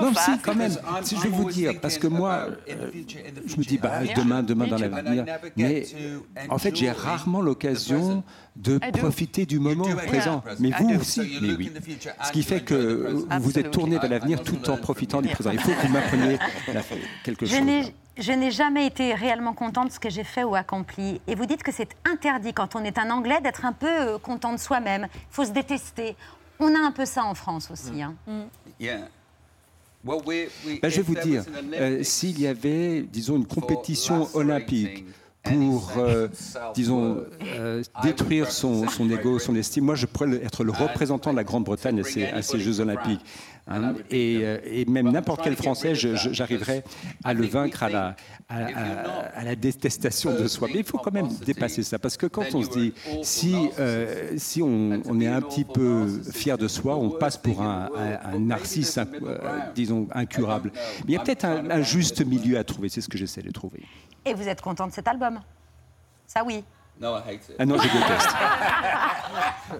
non, 0.00 0.12
si, 0.14 0.38
quand 0.42 0.54
même. 0.54 0.72
Si 1.02 1.16
je 1.16 1.22
vais 1.22 1.28
vous 1.28 1.50
dire, 1.50 1.80
parce 1.80 1.98
que 1.98 2.06
moi, 2.06 2.48
euh, 2.68 2.90
je 3.46 3.56
me 3.56 3.62
dis, 3.62 3.78
bah, 3.78 4.00
demain, 4.16 4.42
demain 4.42 4.66
dans 4.66 4.78
l'avenir. 4.78 5.24
Mais 5.56 5.86
en 6.48 6.58
fait, 6.58 6.74
j'ai 6.74 6.90
rarement 6.90 7.40
l'occasion 7.40 8.22
de 8.56 8.78
profiter 8.98 9.46
du 9.46 9.58
moment 9.58 9.84
présent. 10.06 10.42
Mais 10.58 10.70
vous 10.78 11.00
aussi, 11.00 11.38
mais 11.42 11.52
oui. 11.54 11.72
Ce 12.24 12.32
qui 12.32 12.42
fait 12.42 12.60
que 12.60 13.26
vous 13.38 13.58
êtes 13.58 13.70
tourné 13.70 13.98
vers 13.98 14.10
l'avenir 14.10 14.42
tout 14.42 14.70
en 14.70 14.76
profitant 14.76 15.22
du 15.22 15.28
présent. 15.28 15.50
Il 15.50 15.60
faut 15.60 15.72
que 15.72 15.86
vous 15.86 15.92
m'appreniez 15.92 16.38
quelque 17.24 17.46
chose. 17.46 17.58
Je 18.18 18.32
n'ai 18.32 18.50
jamais 18.50 18.86
été 18.86 19.12
réellement 19.12 19.52
contente 19.52 19.88
de 19.88 19.92
ce 19.92 20.00
que 20.00 20.08
j'ai 20.08 20.24
fait 20.24 20.42
ou 20.42 20.54
accompli. 20.54 21.20
Et 21.26 21.34
vous 21.34 21.44
dites 21.44 21.62
que 21.62 21.70
c'est 21.70 21.90
interdit 22.10 22.54
quand 22.54 22.74
on 22.74 22.82
est 22.82 22.96
un 22.96 23.10
Anglais 23.10 23.40
d'être 23.42 23.66
un 23.66 23.74
peu 23.74 23.86
euh, 23.86 24.18
content 24.18 24.54
de 24.54 24.58
soi-même. 24.58 25.06
Il 25.14 25.34
faut 25.34 25.44
se 25.44 25.50
détester. 25.50 26.16
On 26.58 26.74
a 26.74 26.78
un 26.78 26.92
peu 26.92 27.04
ça 27.04 27.24
en 27.24 27.34
France 27.34 27.70
aussi. 27.70 28.02
Hein. 28.02 28.14
Ben, 30.06 30.88
je 30.88 30.96
vais 30.96 31.02
vous 31.02 31.14
dire, 31.16 31.44
euh, 31.74 32.02
s'il 32.02 32.40
y 32.40 32.46
avait, 32.46 33.02
disons, 33.02 33.36
une 33.36 33.46
compétition 33.46 34.28
olympique 34.34 35.04
pour, 35.42 35.92
euh, 35.96 36.28
disons, 36.74 37.24
euh, 37.42 37.82
détruire 38.02 38.50
son, 38.50 38.88
son 38.88 39.10
ego, 39.10 39.38
son 39.38 39.54
estime. 39.56 39.84
Moi, 39.84 39.94
je 39.94 40.06
pourrais 40.06 40.36
être 40.36 40.64
le 40.64 40.72
représentant 40.72 41.32
de 41.32 41.36
la 41.36 41.44
Grande-Bretagne 41.44 42.00
à 42.32 42.42
ces, 42.42 42.58
Jeux 42.58 42.80
Olympiques. 42.80 43.20
Hein. 43.68 43.94
Euh, 44.12 44.58
et, 44.64 44.84
même 44.84 45.10
n'importe 45.10 45.42
quel 45.42 45.56
Français, 45.56 45.94
j'arriverais 45.94 46.84
à 47.24 47.34
le 47.34 47.46
vaincre 47.46 47.82
à 47.82 47.88
la, 47.88 48.16
à, 48.48 49.44
la 49.44 49.56
détestation 49.56 50.32
de 50.32 50.46
soi. 50.46 50.68
Mais 50.72 50.80
il 50.80 50.84
faut 50.84 50.98
quand 50.98 51.12
même 51.12 51.28
dépasser 51.44 51.82
ça, 51.82 51.98
parce 51.98 52.16
que 52.16 52.26
quand 52.26 52.54
on 52.54 52.62
se 52.62 52.70
dit, 52.70 52.94
si, 53.22 53.68
si 54.36 54.62
on, 54.62 55.20
est 55.20 55.26
un 55.26 55.42
petit 55.42 55.64
peu 55.64 56.06
fier 56.32 56.56
de 56.58 56.68
soi, 56.68 56.96
on 56.96 57.10
passe 57.10 57.36
pour 57.36 57.62
un, 57.62 57.90
narcisse, 58.38 58.98
disons, 59.74 60.08
incurable. 60.12 60.70
Mais 61.00 61.12
il 61.12 61.14
y 61.14 61.16
a 61.16 61.20
peut-être 61.20 61.44
un, 61.44 61.70
un 61.70 61.82
juste 61.82 62.24
milieu 62.24 62.58
à 62.58 62.64
trouver, 62.64 62.88
c'est 62.88 63.00
ce 63.00 63.08
que 63.08 63.18
j'essaie 63.18 63.42
de 63.42 63.50
trouver. 63.50 63.82
Et 64.24 64.34
vous 64.34 64.48
êtes 64.48 64.60
content 64.60 64.86
de 64.86 64.92
cet 64.92 65.08
album? 65.08 65.40
Ça 66.26 66.44
oui. 66.44 66.64
Non, 67.00 67.16
Ah 67.58 67.66
non, 67.66 67.76
je 67.76 67.82
déteste. 67.82 68.28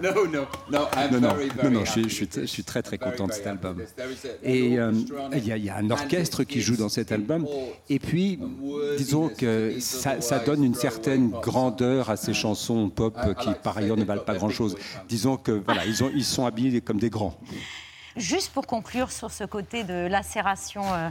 non, 0.03 0.11
non, 0.31 0.47
non, 0.71 0.87
non, 1.63 1.69
non, 1.71 1.85
je, 1.85 1.91
suis, 1.91 2.09
je, 2.09 2.45
suis, 2.45 2.63
très 2.63 2.83
très 2.83 2.99
content 2.99 3.25
de 3.25 3.31
cet 3.31 3.47
album. 3.47 3.81
Et 4.43 4.77
euh, 4.77 4.91
il 5.33 5.47
y, 5.47 5.69
a 5.69 5.77
un 5.77 5.89
orchestre 5.89 6.43
qui 6.43 6.61
joue 6.61 6.75
dans 6.75 6.89
cet 6.89 7.11
album. 7.11 7.47
Et 7.89 7.97
puis, 7.97 8.39
disons 8.97 9.29
que 9.29 9.79
ça, 9.79 10.21
ça 10.21 10.39
donne 10.39 10.63
une 10.63 10.75
certaine 10.75 11.29
grandeur 11.29 12.11
à 12.11 12.17
ces 12.17 12.35
chansons 12.35 12.89
pop 12.89 13.17
qui, 13.39 13.49
par 13.63 13.77
ailleurs, 13.77 13.97
ne 13.97 14.03
valent 14.03 14.23
pas 14.23 14.35
grand-chose. 14.35 14.77
Disons 15.09 15.37
que 15.37 15.51
voilà, 15.51 15.85
ils, 15.85 16.03
ont, 16.03 16.11
ils 16.13 16.25
sont 16.25 16.45
habillés 16.45 16.81
comme 16.81 16.99
des 16.99 17.09
grands. 17.09 17.35
Juste 18.17 18.51
pour 18.51 18.65
conclure 18.65 19.11
sur 19.11 19.29
ce 19.29 19.43
côté 19.43 19.83
de 19.83 20.07
lacération 20.07 20.81
euh, 20.93 21.09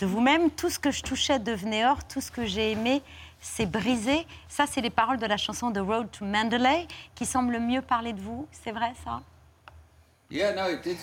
de 0.00 0.06
vous-même, 0.06 0.50
tout 0.50 0.70
ce 0.70 0.78
que 0.78 0.90
je 0.90 1.02
touchais 1.02 1.38
devenait 1.38 1.84
or, 1.86 2.06
tout 2.08 2.22
ce 2.22 2.30
que 2.30 2.46
j'ai 2.46 2.72
aimé 2.72 3.02
s'est 3.46 3.66
brisé. 3.66 4.26
Ça, 4.48 4.64
c'est 4.70 4.80
les 4.80 4.90
paroles 4.90 5.18
de 5.18 5.26
la 5.26 5.36
chanson 5.36 5.72
The 5.72 5.78
Road 5.78 6.08
to 6.10 6.24
Mandalay 6.24 6.86
qui 7.14 7.24
semble 7.24 7.58
mieux 7.58 7.82
parler 7.82 8.12
de 8.12 8.20
vous. 8.20 8.46
C'est 8.50 8.72
vrai 8.72 8.92
ça? 9.04 9.20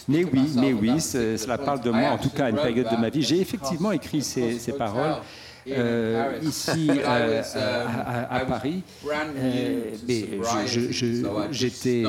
Mais 0.09 0.25
oui, 0.25 0.53
mais 0.57 0.73
oui, 0.73 0.99
cela 0.99 1.57
parle 1.57 1.79
de 1.79 1.89
moi, 1.89 2.09
en 2.09 2.17
tout 2.17 2.29
cas 2.29 2.45
à 2.45 2.49
une 2.49 2.57
période 2.57 2.89
de 2.91 2.97
ma 2.97 3.09
vie. 3.09 3.21
J'ai 3.21 3.39
effectivement 3.39 3.91
écrit 3.91 4.21
ces, 4.21 4.59
ces 4.59 4.73
paroles 4.73 5.15
euh, 5.71 6.39
ici 6.41 6.89
euh, 6.89 7.41
euh, 7.55 7.85
à, 8.29 8.39
Paris. 8.45 8.83
mais 9.35 10.39
j'étais, 11.51 12.03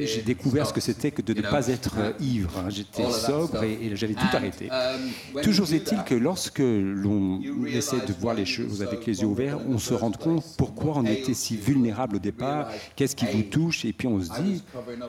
j'ai 0.00 0.22
découvert 0.22 0.66
ce 0.66 0.72
que 0.72 0.80
c'était 0.80 1.10
que 1.10 1.22
de 1.22 1.34
ne 1.34 1.42
pas 1.42 1.68
être 1.68 1.96
ivre. 2.20 2.50
Hein. 2.58 2.70
J'étais 2.70 3.10
sobre 3.10 3.62
et, 3.62 3.94
j'avais 3.94 4.14
tout 4.14 4.26
arrêté. 4.32 4.68
Um, 4.70 5.40
Toujours 5.42 5.72
est-il 5.72 6.02
que 6.04 6.14
lorsque 6.14 6.58
l'on 6.60 7.40
essaie 7.66 8.04
de 8.06 8.12
voir 8.18 8.34
les 8.34 8.46
choses 8.46 8.82
avec 8.82 9.06
les 9.06 9.20
yeux 9.20 9.26
ouverts, 9.26 9.58
on 9.68 9.78
se 9.78 9.94
rend 9.94 10.10
compte 10.10 10.44
pourquoi 10.56 10.94
on 10.96 11.04
était 11.04 11.34
si 11.34 11.56
vulnérable 11.56 12.16
au 12.16 12.20
départ, 12.20 12.70
qu'est-ce 12.94 13.16
qui 13.16 13.26
vous 13.26 13.42
touche, 13.42 13.84
et 13.84 13.92
puis 13.92 14.08
on 14.08 14.20
se 14.20 14.30
dit, 14.42 14.62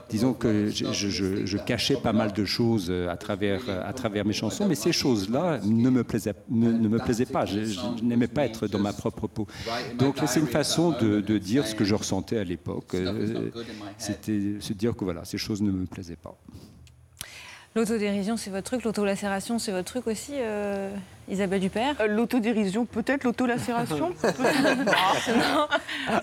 disons 0.10 0.34
que 0.34 0.70
je, 0.70 1.58
cachais 1.58 1.96
pas 1.96 2.14
mal 2.14 2.32
de 2.34 2.46
choses 2.46 2.94
à 3.10 3.18
travers, 3.18 3.62
à 3.86 3.92
travers 3.94 4.26
mes 4.26 4.34
chansons, 4.34 4.68
mais 4.68 4.76
ces 4.76 4.92
choses-là 4.92 5.60
ne 5.66 5.90
me 5.90 6.04
plaisaient, 6.04 6.34
ne, 6.50 6.72
ne 6.72 6.88
me 6.88 7.00
plaisaient 7.00 7.26
pas 7.26 7.46
je, 7.46 7.57
n'aimais 8.04 8.28
pas 8.28 8.46
être 8.46 8.68
dans 8.68 8.80
ma 8.80 8.94
propre 8.94 9.28
peau. 9.28 9.48
Donc 9.98 10.18
c'est 10.28 10.40
une 10.40 10.48
façon 10.48 10.92
de, 10.92 11.38
dire 11.38 11.66
ce 11.68 11.76
que 11.76 11.86
je 11.86 11.96
ressentais 11.96 12.38
à 12.38 12.44
l'époque. 12.44 12.96
Euh, 12.96 13.50
c'était 13.98 14.58
se 14.60 14.74
dire 14.74 14.96
que 14.96 15.04
voilà, 15.04 15.24
ces 15.26 15.38
choses 15.38 15.62
ne 15.62 15.72
me 15.72 15.86
plaisaient 15.86 16.16
pas. 16.16 16.38
L'autodérision, 17.78 18.38
c'est 18.38 18.50
votre 18.50 18.66
truc. 18.66 18.84
L'autolacération, 18.84 19.60
c'est 19.60 19.72
votre 19.72 19.86
truc 19.86 20.08
aussi, 20.08 20.32
euh, 20.34 20.90
Isabelle 21.30 21.60
Dupère 21.60 21.94
euh, 22.00 22.08
L'autodérision, 22.08 22.86
peut-être. 22.86 23.24
L'autolacération 23.24 24.10
Non, 25.30 25.68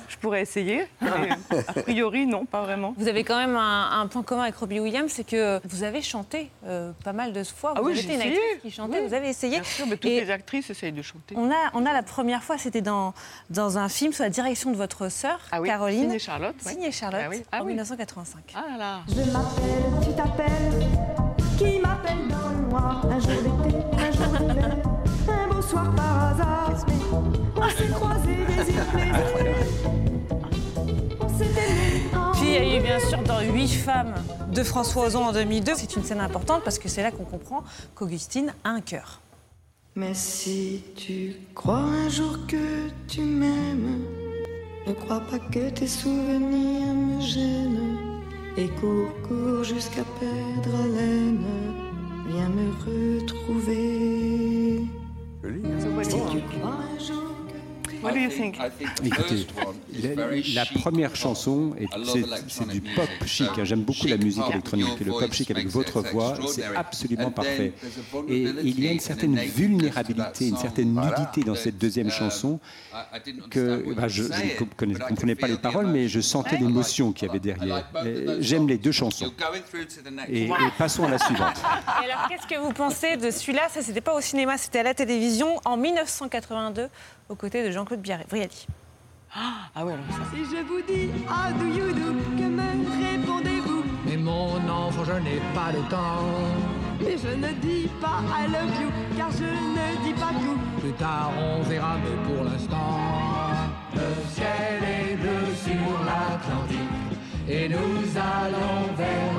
je 0.09 0.17
pourrais 0.17 0.43
essayer. 0.43 0.89
Mais 1.01 1.29
a 1.57 1.73
priori, 1.83 2.27
non, 2.27 2.45
pas 2.45 2.63
vraiment. 2.63 2.93
Vous 2.99 3.07
avez 3.07 3.23
quand 3.23 3.37
même 3.37 3.55
un, 3.55 4.05
point 4.09 4.25
commun 4.25 4.43
avec 4.43 4.57
Robbie 4.57 4.81
Williams, 4.81 5.13
c'est 5.15 5.23
que 5.23 5.61
vous 5.69 5.85
avez 5.85 6.03
chanté 6.03 6.51
euh, 6.67 6.91
pas 7.05 7.13
mal 7.13 7.33
de 7.33 7.45
fois. 7.45 7.75
Ah 7.77 7.83
vous 7.83 7.87
oui, 7.87 7.93
avez 7.93 8.01
été 8.03 8.15
une 8.15 8.21
actrice 8.21 8.63
qui 8.63 8.71
chantait, 8.73 9.07
vous 9.07 9.15
avez 9.15 9.29
essayé. 9.29 9.61
Bien 9.61 9.63
sûr, 9.63 9.87
mais 9.87 9.97
toutes 9.97 10.11
les 10.11 10.31
actrices 10.33 10.71
essayent 10.71 10.91
de 10.91 11.03
chanter. 11.03 11.37
On 11.39 11.53
a, 11.53 11.71
on 11.75 11.87
a 11.87 11.93
la 11.93 12.03
première 12.03 12.43
fois, 12.43 12.59
c'était 12.59 12.81
dans, 12.81 13.15
dans 13.51 13.79
un 13.79 13.89
film 13.89 14.13
sous 14.13 14.25
la 14.25 14.31
direction 14.31 14.73
de 14.73 14.77
votre 14.77 15.09
sœur, 15.09 15.39
ah 15.53 15.61
oui, 15.61 15.69
Caroline. 15.69 16.03
Signé 16.03 16.19
Charlotte. 16.19 16.57
Signé 16.59 16.91
Charlotte, 16.91 17.21
ah 17.25 17.31
oui. 17.31 17.43
ah 17.53 17.63
en 17.63 17.65
1985. 17.65 18.55
Ah 18.57 18.65
là 18.73 18.77
là. 18.77 19.01
Je 19.07 19.31
m'appelle, 19.31 20.05
tu 20.05 20.17
t'appelles 20.17 21.24
qui 21.57 21.79
m'appelle 21.79 22.29
dans 22.29 22.49
le 22.51 22.69
noir. 22.69 23.07
Un 23.11 23.21
jour 23.21 23.43
d'été, 23.43 23.77
un 23.99 24.13
jour 24.13 24.27
d'hiver, 24.39 24.77
un 25.29 25.49
beau 25.53 25.63
soir 25.63 25.95
par 25.95 26.31
hasard. 26.31 26.85
On 27.57 27.69
s'est 27.71 27.89
croisés 27.89 28.37
des 28.47 28.71
îles 28.71 29.15
Puis 32.35 32.43
il 32.43 32.53
y 32.53 32.57
a 32.57 32.77
eu 32.77 32.83
bien 32.83 32.99
sûr 33.01 33.23
dans 33.23 33.41
Huit 33.41 33.69
femmes 33.69 34.15
de 34.53 34.63
François 34.63 35.07
Ozon 35.07 35.25
en 35.25 35.33
2002. 35.33 35.73
C'est 35.77 35.97
une 35.97 36.05
scène 36.05 36.21
importante 36.21 36.63
parce 36.65 36.79
que 36.79 36.89
c'est 36.89 37.03
là 37.03 37.11
qu'on 37.11 37.25
comprend 37.25 37.65
qu'Augustine 37.95 38.53
a 38.65 38.71
un 38.71 38.81
cœur. 38.81 39.21
Mais 39.97 40.15
si 40.15 40.83
tu 40.97 41.37
crois 41.55 41.79
un 41.79 42.09
jour 42.09 42.39
que 42.49 42.89
tu 43.07 43.21
m'aimes, 43.21 44.01
ne 44.87 44.93
crois 44.93 45.21
pas 45.21 45.39
que 45.39 45.71
tes 45.71 45.87
souvenirs 45.87 46.93
me 46.93 47.21
gênent. 47.21 48.04
Et 48.57 48.69
cours, 48.81 49.13
cours 49.27 49.65
jusqu'à 49.65 50.05
perdre 50.21 50.79
haleine, 50.85 51.45
viens 52.29 52.49
me 52.49 52.71
retrouver. 52.87 54.85
Si 56.03 56.21
tu 56.31 56.39
crois 56.59 56.79
un 56.95 56.99
jour 56.99 57.44
What 58.05 58.13
do 58.13 58.19
you 58.19 58.31
think? 58.31 58.59
Écoutez, 59.03 59.47
la, 60.55 60.67
première 60.67 61.17
chanson, 61.17 61.75
c'est 62.49 62.69
du 62.69 62.81
pop 62.81 63.09
chic. 63.27 63.49
Hein. 63.59 63.65
J'aime 63.65 63.83
beaucoup 63.83 64.07
la 64.07 64.19
musique 64.19 64.45
électronique. 64.51 65.01
Et 65.01 65.05
le 65.05 65.13
pop 65.13 65.33
chic 65.33 65.51
avec 65.51 65.69
votre 65.69 66.01
voix, 66.01 66.37
c'est 66.49 66.65
absolument 66.77 67.31
parfait. 67.31 67.73
Et 68.29 68.43
il 68.63 68.85
y 68.85 68.89
a 68.89 68.93
une 68.93 69.01
certaine 69.01 69.37
vulnérabilité, 69.37 70.49
une 70.49 70.57
certaine 70.57 70.95
nudité 70.95 71.43
dans 71.45 71.55
cette 71.55 71.79
deuxième 71.79 72.11
chanson 72.11 72.61
que 73.51 73.95
bah, 73.95 74.09
je, 74.09 74.25
ne 74.25 74.99
comprenais 74.99 75.35
pas 75.35 75.49
les 75.49 75.57
paroles, 75.57 75.87
mais 75.87 76.09
je 76.09 76.21
sentais 76.21 76.57
l'émotion 76.57 77.13
qu'il 77.13 77.27
y 77.27 77.31
avait 77.31 77.41
derrière. 77.41 77.89
J'aime 78.41 78.69
les 78.69 78.79
deux 78.79 78.93
chansons. 78.93 79.33
Et, 80.29 80.51
passons 80.79 81.05
à 81.05 81.11
la 81.11 81.19
suivante. 81.19 81.57
Et 82.03 82.11
alors, 82.11 82.29
qu'est-ce 82.29 82.47
que 82.47 82.61
vous 82.61 82.73
pensez 82.73 83.17
de 83.17 83.31
celui-là? 83.31 83.69
Ça, 83.71 83.83
c'était 83.83 84.01
pas 84.01 84.15
au 84.15 84.21
cinéma, 84.21 84.59
c'était 84.59 84.81
à 84.81 84.83
la 84.83 84.95
télévision 84.95 85.61
en 85.65 85.77
1982 85.77 86.89
aux 87.29 87.35
côtés 87.35 87.65
de 87.67 87.71
Jean-Claude 87.71 88.03
Brialy. 88.03 88.67
Ah 89.37 89.85
oui, 89.85 89.93
alors 89.93 90.05
ça. 90.11 90.23
Si 90.33 90.45
je 90.45 90.63
vous 90.63 90.83
dis 90.87 91.09
do 91.59 91.67
you 91.67 91.93
do, 91.93 92.15
que 92.37 92.47
me 92.49 92.69
répondez-vous? 93.05 93.83
Mais 94.07 94.17
mon 94.17 94.57
enfant, 94.69 95.05
je 95.05 95.13
n'ai 95.13 95.41
pas 95.55 95.73
le 95.73 95.81
temps. 95.91 96.23
Mais 97.01 97.17
je 97.19 97.35
ne 97.35 97.53
dis 97.61 97.89
pas 98.01 98.23
I 98.23 98.47
love 98.47 98.75
you, 98.81 98.89
car 99.17 99.31
je 99.33 99.45
ne 99.45 100.05
dis 100.05 100.15
pas 100.15 100.33
tout. 100.33 100.59
Plus 100.81 100.93
tard, 100.93 101.33
on 101.37 101.63
verra, 101.63 101.97
mais 101.97 102.17
pour 102.35 102.45
l'instant. 102.45 103.01
Le 103.95 104.09
ciel 104.31 104.83
est 104.83 105.17
bleu 105.17 105.43
sur 105.55 105.87
l'Atlantique, 106.07 106.95
et 107.49 107.69
nous 107.69 108.17
allons 108.17 108.95
vers 108.97 109.34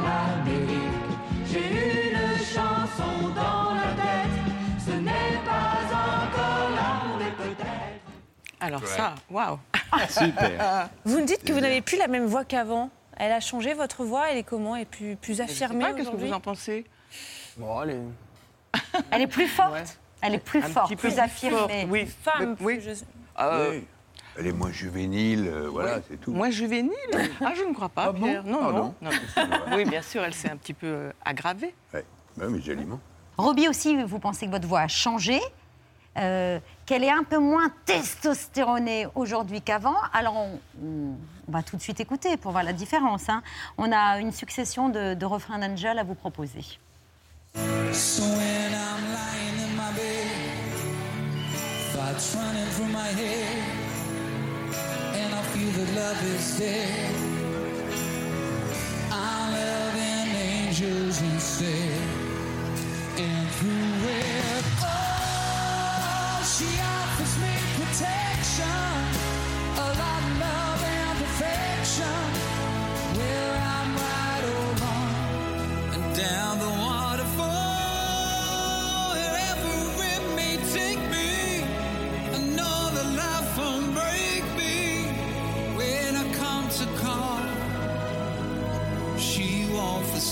Alors 8.65 8.87
ça, 8.87 9.13
waouh 9.29 9.59
Super 10.09 10.89
Vous 11.05 11.19
me 11.19 11.25
dites 11.25 11.43
que 11.43 11.53
vous 11.53 11.59
n'avez 11.59 11.81
plus 11.81 11.97
la 11.97 12.07
même 12.07 12.25
voix 12.25 12.43
qu'avant. 12.43 12.89
Elle 13.17 13.31
a 13.31 13.39
changé 13.39 13.73
votre 13.73 14.03
voix 14.03 14.29
Elle 14.31 14.37
est 14.37 14.43
comment? 14.43 14.75
Elle 14.75 14.81
est 14.81 14.85
plus, 14.85 15.15
plus 15.15 15.39
affirmée 15.39 15.85
Qu'est-ce 15.95 16.09
que 16.09 16.15
vous 16.15 16.33
en 16.33 16.39
pensez? 16.39 16.85
Bon, 17.57 17.81
elle, 17.83 17.91
est... 17.91 18.81
elle 19.11 19.21
est 19.21 19.27
plus 19.27 19.47
forte 19.47 19.99
Elle 20.21 20.33
est 20.33 20.39
plus 20.39 20.61
forte, 20.61 20.95
plus 20.95 21.19
affirmée. 21.19 21.87
Oui, 21.89 22.07
femme. 22.23 22.55
Oui. 22.59 22.79
Ah, 23.35 23.59
oui. 23.69 23.85
Elle 24.37 24.47
est 24.47 24.51
moins 24.51 24.71
juvénile, 24.71 25.47
euh, 25.47 25.69
voilà, 25.69 26.01
c'est 26.09 26.19
tout. 26.19 26.33
Moins 26.33 26.49
juvénile? 26.49 26.91
Ah, 27.39 27.53
je 27.55 27.63
ne 27.63 27.73
crois 27.73 27.87
pas, 27.87 28.07
ah 28.09 28.13
Pierre. 28.13 28.43
non, 28.43 28.59
ah 28.61 28.71
non. 28.73 28.93
non. 29.01 29.11
oui, 29.77 29.85
bien 29.85 30.01
sûr, 30.01 30.23
elle 30.23 30.33
s'est 30.33 30.49
un 30.49 30.57
petit 30.57 30.73
peu 30.73 30.87
euh, 30.87 31.11
aggravée. 31.23 31.73
Oui, 31.93 32.01
mais 32.49 32.61
joliment. 32.61 32.99
Robbie 33.37 33.69
aussi, 33.69 33.95
vous 34.03 34.19
pensez 34.19 34.45
que 34.47 34.51
votre 34.51 34.67
voix 34.67 34.81
a 34.81 34.87
changé? 34.89 35.39
Euh, 36.17 36.59
qu'elle 36.85 37.03
est 37.03 37.11
un 37.11 37.23
peu 37.23 37.37
moins 37.37 37.69
testostéronée 37.85 39.07
aujourd'hui 39.15 39.61
qu'avant. 39.61 39.97
Alors, 40.13 40.35
on, 40.35 40.59
va 41.47 41.61
tout 41.61 41.77
de 41.77 41.81
suite 41.81 41.99
écouter 41.99 42.37
pour 42.37 42.51
voir 42.51 42.63
la 42.63 42.73
différence. 42.73 43.29
Hein. 43.29 43.43
On 43.77 43.91
a 43.91 44.19
une 44.19 44.31
succession 44.31 44.89
de, 44.89 45.25
refrains 45.25 45.59
d'Angel 45.59 45.99
à 45.99 46.03
vous 46.03 46.15
proposer. 46.15 46.79
So 47.93 48.23
when 48.23 48.73
I'm 48.73 49.13
lying 49.13 49.59
in 49.63 49.75
my 49.77 49.93
bed, 49.95 50.27
thoughts 51.93 52.35
running 52.35 52.67
through 52.71 52.91
my 52.91 53.07
head, 53.07 53.63
and 55.13 55.33
I 55.33 55.41
feel 55.53 55.71
that 55.71 55.93
love 55.95 56.21
is. 56.35 56.61
I'm 59.11 59.53
loving 59.53 60.35
angels 60.35 61.21
and 61.21 61.39
through 63.51 63.94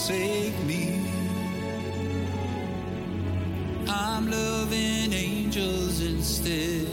forsake 0.08 0.54
me. 0.68 1.00
I'm 3.88 4.30
loving 4.30 5.14
angels 5.14 6.02
instead. 6.02 6.88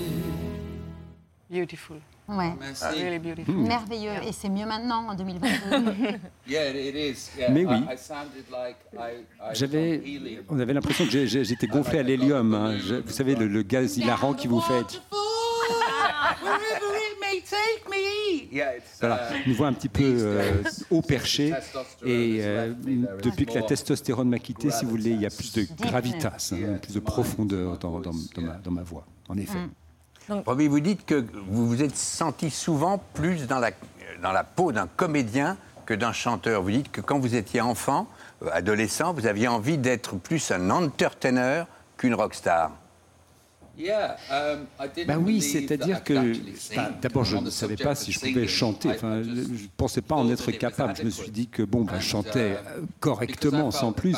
Beautiful. 1.51 1.97
Ouais. 2.29 2.53
Merci. 2.61 3.03
Really 3.03 3.19
beautiful. 3.19 3.53
Hmm. 3.55 3.67
Merveilleux. 3.67 4.13
Et 4.25 4.33
c'est 4.33 4.49
mieux 4.49 4.67
maintenant, 4.67 5.09
en 5.09 5.15
2022. 5.17 6.19
Yeah, 6.47 6.71
it 6.71 6.95
is. 6.95 7.31
Yeah, 7.37 7.51
Mais 7.51 7.65
oui. 7.65 7.75
I, 7.89 7.95
I 7.95 7.97
sounded 7.97 8.45
like 8.51 8.77
I, 8.97 9.25
I 9.41 9.55
J'avais, 9.55 10.01
on 10.49 10.59
avait 10.61 10.73
l'impression 10.73 11.07
que 11.07 11.27
j'étais 11.27 11.67
gonflé 11.67 11.99
à 11.99 12.03
l'hélium. 12.05 12.55
hein. 12.55 12.77
Vous 13.05 13.13
savez, 13.13 13.35
le, 13.35 13.49
le 13.49 13.63
gaz 13.63 13.97
hilarant 13.99 14.35
qui 14.35 14.47
vous 14.47 14.61
fait. 14.61 15.01
Take 17.31 17.89
me. 17.89 18.49
Yeah, 18.53 18.77
it's, 18.77 18.99
Voilà, 19.01 19.29
uh, 19.33 19.49
une 19.49 19.55
voix 19.55 19.69
un 19.69 19.73
petit 19.73 19.89
peu 19.89 20.03
euh, 20.05 20.63
haut 20.91 21.03
perché. 21.03 21.53
Et 22.05 22.39
euh, 22.41 22.73
depuis 23.23 23.47
que 23.47 23.55
la 23.55 23.63
testostérone 23.63 24.29
m'a 24.29 24.39
quitté, 24.39 24.71
si 24.71 24.85
vous 24.85 24.91
voulez, 24.91 25.11
il 25.11 25.21
y 25.21 25.27
a 25.27 25.31
plus 25.31 25.53
de 25.53 25.67
gravitas, 25.81 26.53
hein, 26.53 26.79
plus 26.83 26.95
de 26.95 27.01
profondeur 27.01 27.79
dans, 27.79 28.01
dans- 28.01 28.11
dans 28.35 28.43
ma, 28.43 28.53
dans 28.55 28.71
ma 28.71 28.83
voix, 28.83 29.07
en 29.29 29.37
effet. 29.39 29.59
Robbie, 30.47 30.69
vous 30.69 30.81
dites 30.81 31.05
que 31.07 31.25
vous 31.49 31.67
vous 31.69 31.83
êtes 31.83 31.97
senti 31.97 32.51
souvent 32.51 32.99
plus 33.15 33.47
dans 33.47 33.59
la, 33.59 33.71
dans 34.23 34.33
la 34.33 34.45
peau 34.45 34.71
d'un 34.73 34.87
comédien 34.87 35.57
que 35.87 35.95
d'un 35.95 36.13
chanteur. 36.13 36.63
Vous 36.63 36.71
dites 36.71 36.91
que 36.93 37.01
quand 37.01 37.19
vous 37.19 37.35
étiez 37.35 37.61
enfant, 37.61 38.07
euh, 38.43 38.51
adolescent, 38.53 39.13
vous 39.13 39.27
aviez 39.27 39.49
envie 39.49 39.79
d'être 39.79 40.17
plus 40.17 40.51
un 40.53 40.71
entertainer 40.71 41.65
qu'une 41.97 42.15
rockstar. 42.15 42.71
yeah, 42.71 42.71
um, 42.71 42.77
I 42.77 42.77
didn't 42.77 43.70
Ben 45.07 45.19
oui, 45.19 45.41
c'est-à-dire 45.41 46.03
que 46.05 46.33
enfin, 46.71 46.91
d'abord 47.01 47.25
je 47.25 47.37
ne 47.37 47.51
savais 47.51 47.77
pas 47.77 47.95
si 47.95 48.13
je 48.13 48.21
pouvais 48.21 48.47
chanter. 48.47 48.91
Enfin, 48.91 49.23
je 49.23 49.29
ne 49.31 49.69
pensais 49.77 50.03
pas 50.03 50.15
en 50.15 50.31
être 50.31 50.51
capable. 50.53 50.97
Je 50.97 51.05
me 51.05 51.11
suis 51.11 51.31
dit 51.31 51.49
que 51.49 51.63
bon, 51.63 51.83
ben, 51.83 51.99
je 51.99 52.07
chantais 52.07 52.57
euh, 52.57 52.83
correctement, 52.99 53.71
sans 53.71 53.93
plus, 53.93 54.17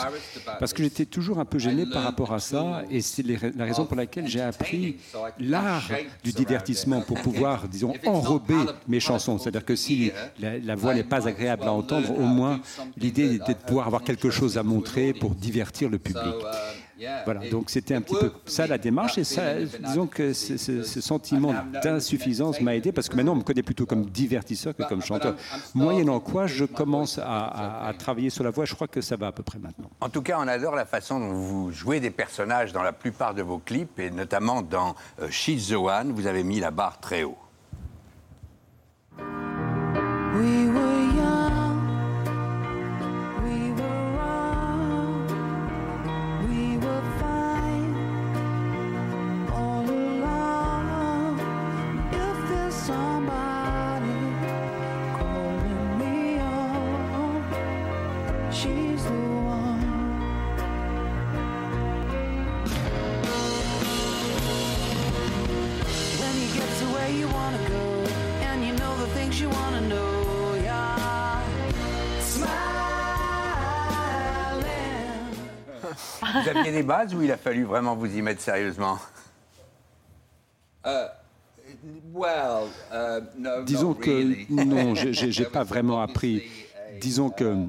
parce 0.59 0.72
que 0.72 0.83
j'étais 0.83 1.05
toujours 1.05 1.38
un 1.38 1.44
peu 1.44 1.59
gêné 1.59 1.87
par 1.87 2.03
rapport 2.03 2.33
à 2.33 2.40
ça, 2.40 2.83
et 2.90 3.01
c'est 3.01 3.22
la 3.22 3.64
raison 3.64 3.85
pour 3.87 3.96
laquelle 3.96 4.27
j'ai 4.27 4.40
appris 4.40 4.96
l'art 5.38 5.88
du 6.25 6.33
divertissement 6.33 7.01
pour 7.01 7.20
pouvoir, 7.20 7.68
disons, 7.68 7.94
enrober 8.07 8.55
mes 8.88 9.01
chansons. 9.01 9.38
C'est-à-dire 9.38 9.64
que 9.64 9.77
si 9.77 10.12
la, 10.40 10.59
la 10.59 10.75
voix 10.75 10.94
n'est 10.94 11.03
pas 11.05 11.29
agréable 11.29 11.64
à 11.64 11.72
entendre, 11.72 12.11
au 12.18 12.27
moins 12.27 12.61
l'idée 12.96 13.35
était 13.35 13.55
de 13.55 13.59
pouvoir 13.59 13.87
avoir 13.87 14.03
quelque 14.03 14.31
chose 14.31 14.59
à 14.59 14.62
montrer 14.62 15.12
pour 15.12 15.35
divertir 15.35 15.88
le 15.88 15.98
public. 15.98 16.35
Voilà, 17.24 17.48
donc 17.50 17.70
c'était 17.70 17.94
un 17.94 18.00
petit 18.02 18.14
peu 18.14 18.33
ça 18.46 18.66
la 18.66 18.78
démarche 18.78 19.18
et 19.18 19.24
ça, 19.24 19.55
disons 19.55 20.07
que 20.07 20.33
ce, 20.33 20.57
ce- 20.57 20.83
ce 20.83 21.00
sentiment 21.00 21.55
d'insuffisance 21.83 22.61
m'a 22.61 22.74
aidé 22.76 22.92
parce 22.92 23.09
que 23.09 23.16
maintenant 23.16 23.33
on 23.33 23.37
me 23.37 23.42
connaît 23.42 23.62
plutôt 23.62 23.87
comme 23.87 24.05
divertisseur 24.07 24.74
que 24.76 24.83
comme 24.85 25.02
chanteur. 25.02 25.35
Moyennant 25.74 26.20
quoi, 26.20 26.46
je 26.46 26.64
commence 26.64 27.18
à, 27.18 27.24
à- 27.24 27.88
à 27.88 27.94
travailler 27.94 28.31
sur 28.31 28.44
la 28.44 28.50
voix. 28.50 28.64
Je 28.64 28.74
crois 28.74 28.88
que 28.88 29.00
ça 29.00 29.16
va 29.16 29.28
à 29.28 29.33
peu 29.33 29.42
près 29.42 29.59
maintenant. 29.59 29.90
En 30.00 30.09
tout 30.09 30.22
cas, 30.22 30.38
on 30.40 30.48
adore 30.48 30.74
la 30.74 30.85
façon 30.85 31.18
dont 31.18 31.33
vous 31.33 31.70
jouez 31.72 32.00
des 32.00 32.11
personnages 32.11 32.72
dans 32.72 32.83
la 32.83 32.92
plupart 32.92 33.35
de 33.35 33.42
vos 33.42 33.59
clips, 33.59 33.98
et 33.98 34.11
notamment 34.11 34.62
dans 34.62 34.94
euh, 35.20 35.28
She's 35.31 35.68
the 35.68 35.72
One, 35.76 36.12
vous 36.12 36.26
avez 36.26 36.42
mis 36.44 36.61
la 36.61 36.70
barre 36.70 37.00
très 37.00 37.22
haut. 37.24 37.37
You 67.18 67.29
wanna 67.29 67.59
go, 67.68 68.05
and 68.42 68.64
you 68.64 68.72
know 68.75 68.96
the 68.98 69.07
things 69.14 69.40
you 69.40 69.48
wanna 69.48 69.81
know, 69.88 70.55
yeah. 70.62 71.42
Smiling. 72.20 72.53
Vous 76.22 76.48
aviez 76.48 76.72
des 76.72 76.83
bases 76.83 77.14
ou 77.14 77.22
il 77.22 77.31
a 77.33 77.37
fallu 77.37 77.64
vraiment 77.64 77.94
vous 77.96 78.07
y 78.07 78.22
mettre 78.22 78.40
sérieusement? 78.40 78.98
Uh, 80.85 81.09
well, 82.12 82.68
uh, 82.92 83.20
no, 83.37 83.62
Disons 83.64 83.94
que 83.94 84.11
really. 84.11 84.46
non, 84.48 84.94
j'ai 84.94 85.44
pas 85.53 85.64
vraiment 85.64 86.01
appris. 86.01 86.42
Disons 87.01 87.31
que 87.31 87.66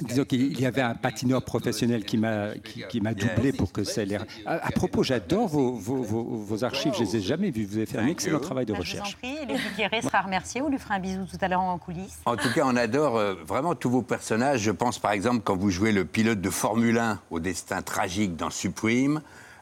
Disons 0.00 0.24
qu'il 0.24 0.60
y 0.60 0.66
avait 0.66 0.82
un 0.82 0.94
patineur 0.94 1.42
professionnel 1.42 2.04
qui 2.04 2.18
m'a 2.18 2.54
qui, 2.54 2.84
qui 2.88 3.00
m'a 3.00 3.14
doublé 3.14 3.52
pour 3.52 3.72
que 3.72 3.84
ça 3.84 4.02
ait 4.02 4.06
l'air. 4.06 4.24
À, 4.46 4.66
à 4.66 4.70
propos, 4.70 5.02
j'adore 5.02 5.48
vos, 5.48 5.72
vos, 5.72 6.02
vos- 6.02 6.24
vos 6.24 6.64
archives, 6.64 6.92
je 6.98 7.04
les 7.04 7.16
ai 7.16 7.20
jamais 7.20 7.50
vues. 7.50 7.64
Vous 7.64 7.76
avez 7.76 7.86
fait 7.86 7.98
un 7.98 8.06
excellent 8.06 8.40
travail 8.40 8.66
de 8.66 8.72
Bah, 8.72 8.80
Je 8.82 8.92
vous 8.94 9.00
en 9.00 9.04
recherche. 9.04 9.16
prie, 9.16 10.02
sera 10.02 10.22
remercié. 10.22 10.60
On 10.62 10.68
lui 10.68 10.78
fera 10.78 10.94
un 10.94 11.00
bisou 11.00 11.24
tout 11.30 11.38
à 11.40 11.48
l'heure 11.48 11.60
en 11.60 11.78
coulisses. 11.78 12.18
En 12.26 12.36
tout 12.36 12.52
cas, 12.52 12.62
on 12.66 12.76
adore 12.76 13.16
euh, 13.16 13.34
vraiment 13.46 13.74
tous 13.74 13.90
vos 13.90 14.02
personnages. 14.02 14.60
Je 14.60 14.70
pense 14.70 14.98
par 14.98 15.12
exemple 15.12 15.40
quand 15.44 15.56
vous 15.56 15.70
jouez 15.70 15.92
le 15.92 16.04
pilote 16.04 16.40
de 16.40 16.50
Formule 16.50 16.98
1 16.98 17.20
au 17.30 17.40
destin 17.40 17.80
tragique 17.82 18.36
dans 18.36 18.50
Supreme, 18.50 19.20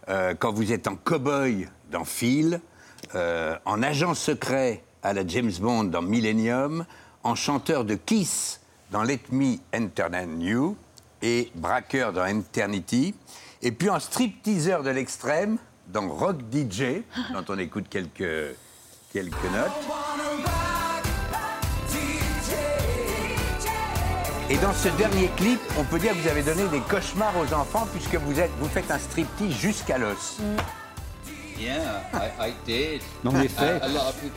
euh, 0.09 0.35
quand 0.39 0.53
vous 0.53 0.73
êtes 0.73 0.89
en 0.89 0.97
cow-boy 0.97 1.69
dans 1.91 2.05
Phil, 2.05 2.61
euh, 3.15 3.57
en 3.67 3.83
agent 3.83 4.15
secret 4.15 4.83
à 5.03 5.13
la 5.13 5.27
James 5.27 5.53
Bond 5.61 5.85
dans 5.85 6.03
Millennium, 6.03 6.87
en 7.25 7.35
chanteur 7.35 7.85
de 7.85 7.95
Kiss 7.95 8.61
dans 8.93 9.03
Let 9.03 9.21
Me 9.33 9.57
Entertain 9.75 10.39
You 10.39 10.77
et 11.23 11.51
braqueur 11.55 12.13
dans 12.13 12.27
Eternity, 12.27 13.15
et 13.63 13.73
puis 13.73 13.89
en 13.89 13.99
strip-teaser 13.99 14.83
de 14.85 14.91
l'extrême 14.91 15.57
dans 15.89 16.09
Rock 16.09 16.37
DJ, 16.53 17.03
dont 17.33 17.45
on 17.49 17.59
écoute 17.59 17.87
quelques, 17.89 18.55
quelques 19.13 19.45
notes. 19.45 19.73
Et 24.51 24.59
dans 24.59 24.75
ce 24.75 24.89
dernier 24.99 25.31
clip, 25.37 25.61
on 25.79 25.85
peut 25.85 25.99
dire 25.99 26.13
que 26.13 26.19
vous 26.19 26.29
avez 26.29 26.43
donné 26.43 26.69
des 26.69 26.81
cauchemars 26.81 27.33
aux 27.39 27.55
enfants 27.55 27.89
puisque 27.91 28.17
vous, 28.17 28.39
êtes, 28.39 28.51
vous 28.59 28.69
faites 28.69 28.91
un 28.91 28.99
striptease 28.99 29.55
jusqu'à 29.55 29.97
l'os. 29.97 30.41
Yeah, 31.59 32.03
I, 32.13 32.49
I 32.49 32.53
did. 32.67 33.03
Me 33.25 33.31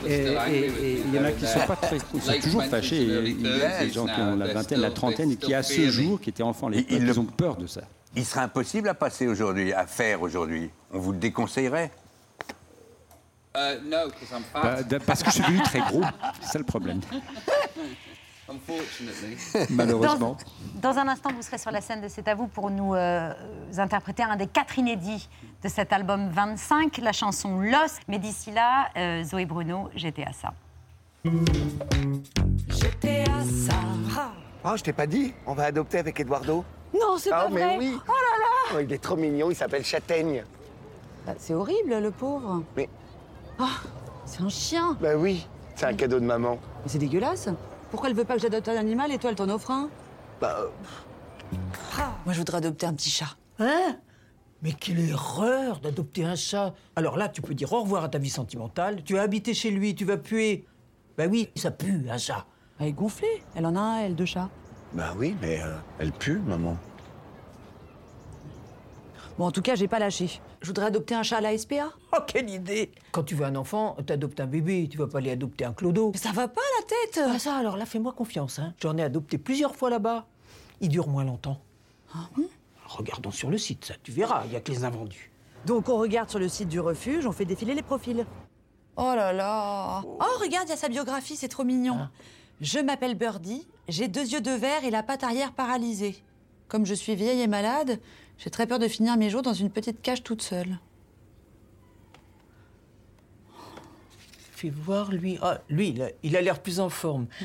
il 0.06 1.14
y 1.14 1.18
en 1.18 1.24
a 1.24 1.32
qui 1.32 1.46
sont 1.46 1.66
pas 1.66 1.76
très, 1.76 1.98
ils 2.14 2.22
sont 2.22 2.40
toujours 2.40 2.62
20s 2.62 2.68
fâchés. 2.68 3.02
Il 3.02 3.46
y 3.46 3.62
a 3.62 3.80
des 3.80 3.88
30s 3.88 3.92
gens 3.92 4.06
qui 4.06 4.20
ont 4.20 4.36
la 4.36 4.52
vingtaine, 4.52 4.80
la 4.80 4.90
trentaine 4.90 5.30
et 5.32 5.36
qui, 5.36 5.54
à 5.54 5.62
ce 5.62 5.88
jour, 5.90 6.20
qui 6.20 6.30
étaient 6.30 6.42
enfants, 6.42 6.68
les 6.68 6.86
Ils 6.90 7.18
ont 7.18 7.24
peur 7.24 7.56
de 7.56 7.66
ça. 7.66 7.82
Il 8.14 8.24
serait 8.24 8.40
impossible 8.40 8.88
à 8.88 8.94
passer 8.94 9.26
aujourd'hui, 9.26 9.72
à 9.72 9.86
faire 9.86 10.22
aujourd'hui. 10.22 10.70
On 10.92 10.98
vous 10.98 11.12
le 11.12 11.18
déconseillerait? 11.18 11.90
Uh, 13.54 13.80
no, 13.84 14.08
because 14.08 14.30
I'm 14.32 14.42
fat. 14.52 14.82
Bah, 14.82 14.98
parce 15.06 15.22
que 15.22 15.30
je 15.30 15.34
suis 15.36 15.42
devenu 15.42 15.62
très 15.62 15.80
gros, 15.80 16.02
c'est 16.42 16.52
ça 16.52 16.58
le 16.58 16.64
problème. 16.64 17.00
Unfortunately. 18.48 19.36
Malheureusement. 19.70 20.36
Dans, 20.80 20.92
dans 20.92 20.98
un 20.98 21.08
instant, 21.08 21.30
vous 21.34 21.42
serez 21.42 21.58
sur 21.58 21.70
la 21.70 21.80
scène 21.80 22.00
de 22.00 22.08
C'est 22.08 22.28
à 22.28 22.34
vous 22.34 22.46
pour 22.46 22.70
nous 22.70 22.94
euh, 22.94 23.32
interpréter 23.76 24.22
un 24.22 24.36
des 24.36 24.46
quatre 24.46 24.78
inédits 24.78 25.28
de 25.62 25.68
cet 25.68 25.92
album 25.92 26.28
25, 26.30 26.98
la 26.98 27.12
chanson 27.12 27.58
Lost. 27.60 28.00
Mais 28.08 28.18
d'ici 28.18 28.52
là, 28.52 28.88
euh, 28.96 29.24
Zoé 29.24 29.46
Bruno, 29.46 29.90
j'étais 29.94 30.24
à 30.24 30.32
ça. 30.32 30.52
J'étais 32.68 33.24
à 33.24 33.42
ça. 33.44 34.32
Oh, 34.64 34.76
je 34.76 34.82
t'ai 34.82 34.92
pas 34.92 35.06
dit, 35.06 35.32
on 35.46 35.54
va 35.54 35.64
adopter 35.64 35.98
avec 35.98 36.18
Eduardo. 36.20 36.64
Non, 36.94 37.18
c'est 37.18 37.30
pas 37.30 37.46
Ah, 37.46 37.50
mais 37.50 37.62
vrai. 37.64 37.76
oui. 37.78 37.92
Oh 38.06 38.10
là 38.12 38.38
là. 38.38 38.76
Oh, 38.76 38.80
il 38.80 38.92
est 38.92 39.02
trop 39.02 39.16
mignon, 39.16 39.50
il 39.50 39.56
s'appelle 39.56 39.84
Châtaigne. 39.84 40.44
Bah, 41.26 41.34
c'est 41.38 41.54
horrible, 41.54 41.98
le 41.98 42.10
pauvre. 42.12 42.62
Mais. 42.76 42.88
Ah, 43.58 43.70
c'est 44.24 44.42
un 44.42 44.48
chien. 44.48 44.96
Bah 45.00 45.16
oui, 45.16 45.46
c'est 45.74 45.86
un 45.86 45.94
cadeau 45.94 46.20
de 46.20 46.24
maman. 46.24 46.58
Mais 46.84 46.88
c'est 46.88 46.98
dégueulasse. 46.98 47.48
Pourquoi 47.96 48.10
elle 48.10 48.16
veut 48.16 48.26
pas 48.26 48.34
que 48.34 48.42
j'adopte 48.42 48.68
un 48.68 48.76
animal 48.76 49.10
et 49.10 49.16
toi, 49.16 49.30
elle 49.30 49.36
t'en 49.36 49.48
offre 49.48 49.70
un 49.70 49.88
Bah. 50.38 50.66
Moi, 52.26 52.34
je 52.34 52.36
voudrais 52.36 52.58
adopter 52.58 52.84
un 52.84 52.92
petit 52.92 53.08
chat. 53.08 53.38
Hein 53.58 53.96
Mais 54.60 54.72
quelle 54.72 55.00
erreur 55.00 55.80
d'adopter 55.80 56.22
un 56.22 56.34
chat 56.34 56.74
Alors 56.94 57.16
là, 57.16 57.30
tu 57.30 57.40
peux 57.40 57.54
dire 57.54 57.72
au 57.72 57.80
revoir 57.80 58.04
à 58.04 58.10
ta 58.10 58.18
vie 58.18 58.28
sentimentale, 58.28 59.02
tu 59.02 59.14
vas 59.14 59.22
habiter 59.22 59.54
chez 59.54 59.70
lui, 59.70 59.94
tu 59.94 60.04
vas 60.04 60.18
puer. 60.18 60.66
Bah 61.16 61.24
oui, 61.26 61.48
ça 61.56 61.70
pue, 61.70 62.06
un 62.10 62.18
chat. 62.18 62.44
Elle 62.78 62.88
est 62.88 62.92
gonflée. 62.92 63.42
Elle 63.54 63.64
en 63.64 63.74
a 63.74 63.80
un, 63.80 64.00
elle, 64.00 64.14
deux 64.14 64.26
chats. 64.26 64.50
Bah 64.92 65.14
oui, 65.16 65.34
mais 65.40 65.62
euh, 65.62 65.72
elle 65.98 66.12
pue, 66.12 66.40
maman. 66.40 66.76
Bon, 69.38 69.44
en 69.46 69.50
tout 69.50 69.60
cas, 69.60 69.74
j'ai 69.74 69.86
pas 69.86 69.98
lâché. 69.98 70.40
Je 70.62 70.66
voudrais 70.68 70.86
adopter 70.86 71.14
un 71.14 71.22
chat 71.22 71.36
à 71.38 71.40
la 71.42 71.56
SPA. 71.58 71.92
Oh, 72.14 72.20
quelle 72.26 72.48
idée 72.48 72.90
Quand 73.12 73.22
tu 73.22 73.34
veux 73.34 73.44
un 73.44 73.54
enfant, 73.56 73.94
t'adoptes 74.06 74.40
un 74.40 74.46
bébé, 74.46 74.88
tu 74.90 74.96
vas 74.96 75.06
pas 75.06 75.18
aller 75.18 75.30
adopter 75.30 75.66
un 75.66 75.74
clodo. 75.74 76.10
Mais 76.12 76.18
ça 76.18 76.32
va 76.32 76.48
pas, 76.48 76.62
la 76.80 76.86
tête 76.86 77.20
Ah 77.22 77.38
ça, 77.38 77.56
alors 77.56 77.76
là, 77.76 77.84
fais-moi 77.84 78.12
confiance. 78.12 78.58
Hein. 78.58 78.72
J'en 78.80 78.96
ai 78.96 79.02
adopté 79.02 79.36
plusieurs 79.36 79.76
fois 79.76 79.90
là-bas. 79.90 80.26
Ils 80.80 80.88
durent 80.88 81.08
moins 81.08 81.24
longtemps. 81.24 81.60
Regardons 82.86 83.30
sur 83.30 83.50
le 83.50 83.58
site, 83.58 83.84
ça, 83.84 83.94
tu 84.02 84.10
verras, 84.10 84.44
il 84.46 84.52
y 84.52 84.56
a 84.56 84.60
que 84.60 84.72
les 84.72 84.84
invendus. 84.84 85.30
Donc, 85.66 85.88
on 85.88 85.98
regarde 85.98 86.30
sur 86.30 86.38
le 86.38 86.48
site 86.48 86.68
du 86.68 86.80
refuge, 86.80 87.26
on 87.26 87.32
fait 87.32 87.44
défiler 87.44 87.74
les 87.74 87.82
profils. 87.82 88.24
Oh 88.96 89.12
là 89.14 89.32
là 89.34 90.02
Oh, 90.04 90.24
regarde, 90.40 90.68
il 90.68 90.70
y 90.70 90.72
a 90.72 90.76
sa 90.76 90.88
biographie, 90.88 91.36
c'est 91.36 91.48
trop 91.48 91.64
mignon. 91.64 92.08
Je 92.62 92.78
m'appelle 92.78 93.16
Birdie, 93.16 93.66
J'ai 93.88 94.08
deux 94.08 94.32
yeux 94.32 94.40
de 94.40 94.52
verre 94.52 94.84
et 94.84 94.90
la 94.90 95.02
patte 95.02 95.24
arrière 95.24 95.52
paralysée. 95.52 96.22
Comme 96.68 96.86
je 96.86 96.94
suis 96.94 97.14
vieille 97.14 97.42
et 97.42 97.46
malade, 97.46 98.00
j'ai 98.38 98.50
très 98.50 98.66
peur 98.66 98.78
de 98.78 98.88
finir 98.88 99.16
mes 99.16 99.30
jours 99.30 99.42
dans 99.42 99.54
une 99.54 99.70
petite 99.70 100.02
cage 100.02 100.22
toute 100.22 100.42
seule. 100.42 100.78
Fais 104.52 104.70
voir, 104.70 105.12
lui. 105.12 105.38
Ah, 105.42 105.60
lui, 105.68 105.94
il 106.22 106.36
a 106.36 106.40
l'air 106.40 106.60
plus 106.60 106.80
en 106.80 106.88
forme. 106.88 107.26
Hmm. 107.40 107.44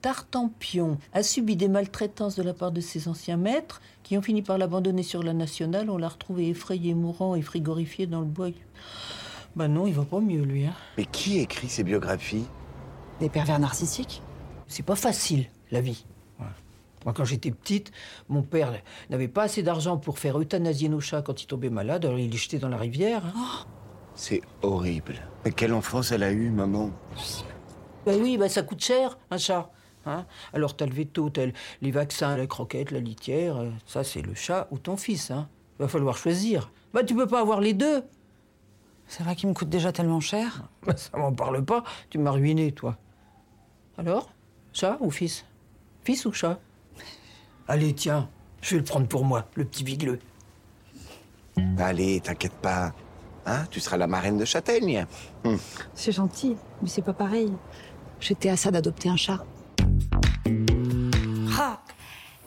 Tartampion 0.00 0.98
a 1.12 1.24
subi 1.24 1.56
des 1.56 1.68
maltraitances 1.68 2.36
de 2.36 2.42
la 2.42 2.54
part 2.54 2.70
de 2.70 2.80
ses 2.80 3.08
anciens 3.08 3.36
maîtres 3.36 3.80
qui 4.04 4.16
ont 4.16 4.22
fini 4.22 4.42
par 4.42 4.56
l'abandonner 4.56 5.02
sur 5.02 5.22
la 5.22 5.32
nationale. 5.32 5.90
On 5.90 5.98
l'a 5.98 6.08
retrouvé 6.08 6.48
effrayé, 6.48 6.94
mourant 6.94 7.34
et 7.34 7.42
frigorifié 7.42 8.06
dans 8.06 8.20
le 8.20 8.26
bois. 8.26 8.50
Ben 9.56 9.68
non, 9.68 9.86
il 9.86 9.94
va 9.94 10.04
pas 10.04 10.20
mieux, 10.20 10.42
lui. 10.42 10.66
Hein. 10.66 10.74
Mais 10.96 11.06
qui 11.06 11.38
écrit 11.38 11.68
ces 11.68 11.82
biographies? 11.82 12.44
Des 13.18 13.28
pervers 13.28 13.58
narcissiques? 13.58 14.22
C'est 14.68 14.84
pas 14.84 14.96
facile, 14.96 15.46
la 15.72 15.80
vie. 15.80 16.04
Moi, 17.06 17.14
quand 17.14 17.24
j'étais 17.24 17.52
petite, 17.52 17.92
mon 18.28 18.42
père 18.42 18.72
n'avait 19.10 19.28
pas 19.28 19.44
assez 19.44 19.62
d'argent 19.62 19.96
pour 19.96 20.18
faire 20.18 20.38
euthanasier 20.38 20.88
nos 20.88 21.00
chats 21.00 21.22
quand 21.22 21.40
ils 21.40 21.46
tombaient 21.46 21.70
malades, 21.70 22.04
alors 22.04 22.18
il 22.18 22.30
les 22.30 22.36
jetait 22.36 22.58
dans 22.58 22.68
la 22.68 22.76
rivière. 22.76 23.24
Hein. 23.24 23.32
Oh. 23.36 23.68
C'est 24.16 24.40
horrible. 24.62 25.14
Mais 25.44 25.52
quelle 25.52 25.72
enfance 25.72 26.10
elle 26.10 26.24
a 26.24 26.32
eue, 26.32 26.50
maman? 26.50 26.90
Ben 28.06 28.20
oui, 28.20 28.36
ben 28.36 28.48
ça 28.48 28.62
coûte 28.62 28.82
cher, 28.82 29.18
un 29.30 29.38
chat. 29.38 29.70
Hein 30.04 30.26
Alors 30.52 30.76
t'as 30.76 30.86
le 30.86 30.92
veto, 30.92 31.30
t'as 31.30 31.46
les 31.80 31.90
vaccins, 31.92 32.36
la 32.36 32.48
croquette, 32.48 32.90
la 32.90 33.00
litière. 33.00 33.58
Euh, 33.58 33.70
ça, 33.86 34.02
c'est 34.02 34.22
le 34.22 34.34
chat 34.34 34.66
ou 34.72 34.78
ton 34.78 34.96
fils. 34.96 35.30
Hein. 35.30 35.48
Va 35.78 35.86
falloir 35.86 36.16
choisir. 36.16 36.72
Bah 36.92 37.04
tu 37.04 37.14
peux 37.14 37.26
pas 37.28 37.40
avoir 37.40 37.60
les 37.60 37.74
deux. 37.74 38.02
C'est 39.06 39.22
vrai 39.22 39.36
qu'il 39.36 39.48
me 39.48 39.54
coûte 39.54 39.68
déjà 39.68 39.92
tellement 39.92 40.20
cher. 40.20 40.64
Bah, 40.84 40.96
ça 40.96 41.16
m'en 41.18 41.32
parle 41.32 41.64
pas. 41.64 41.84
Tu 42.10 42.18
m'as 42.18 42.32
ruiné, 42.32 42.72
toi. 42.72 42.96
Alors? 43.96 44.30
Chat 44.72 44.96
ou 45.00 45.10
fils? 45.10 45.44
Fils 46.02 46.24
ou 46.24 46.32
chat? 46.32 46.58
Allez, 47.68 47.94
tiens, 47.94 48.28
je 48.62 48.70
vais 48.70 48.78
le 48.78 48.84
prendre 48.84 49.08
pour 49.08 49.24
moi, 49.24 49.46
le 49.54 49.64
petit 49.64 49.82
bigleux. 49.82 50.20
Allez, 51.78 52.20
t'inquiète 52.20 52.52
pas. 52.52 52.92
Hein, 53.44 53.64
tu 53.70 53.80
seras 53.80 53.96
la 53.96 54.06
marraine 54.06 54.38
de 54.38 54.44
Châtaigne. 54.44 55.06
C'est 55.94 56.12
gentil, 56.12 56.56
mais 56.82 56.88
c'est 56.88 57.02
pas 57.02 57.12
pareil. 57.12 57.52
J'étais 58.20 58.48
à 58.48 58.56
ça 58.56 58.70
d'adopter 58.70 59.08
un 59.08 59.16
chat. 59.16 59.44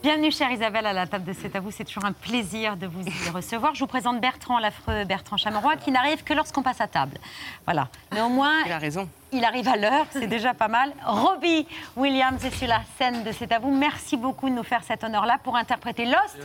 Bienvenue, 0.02 0.32
chère 0.32 0.50
Isabelle, 0.50 0.86
à 0.86 0.94
la 0.94 1.06
table 1.06 1.26
de 1.26 1.34
C'est 1.34 1.54
à 1.54 1.60
vous. 1.60 1.70
C'est 1.70 1.84
toujours 1.84 2.06
un 2.06 2.12
plaisir 2.12 2.74
de 2.78 2.86
vous 2.86 3.02
y 3.02 3.28
recevoir. 3.28 3.74
Je 3.74 3.80
vous 3.80 3.86
présente 3.86 4.18
Bertrand, 4.18 4.58
l'affreux 4.58 5.04
Bertrand 5.04 5.36
Chameroy, 5.36 5.76
qui 5.76 5.90
n'arrive 5.90 6.24
que 6.24 6.32
lorsqu'on 6.32 6.62
passe 6.62 6.80
à 6.80 6.86
table. 6.86 7.18
Voilà. 7.66 7.88
Néanmoins. 8.10 8.62
Il 8.64 8.72
a 8.72 8.78
raison. 8.78 9.10
Il 9.30 9.44
arrive 9.44 9.68
à 9.68 9.76
l'heure, 9.76 10.06
c'est 10.10 10.26
déjà 10.26 10.54
pas 10.54 10.68
mal. 10.68 10.94
Robbie 11.04 11.66
Williams 11.96 12.42
est 12.42 12.50
sur 12.50 12.66
la 12.66 12.80
scène 12.96 13.24
de 13.24 13.32
C'est 13.32 13.52
à 13.52 13.58
vous. 13.58 13.70
Merci 13.70 14.16
beaucoup 14.16 14.48
de 14.48 14.54
nous 14.54 14.62
faire 14.62 14.82
cet 14.84 15.04
honneur-là 15.04 15.36
pour 15.44 15.54
interpréter 15.54 16.06
Lost. 16.06 16.38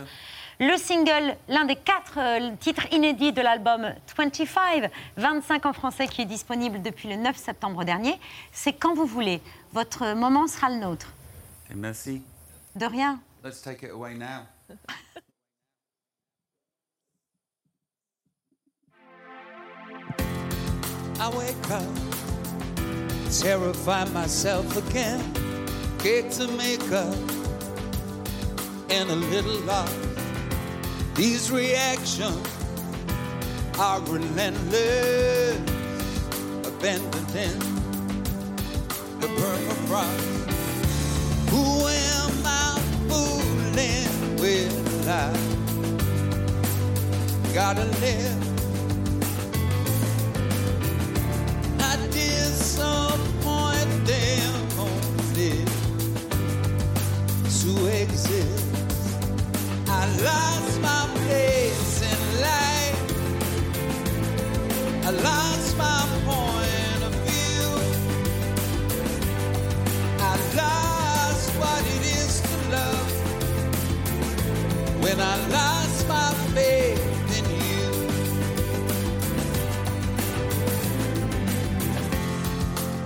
Le 0.60 0.76
single, 0.76 1.34
l'un 1.48 1.64
des 1.64 1.76
quatre 1.76 2.18
euh, 2.18 2.50
titres 2.60 2.92
inédits 2.92 3.32
de 3.32 3.40
l'album 3.40 3.90
25, 4.18 4.90
25 5.16 5.64
en 5.64 5.72
français, 5.72 6.08
qui 6.08 6.20
est 6.20 6.26
disponible 6.26 6.82
depuis 6.82 7.08
le 7.08 7.16
9 7.16 7.34
septembre 7.34 7.84
dernier. 7.84 8.20
C'est 8.52 8.74
quand 8.74 8.94
vous 8.94 9.06
voulez. 9.06 9.40
Votre 9.72 10.14
moment 10.14 10.46
sera 10.46 10.68
le 10.68 10.76
nôtre. 10.76 11.14
merci. 11.74 12.22
De 12.74 12.84
rien. 12.84 13.18
Let's 13.46 13.60
take 13.60 13.84
it 13.84 13.92
away 13.92 14.14
now. 14.14 14.48
I 21.20 21.30
wake 21.38 21.70
up, 21.70 21.84
terrify 23.30 24.04
myself 24.06 24.76
again, 24.88 25.20
get 25.98 26.32
to 26.32 26.48
make 26.48 26.90
up, 26.90 27.14
and 28.90 29.10
a 29.10 29.14
little 29.14 29.60
love. 29.60 29.94
These 31.14 31.52
reactions 31.52 32.48
are 33.78 34.00
relentless, 34.00 35.56
abandoned 36.66 37.36
in 37.36 37.56
the 39.20 39.28
permafrost. 39.38 40.50
Who 41.50 41.86
am 41.86 42.44
I 42.44 42.75
life? 45.06 45.56
Gotta 47.54 47.84
live. 48.02 48.42
I 51.80 51.96
disappoint 52.10 53.90
them 54.04 54.52
only 54.80 55.64
to 57.58 57.70
exist. 58.02 58.64
I 59.88 59.90
lost 60.24 60.75
I 75.28 75.34
lost 75.48 76.06
my 76.06 76.30
faith 76.54 77.38
in 77.38 77.44
you. 77.66 77.86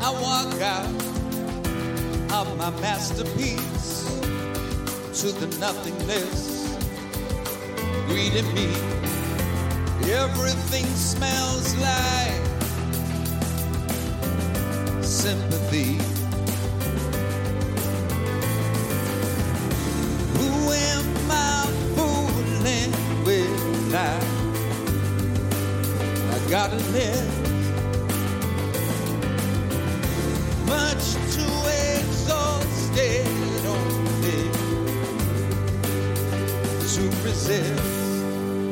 I 0.02 0.10
walk 0.26 0.60
out 0.60 2.46
of 2.46 2.58
my 2.58 2.70
masterpiece 2.82 4.20
to 5.22 5.32
the 5.32 5.46
nothingness 5.58 6.76
greeting 8.06 8.52
me. 8.52 8.68
Everything 10.12 10.84
smells 10.84 11.74
like 11.76 12.40
sympathy. 15.02 16.19
Gotta 26.70 26.84
live. 26.92 27.28
Much 30.66 31.14
too 31.34 31.56
exhausted 31.98 33.26
only 33.66 34.42
to 36.92 37.02
resist. 37.24 37.82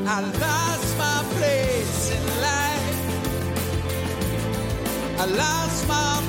I 0.06 0.20
lost 0.40 0.98
my 0.98 1.24
place 1.36 2.10
in 2.16 2.24
life. 2.40 2.98
I 5.18 5.24
lost 5.26 5.88
my 5.88 6.27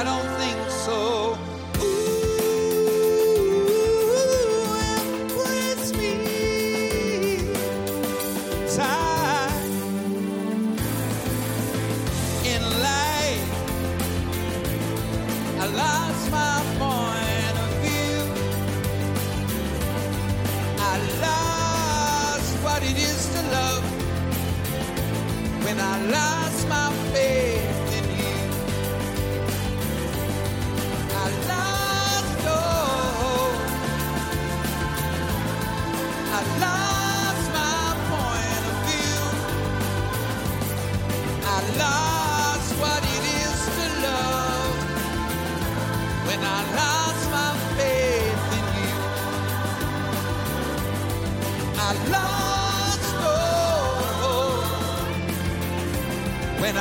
I 0.00 0.02
don't 0.02 0.26
think 0.38 0.70
so. 0.70 1.49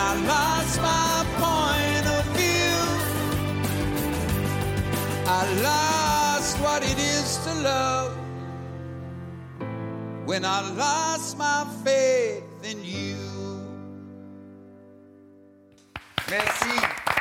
I 0.02 0.16
lost 0.32 0.82
my 0.82 1.26
point 1.44 2.06
of 2.18 2.24
view. 2.38 2.78
I 5.28 5.42
lost 5.62 6.58
what 6.62 6.84
it 6.84 6.98
is 6.98 7.38
to 7.46 7.54
love 7.62 8.12
when 10.26 10.46
I 10.46 10.62
lost 10.78 11.38
my 11.38 11.66
faith 11.84 12.44
in 12.64 12.84
you. 12.84 13.18
Merci. 16.30 16.70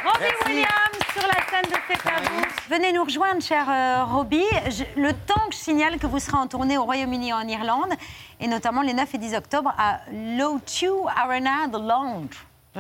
Robbie 0.05 0.21
Merci. 0.21 0.45
Williams 0.47 1.01
sur 1.13 1.27
la 1.27 1.41
scène 1.51 1.71
de 1.71 1.77
C'est 1.89 2.07
à 2.09 2.21
vous. 2.21 2.45
Venez 2.71 2.93
nous 2.93 3.05
rejoindre, 3.05 3.43
cher 3.43 3.67
euh, 3.69 4.05
Robbie. 4.05 4.45
Je- 4.69 4.85
le 5.01 5.13
temps 5.15 5.41
que 5.49 5.55
je 5.55 5.59
signale 5.59 5.99
que 5.99 6.07
vous 6.07 6.19
serez 6.19 6.37
en 6.37 6.47
tournée 6.47 6.77
au 6.79 6.85
Royaume-Uni 6.85 7.31
et 7.31 7.33
en 7.33 7.49
Irlande, 7.49 7.93
et 8.41 8.47
notamment 8.47 8.83
les 8.83 8.93
9 8.93 9.15
et 9.15 9.19
10 9.19 9.35
octobre 9.35 9.73
à 9.79 10.01
l'O2 10.13 11.09
Arena 11.17 11.67
de 11.69 11.79
Londres, 11.79 12.29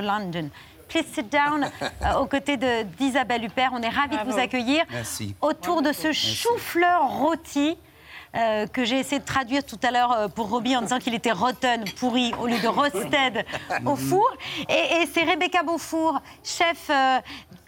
London. 0.01 0.51
Please 0.88 1.05
sit 1.12 1.30
down 1.30 1.70
euh, 2.03 2.14
aux 2.20 2.26
côtés 2.26 2.57
de- 2.57 2.82
d'Isabelle 2.99 3.44
Huppert. 3.44 3.70
On 3.74 3.82
est 3.82 3.88
ravis 3.88 4.16
de 4.16 4.30
vous 4.30 4.38
accueillir 4.38 4.84
Merci. 4.90 5.34
autour 5.42 5.82
de 5.82 5.92
ce 5.92 6.12
chou-fleur 6.12 7.09
rôti. 7.09 7.76
euh, 8.36 8.66
que 8.66 8.84
j'ai 8.84 8.99
essayé 8.99 9.20
de 9.20 9.24
traduire 9.24 9.64
tout 9.64 9.78
à 9.82 9.90
l'heure 9.90 10.12
euh, 10.12 10.28
pour 10.28 10.51
Robbie 10.51 10.76
en 10.76 10.82
disant 10.82 10.99
qu'il 10.99 11.14
était 11.14 11.32
rotten, 11.32 11.82
pourri, 11.99 12.32
au 12.38 12.46
lieu 12.46 12.59
de 12.59 12.68
roasted 12.68 13.46
au 13.86 13.96
four. 13.96 14.28
Et, 14.68 14.74
et 15.03 15.07
c'est 15.12 15.24
Rebecca 15.24 15.62
Beaufour, 15.62 16.20
chef 16.44 16.90
euh, 16.90 17.18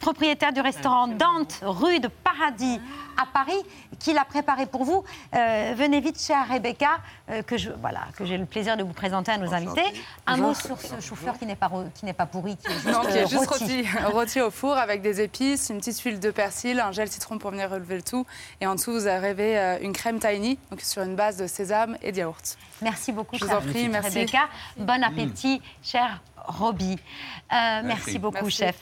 propriétaire 0.00 0.52
du 0.52 0.60
restaurant 0.60 1.06
Dante, 1.08 1.60
rue 1.62 2.00
de 2.00 2.08
Paradis 2.08 2.80
à 3.20 3.26
Paris, 3.26 3.60
qui 3.98 4.14
l'a 4.14 4.24
préparé 4.24 4.64
pour 4.64 4.84
vous. 4.84 5.04
Euh, 5.34 5.74
venez 5.76 6.00
vite, 6.00 6.18
chère 6.20 6.48
Rebecca, 6.48 6.98
euh, 7.28 7.42
que 7.42 7.58
je 7.58 7.70
voilà, 7.70 8.00
que 8.16 8.24
j'ai 8.24 8.38
le 8.38 8.46
plaisir 8.46 8.78
de 8.78 8.82
vous 8.82 8.94
présenter 8.94 9.30
à 9.30 9.36
nos 9.36 9.52
invités. 9.52 9.84
Un 10.26 10.38
mot 10.38 10.54
sur 10.54 10.80
ce 10.80 10.98
chou-fleur 11.00 11.38
qui 11.38 11.44
n'est 11.44 11.54
pas 11.54 11.66
ro- 11.66 11.84
qui 11.94 12.06
n'est 12.06 12.14
pas 12.14 12.24
pourri, 12.24 12.56
qui 12.56 12.66
est 12.66 12.74
juste, 12.74 12.86
Non, 12.86 13.00
qui 13.02 13.08
euh, 13.08 13.24
est 13.24 13.28
juste 13.28 13.46
rôti. 13.46 13.84
rôti. 14.06 14.40
au 14.40 14.50
four 14.50 14.78
avec 14.78 15.02
des 15.02 15.20
épices, 15.20 15.68
une 15.68 15.78
petite 15.78 16.00
huile 16.00 16.18
de 16.18 16.30
persil, 16.30 16.80
un 16.80 16.92
gel 16.92 17.10
citron 17.10 17.36
pour 17.36 17.50
venir 17.50 17.68
relever 17.70 17.96
le 17.96 18.02
tout. 18.02 18.26
Et 18.62 18.66
en 18.66 18.76
dessous, 18.76 18.92
vous 18.92 19.06
avez 19.06 19.58
euh, 19.58 19.78
une 19.82 19.92
crème 19.92 20.18
tiny, 20.18 20.58
donc 20.70 20.80
sur 20.80 21.02
une 21.02 21.14
base 21.14 21.36
de 21.36 21.46
sésame 21.46 21.98
et 22.02 22.12
de 22.12 22.18
yaourt. 22.18 22.56
Merci 22.80 23.12
beaucoup, 23.12 23.36
Je 23.36 23.44
vous 23.44 23.50
chère 23.50 23.58
en 23.58 23.66
prie, 23.66 23.88
merci. 23.90 24.20
Rebecca. 24.20 24.48
Bon 24.78 25.02
appétit, 25.04 25.60
cher 25.82 26.22
Robbie. 26.36 26.96
Euh, 27.52 27.80
merci. 27.84 28.18
beaucoup, 28.18 28.36
Merci. 28.44 28.50
chef. 28.56 28.76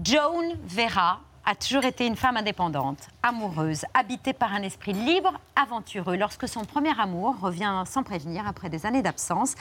Joan 0.00 0.56
Vera 0.66 1.20
a 1.44 1.54
toujours 1.54 1.84
été 1.84 2.06
une 2.06 2.16
femme 2.16 2.36
indépendante, 2.36 3.08
amoureuse, 3.22 3.84
habitée 3.92 4.32
par 4.32 4.52
un 4.54 4.62
esprit 4.62 4.94
libre, 4.94 5.38
aventureux. 5.54 6.16
Lorsque 6.16 6.48
son 6.48 6.64
premier 6.64 6.98
amour 6.98 7.38
revient 7.40 7.82
sans 7.84 8.02
prévenir 8.02 8.46
après 8.46 8.70
des 8.70 8.86
années 8.86 9.02
d'absence, 9.02 9.54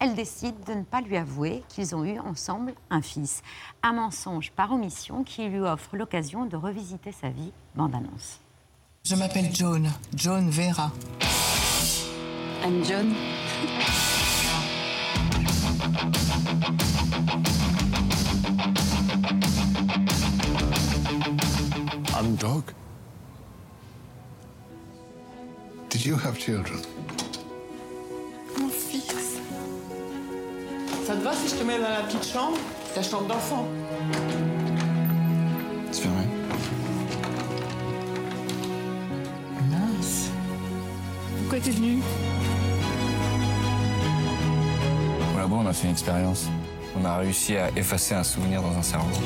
elle 0.00 0.14
décide 0.14 0.56
de 0.64 0.74
ne 0.74 0.82
pas 0.82 1.02
lui 1.02 1.16
avouer 1.16 1.62
qu'ils 1.68 1.94
ont 1.94 2.04
eu 2.04 2.18
ensemble 2.18 2.74
un 2.90 3.00
fils. 3.00 3.42
Un 3.82 3.92
mensonge 3.92 4.50
par 4.50 4.72
omission 4.72 5.22
qui 5.22 5.46
lui 5.46 5.60
offre 5.60 5.96
l'occasion 5.96 6.46
de 6.46 6.56
revisiter 6.56 7.12
sa 7.12 7.28
vie. 7.28 7.52
Bande-annonce. 7.74 8.40
Je 9.04 9.14
m'appelle 9.14 9.54
Joan, 9.54 9.88
Joan 10.16 10.50
Vera. 10.50 10.90
I'm 12.64 12.82
Joan. 12.84 13.14
I'm 22.36 22.42
Doug. 22.42 22.72
Did 25.88 26.04
you 26.04 26.16
have 26.16 26.38
children? 26.38 26.80
Mon 28.58 28.68
fils. 28.68 29.40
Ça 31.06 31.14
te 31.14 31.22
va 31.22 31.32
si 31.32 31.48
je 31.48 31.54
te 31.54 31.64
mets 31.64 31.78
dans 31.78 31.88
la 31.88 32.02
petite 32.02 32.26
chambre? 32.26 32.58
Ta 32.94 33.02
chambre 33.02 33.26
d'enfant 33.28 33.66
C'est 35.92 36.02
fermé. 36.02 36.26
Mince. 39.70 40.30
Pourquoi 41.38 41.60
t'es 41.60 41.70
venu? 41.70 42.02
Labo, 45.36 45.56
on 45.56 45.66
a 45.66 45.72
fait 45.72 45.86
une 45.86 45.92
expérience. 45.92 46.48
On 47.00 47.04
a 47.04 47.16
réussi 47.16 47.56
à 47.56 47.70
effacer 47.76 48.14
un 48.14 48.24
souvenir 48.24 48.60
dans 48.62 48.76
un 48.76 48.82
cerveau. 48.82 49.16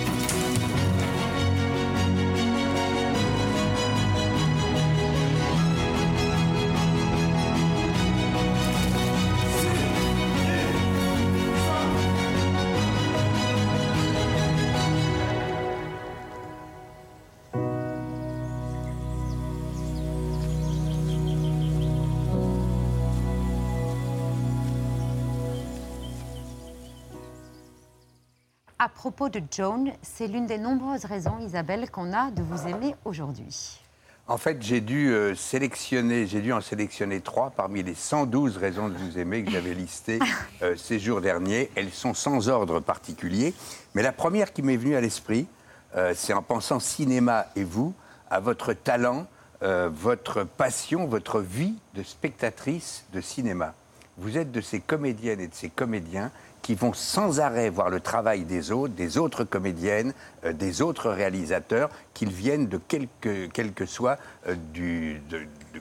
À 28.82 28.88
propos 28.88 29.28
de 29.28 29.42
Joan, 29.50 29.92
c'est 30.00 30.26
l'une 30.26 30.46
des 30.46 30.56
nombreuses 30.56 31.04
raisons, 31.04 31.38
Isabelle, 31.40 31.90
qu'on 31.90 32.14
a 32.14 32.30
de 32.30 32.40
vous 32.42 32.66
aimer 32.66 32.94
aujourd'hui. 33.04 33.78
En 34.26 34.38
fait, 34.38 34.62
j'ai 34.62 34.80
dû 34.80 35.10
euh, 35.10 35.34
sélectionner, 35.34 36.26
j'ai 36.26 36.40
dû 36.40 36.50
en 36.54 36.62
sélectionner 36.62 37.20
trois 37.20 37.50
parmi 37.50 37.82
les 37.82 37.94
112 37.94 38.56
raisons 38.56 38.88
de 38.88 38.94
vous 38.94 39.18
aimer 39.18 39.44
que 39.44 39.50
j'avais 39.50 39.74
listées 39.74 40.18
euh, 40.62 40.76
ces 40.76 40.98
jours 40.98 41.20
derniers. 41.20 41.70
Elles 41.74 41.90
sont 41.90 42.14
sans 42.14 42.48
ordre 42.48 42.80
particulier, 42.80 43.52
mais 43.94 44.00
la 44.00 44.12
première 44.12 44.50
qui 44.54 44.62
m'est 44.62 44.78
venue 44.78 44.96
à 44.96 45.02
l'esprit, 45.02 45.46
euh, 45.94 46.14
c'est 46.16 46.32
en 46.32 46.40
pensant 46.40 46.80
cinéma 46.80 47.48
et 47.56 47.64
vous, 47.64 47.92
à 48.30 48.40
votre 48.40 48.72
talent, 48.72 49.26
votre 49.60 50.44
passion, 50.44 51.06
votre 51.06 51.40
vie 51.40 51.74
de 51.94 52.02
spectatrice 52.02 53.04
de 53.12 53.20
cinéma. 53.20 53.74
Vous 54.16 54.38
êtes 54.38 54.52
de 54.52 54.62
ces 54.62 54.80
comédiennes 54.80 55.40
et 55.40 55.48
de 55.48 55.54
ces 55.54 55.68
comédiens 55.68 56.30
qui 56.62 56.74
vont 56.74 56.92
sans 56.92 57.40
arrêt 57.40 57.70
voir 57.70 57.90
le 57.90 58.00
travail 58.00 58.44
des 58.44 58.72
autres, 58.72 58.94
des 58.94 59.18
autres 59.18 59.44
comédiennes, 59.44 60.12
euh, 60.44 60.52
des 60.52 60.82
autres 60.82 61.10
réalisateurs, 61.10 61.90
qu'ils 62.14 62.30
viennent 62.30 62.68
de 62.68 62.78
quelque, 62.78 63.46
quel 63.52 63.72
que 63.72 63.86
soit 63.86 64.18
euh, 64.46 64.54
du, 64.72 65.20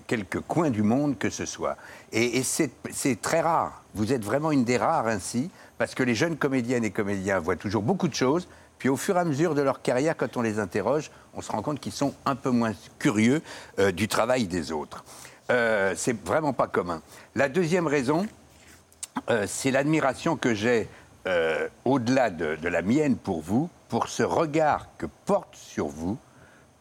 quelque 0.07 0.37
coin 0.37 0.69
du 0.69 0.83
monde 0.83 1.17
que 1.17 1.29
ce 1.29 1.45
soit. 1.45 1.77
Et, 2.11 2.43
c'est 2.43 3.21
très 3.21 3.41
rare. 3.41 3.83
Vous 3.95 4.13
êtes 4.13 4.23
vraiment 4.23 4.51
une 4.51 4.63
des 4.63 4.77
rares 4.77 5.07
ainsi, 5.07 5.49
parce 5.77 5.95
que 5.95 6.03
les 6.03 6.15
jeunes 6.15 6.37
comédiennes 6.37 6.83
et 6.83 6.91
comédiens 6.91 7.39
voient 7.39 7.55
toujours 7.55 7.83
beaucoup 7.83 8.07
de 8.07 8.15
choses, 8.15 8.47
puis 8.77 8.89
au 8.89 8.97
fur 8.97 9.17
et 9.17 9.19
à 9.19 9.25
mesure 9.25 9.55
de 9.55 9.61
leur 9.61 9.81
carrière, 9.81 10.15
quand 10.15 10.37
on 10.37 10.41
les 10.41 10.57
interroge, 10.57 11.11
on 11.33 11.41
se 11.41 11.51
rend 11.51 11.61
compte 11.61 11.79
qu'ils 11.79 11.91
sont 11.91 12.13
un 12.25 12.35
peu 12.35 12.49
moins 12.49 12.73
curieux 12.97 13.41
euh, 13.77 13.91
du 13.91 14.07
travail 14.07 14.47
des 14.47 14.71
autres. 14.71 15.03
Euh, 15.51 15.93
c'est 15.95 16.17
vraiment 16.25 16.53
pas 16.53 16.67
commun. 16.67 17.01
La 17.35 17.49
deuxième 17.49 17.87
raison, 17.87 18.25
euh, 19.29 19.45
c'est 19.47 19.71
l'admiration 19.71 20.35
que 20.35 20.53
j'ai, 20.53 20.87
euh, 21.27 21.67
au-delà 21.85 22.29
de, 22.29 22.67
la 22.67 22.81
mienne 22.81 23.15
pour 23.15 23.41
vous, 23.41 23.69
pour 23.89 24.07
ce 24.07 24.23
regard 24.23 24.87
que 24.97 25.05
portent 25.25 25.55
sur 25.55 25.87
vous 25.87 26.17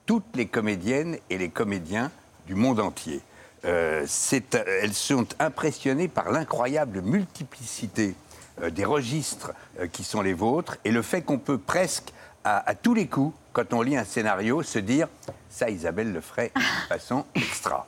toutes 0.06 0.36
les 0.36 0.46
comédiennes 0.46 1.18
et 1.30 1.38
les 1.38 1.50
comédiens 1.50 2.10
du 2.46 2.54
monde 2.54 2.80
entier. 2.80 3.20
Euh, 3.64 4.06
elles 4.82 4.94
sont 4.94 5.26
impressionnées 5.38 6.08
par 6.08 6.30
l'incroyable 6.30 7.02
multiplicité 7.02 8.14
des 8.72 8.84
registres 8.84 9.52
qui 9.92 10.02
sont 10.02 10.22
les 10.22 10.32
vôtres 10.32 10.78
et 10.84 10.90
le 10.90 11.02
fait 11.02 11.22
qu'on 11.22 11.38
peut 11.38 11.58
presque, 11.58 12.12
à, 12.44 12.74
tous 12.74 12.94
les 12.94 13.06
coups, 13.06 13.36
quand 13.52 13.72
on 13.72 13.82
lit 13.82 13.96
un 13.96 14.04
scénario, 14.04 14.62
se 14.62 14.78
dire 14.78 15.08
ça, 15.50 15.68
Isabelle 15.68 16.12
le 16.12 16.20
ferait 16.20 16.50
de 16.56 16.88
façon 16.88 17.26
extra. 17.34 17.86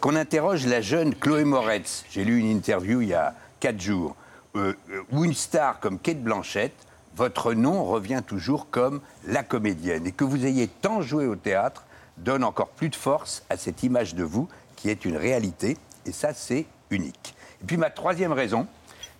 Qu'on 0.00 0.16
interroge 0.16 0.66
la 0.66 0.80
jeune 0.80 1.14
Chloé 1.14 1.44
Moretz. 1.44 2.04
J'ai 2.10 2.24
lu 2.24 2.38
une 2.38 2.50
interview 2.50 3.02
il 3.02 3.08
y 3.08 3.14
a 3.14 3.34
quatre 3.60 3.80
jours. 3.80 4.16
Euh, 4.56 4.74
euh, 4.90 5.02
ou 5.12 5.24
une 5.24 5.34
star 5.34 5.78
comme 5.78 5.98
Kate 5.98 6.22
Blanchett, 6.22 6.72
votre 7.14 7.54
nom 7.54 7.84
revient 7.84 8.22
toujours 8.26 8.70
comme 8.70 9.00
la 9.26 9.44
comédienne. 9.44 10.06
Et 10.06 10.12
que 10.12 10.24
vous 10.24 10.44
ayez 10.44 10.66
tant 10.66 11.02
joué 11.02 11.26
au 11.26 11.36
théâtre 11.36 11.84
donne 12.18 12.42
encore 12.42 12.70
plus 12.70 12.88
de 12.88 12.96
force 12.96 13.44
à 13.48 13.56
cette 13.56 13.82
image 13.82 14.14
de 14.14 14.24
vous 14.24 14.48
qui 14.76 14.90
est 14.90 15.04
une 15.04 15.16
réalité. 15.16 15.76
Et 16.06 16.12
ça, 16.12 16.34
c'est 16.34 16.66
unique. 16.90 17.34
Et 17.62 17.66
puis 17.66 17.76
ma 17.76 17.90
troisième 17.90 18.32
raison, 18.32 18.66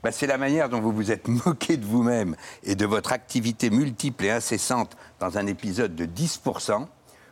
bah, 0.03 0.13
c'est 0.13 0.27
la 0.27 0.39
manière 0.39 0.69
dont 0.69 0.81
vous 0.81 0.93
vous 0.93 1.13
êtes 1.13 1.29
moqué 1.47 1.77
de 1.77 1.85
vous-même 1.85 2.37
et 2.65 2.75
de 2.75 2.87
votre 2.87 3.13
activité 3.13 3.71
multiple 3.71 4.25
et 4.25 4.31
incessante 4.31 4.97
dans 5.19 5.39
un 5.39 5.47
épisode 5.47 5.95
de 5.95 6.07
10%, 6.07 6.87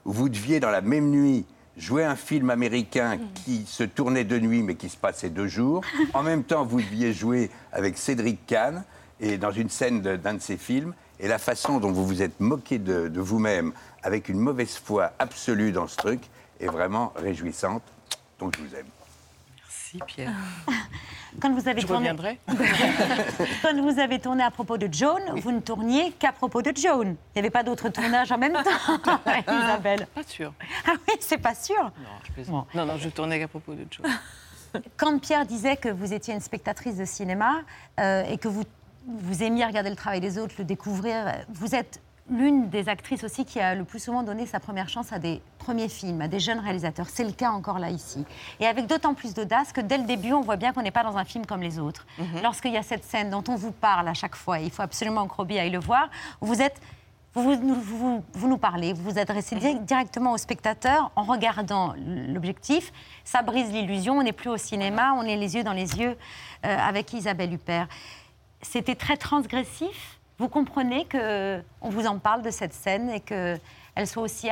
où 0.05 0.13
vous 0.13 0.29
deviez, 0.29 0.61
dans 0.61 0.71
la 0.71 0.81
même 0.81 1.11
nuit, 1.11 1.47
jouer 1.79 2.05
un 2.05 2.17
film 2.17 2.51
américain 2.51 3.19
qui 3.45 3.65
se 3.67 3.85
tournait 3.85 4.25
de 4.25 4.39
nuit 4.39 4.63
mais 4.63 4.75
qui 4.75 4.89
se 4.89 4.97
passait 4.97 5.31
deux 5.31 5.47
jours. 5.47 5.83
En 6.15 6.23
même 6.23 6.45
temps, 6.45 6.65
vous 6.65 6.81
deviez 6.81 7.13
jouer 7.13 7.51
avec 7.73 7.99
Cédric 7.99 8.47
Kahn 8.47 8.85
et 9.21 9.39
dans 9.39 9.51
une 9.51 9.71
scène 9.71 10.01
d'un 10.01 10.35
de 10.35 10.41
ses 10.41 10.57
films. 10.57 10.95
Et 11.21 11.29
la 11.29 11.39
façon 11.39 11.81
dont 11.81 11.93
vous 11.93 12.07
vous 12.07 12.23
êtes 12.23 12.39
moqué 12.41 12.79
de, 12.79 13.09
de 13.09 13.21
vous-même 13.21 13.73
avec 14.03 14.29
une 14.29 14.39
mauvaise 14.39 14.77
foi 14.77 15.13
absolue 15.19 15.73
dans 15.73 15.87
ce 15.87 15.97
truc 15.97 16.21
est 16.61 16.69
vraiment 16.69 17.13
réjouissante. 17.17 17.83
Donc 18.39 18.57
je 18.57 18.63
vous 18.63 18.75
aime. 18.75 18.87
Merci 19.99 20.15
Pierre. 20.15 20.33
Quand 21.41 21.53
vous 21.53 21.69
avez 21.69 21.81
Je 21.81 21.87
tourné... 21.87 22.11
reviendrai. 22.11 22.39
Quand 23.63 23.81
vous 23.81 23.99
avez 24.01 24.19
tourné 24.19 24.43
à 24.43 24.51
propos 24.51 24.77
de 24.79 24.93
Joan, 24.93 25.23
vous 25.37 25.53
ne 25.53 25.61
tourniez 25.61 26.13
qu'à 26.13 26.33
propos 26.33 26.63
de 26.63 26.73
Joan. 26.77 27.09
Il 27.09 27.15
n'y 27.37 27.41
avait 27.41 27.51
pas 27.51 27.63
d'autres 27.63 27.91
tournages 27.91 28.33
en 28.33 28.39
même 28.39 28.55
temps, 28.55 29.21
Isabelle. 29.49 30.07
Pas 30.15 30.23
sûr. 30.25 30.53
Ah 30.87 30.93
oui, 31.07 31.15
c'est 31.21 31.39
pas 31.39 31.55
sûr. 31.55 31.83
Non, 31.83 32.11
je 32.27 32.33
plaisante. 32.33 32.75
Non, 32.75 32.87
non, 32.87 32.97
je 32.97 33.09
tournais 33.11 33.43
à 33.43 33.49
propos 33.49 33.75
de 33.75 33.87
Joe. 33.91 34.07
Quand 34.97 35.19
Pierre 35.19 35.47
disait 35.47 35.77
que 35.77 35.89
vous 35.89 36.13
étiez 36.13 36.35
une 36.35 36.41
spectatrice 36.41 36.97
de 36.97 37.05
cinéma 37.05 37.61
euh, 38.01 38.25
et 38.25 38.39
que 38.39 38.49
vous, 38.49 38.65
vous 39.07 39.43
aimiez 39.43 39.65
regarder 39.65 39.91
le 39.91 39.97
travail 39.97 40.21
des 40.21 40.39
autres, 40.39 40.55
le 40.59 40.65
découvrir, 40.65 41.33
vous 41.49 41.75
êtes 41.75 42.01
l'une 42.31 42.69
des 42.69 42.89
actrices 42.89 43.25
aussi 43.25 43.45
qui 43.45 43.59
a 43.61 43.75
le 43.75 43.85
plus 43.85 43.99
souvent 44.03 44.23
donné 44.23 44.45
sa 44.47 44.61
première 44.61 44.89
chance 44.89 45.13
à 45.13 45.19
des 45.19 45.41
premiers 45.59 45.89
films, 45.89 46.21
à 46.21 46.29
des 46.29 46.41
jeunes 46.41 46.59
réalisateurs. 46.61 47.07
C'est 47.09 47.25
le 47.25 47.33
cas 47.33 47.51
encore 47.51 47.79
là 47.79 47.91
ici. 47.91 48.25
Et 48.61 48.67
avec 48.67 48.87
d'autant 48.87 49.15
plus 49.15 49.35
d'audace 49.35 49.73
que 49.73 49.81
dès 49.81 49.99
le 49.99 50.05
début, 50.05 50.33
on 50.33 50.41
voit 50.43 50.57
bien 50.57 50.73
qu'on 50.73 50.83
n'est 50.83 50.91
pas 50.91 51.03
dans 51.05 51.17
un 51.17 51.25
film 51.25 51.47
comme 51.47 51.63
les 51.63 51.79
autres. 51.79 52.07
Mhm. 52.19 52.43
Lorsqu'il 52.43 52.73
y 52.73 52.77
a 52.77 52.83
cette 52.83 53.05
scène 53.05 53.31
dont 53.31 53.45
on 53.49 53.57
vous 53.57 53.73
parle 53.73 54.09
à 54.09 54.15
chaque 54.15 54.37
fois, 54.37 54.61
et 54.61 54.65
il 54.65 54.71
faut 54.71 54.83
absolument 54.83 55.27
que 55.27 55.35
Robbie 55.35 55.59
aille 55.59 55.71
le 55.71 55.79
voir, 55.81 56.09
vous 56.41 56.61
êtes 56.61 56.81
vous, 57.35 57.43
vous, 57.43 57.57
nous- 57.57 57.75
vous- 57.75 58.25
vous 58.33 58.49
nous 58.49 58.57
parlez, 58.59 58.95
vous 58.95 59.03
vous 59.11 59.19
adressez 59.19 59.55
di- 59.57 59.79
directement 59.81 60.33
au 60.33 60.39
spectateur 60.39 61.11
en 61.15 61.23
regardant 61.25 61.95
l'objectif. 62.27 62.91
Ça 63.23 63.43
brise 63.43 63.71
l'illusion, 63.71 64.15
on 64.19 64.23
n'est 64.23 64.33
plus 64.33 64.49
au 64.51 64.57
cinéma, 64.57 65.13
on 65.15 65.23
est 65.23 65.37
les 65.37 65.55
yeux 65.55 65.63
dans 65.63 65.75
les 65.75 65.99
yeux 65.99 66.17
euh, 66.67 66.77
avec 66.79 67.13
Isabelle 67.13 67.53
Huppert. 67.53 67.87
C'était 68.63 68.97
très 68.97 69.17
transgressif. 69.17 70.18
Vous 70.39 70.49
comprenez 70.49 71.05
que 71.05 71.61
on 71.81 71.89
vous 71.89 72.07
en 72.07 72.19
parle 72.19 72.43
de 72.43 72.51
cette 72.51 72.73
scène 72.73 73.11
et 73.11 73.21
qu'elle 73.21 74.07
soit 74.07 74.23
aussi 74.23 74.49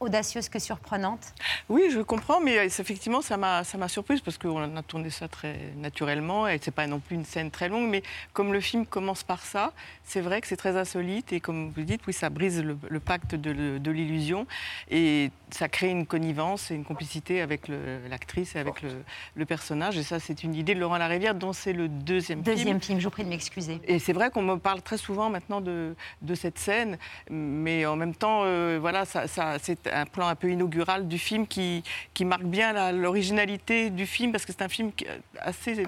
audacieuse 0.00 0.48
que 0.48 0.58
surprenante 0.58 1.34
Oui, 1.68 1.84
je 1.90 2.00
comprends, 2.00 2.40
mais 2.40 2.58
euh, 2.58 2.64
effectivement, 2.64 3.20
ça 3.22 3.36
m'a 3.36 3.64
ça 3.64 3.78
m'a 3.78 3.88
surprise 3.88 4.20
parce 4.20 4.38
qu'on 4.38 4.76
a 4.76 4.82
tourné 4.82 5.10
ça 5.10 5.28
très 5.28 5.56
naturellement 5.76 6.46
et 6.48 6.58
c'est 6.62 6.70
pas 6.70 6.86
non 6.86 7.00
plus 7.00 7.16
une 7.16 7.24
scène 7.24 7.50
très 7.50 7.68
longue, 7.68 7.88
mais 7.88 8.02
comme 8.32 8.52
le 8.52 8.60
film 8.60 8.86
commence 8.86 9.22
par 9.24 9.42
ça, 9.42 9.72
c'est 10.04 10.20
vrai 10.20 10.40
que 10.40 10.46
c'est 10.46 10.56
très 10.56 10.76
insolite 10.76 11.32
et 11.32 11.40
comme 11.40 11.70
vous 11.70 11.82
dites, 11.82 12.02
oui, 12.06 12.12
ça 12.12 12.30
brise 12.30 12.62
le, 12.62 12.78
le 12.88 13.00
pacte 13.00 13.34
de, 13.34 13.78
de 13.78 13.90
l'illusion 13.90 14.46
et 14.90 15.30
ça 15.50 15.68
crée 15.68 15.88
une 15.88 16.06
connivence 16.06 16.70
et 16.70 16.74
une 16.74 16.84
complicité 16.84 17.40
avec 17.40 17.68
l'actrice 18.08 18.54
et 18.54 18.58
avec 18.58 18.82
le, 18.82 18.90
le 19.34 19.46
personnage. 19.46 19.96
Et 19.98 20.02
ça, 20.02 20.20
c'est 20.20 20.42
une 20.44 20.54
idée 20.54 20.74
de 20.74 20.80
Laurent 20.80 20.98
Larivière 20.98 21.34
dont 21.34 21.52
c'est 21.52 21.72
le 21.72 21.88
deuxième, 21.88 22.42
Deuxième 22.42 22.80
film, 22.80 22.98
je 23.00 23.04
vous 23.04 23.10
prie 23.10 23.24
de 23.24 23.28
m'excuser. 23.28 23.80
Et 23.84 23.98
c'est 23.98 24.12
vrai 24.12 24.30
qu'on 24.30 24.42
me 24.42 24.56
parle 24.56 24.82
très 24.82 24.96
souvent 24.98 25.30
maintenant 25.30 25.60
de, 25.60 25.94
de 26.22 26.34
cette 26.34 26.58
scène, 26.58 26.98
mais 27.30 27.86
en 27.86 27.96
même 27.96 28.14
temps, 28.14 28.42
euh, 28.44 28.78
voilà, 28.80 29.04
ça, 29.04 29.26
ça- 29.26 29.56
c'est 29.60 29.87
un 29.92 30.06
plan 30.06 30.28
un 30.28 30.34
peu 30.34 30.50
inaugural 30.50 31.08
du 31.08 31.18
film 31.18 31.46
qui, 31.46 31.82
qui 32.14 32.24
marque 32.24 32.44
bien 32.44 32.92
l'originalité 32.92 33.90
du 33.90 34.06
film, 34.06 34.32
parce 34.32 34.44
que 34.46 34.52
c'est 34.52 34.62
un 34.62 34.68
film 34.68 34.92
qui- 34.92 35.06
assez 35.40 35.86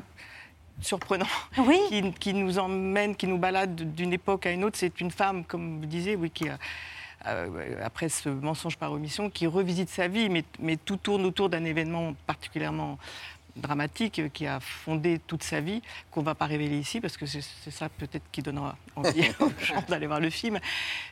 surprenant, 0.80 1.26
qui, 1.88 2.12
qui 2.12 2.34
nous 2.34 2.58
emmène, 2.58 3.14
qui 3.14 3.26
nous 3.26 3.38
balade 3.38 3.94
d'une 3.94 4.12
époque 4.12 4.46
à 4.46 4.50
une 4.50 4.64
autre. 4.64 4.78
C'est 4.78 5.00
une 5.00 5.10
femme, 5.10 5.44
comme 5.44 5.80
vous 5.80 5.86
disiez, 5.86 6.16
oui, 6.16 6.30
qui 6.30 6.48
a, 6.48 6.58
euh, 7.26 7.76
après 7.84 8.08
ce 8.08 8.30
mensonge 8.30 8.76
par 8.78 8.92
omission, 8.92 9.28
qui 9.28 9.46
revisite 9.46 9.90
sa 9.90 10.08
vie, 10.08 10.30
mais, 10.30 10.42
mais 10.58 10.76
tout 10.76 10.96
tourne 10.96 11.26
autour 11.26 11.50
d'un 11.50 11.64
événement 11.64 12.14
particulièrement 12.26 12.98
dramatique 13.56 14.22
qui 14.32 14.46
a 14.46 14.60
fondé 14.60 15.20
toute 15.26 15.42
sa 15.42 15.60
vie, 15.60 15.82
qu'on 16.10 16.20
ne 16.20 16.26
va 16.26 16.34
pas 16.34 16.46
révéler 16.46 16.78
ici, 16.78 17.00
parce 17.00 17.16
que 17.16 17.26
c'est 17.26 17.42
ça 17.70 17.88
peut-être 17.88 18.24
qui 18.32 18.42
donnera 18.42 18.76
envie 18.96 19.22
aux 19.40 19.50
gens 19.64 19.82
d'aller 19.88 20.06
voir 20.06 20.20
le 20.20 20.30
film. 20.30 20.58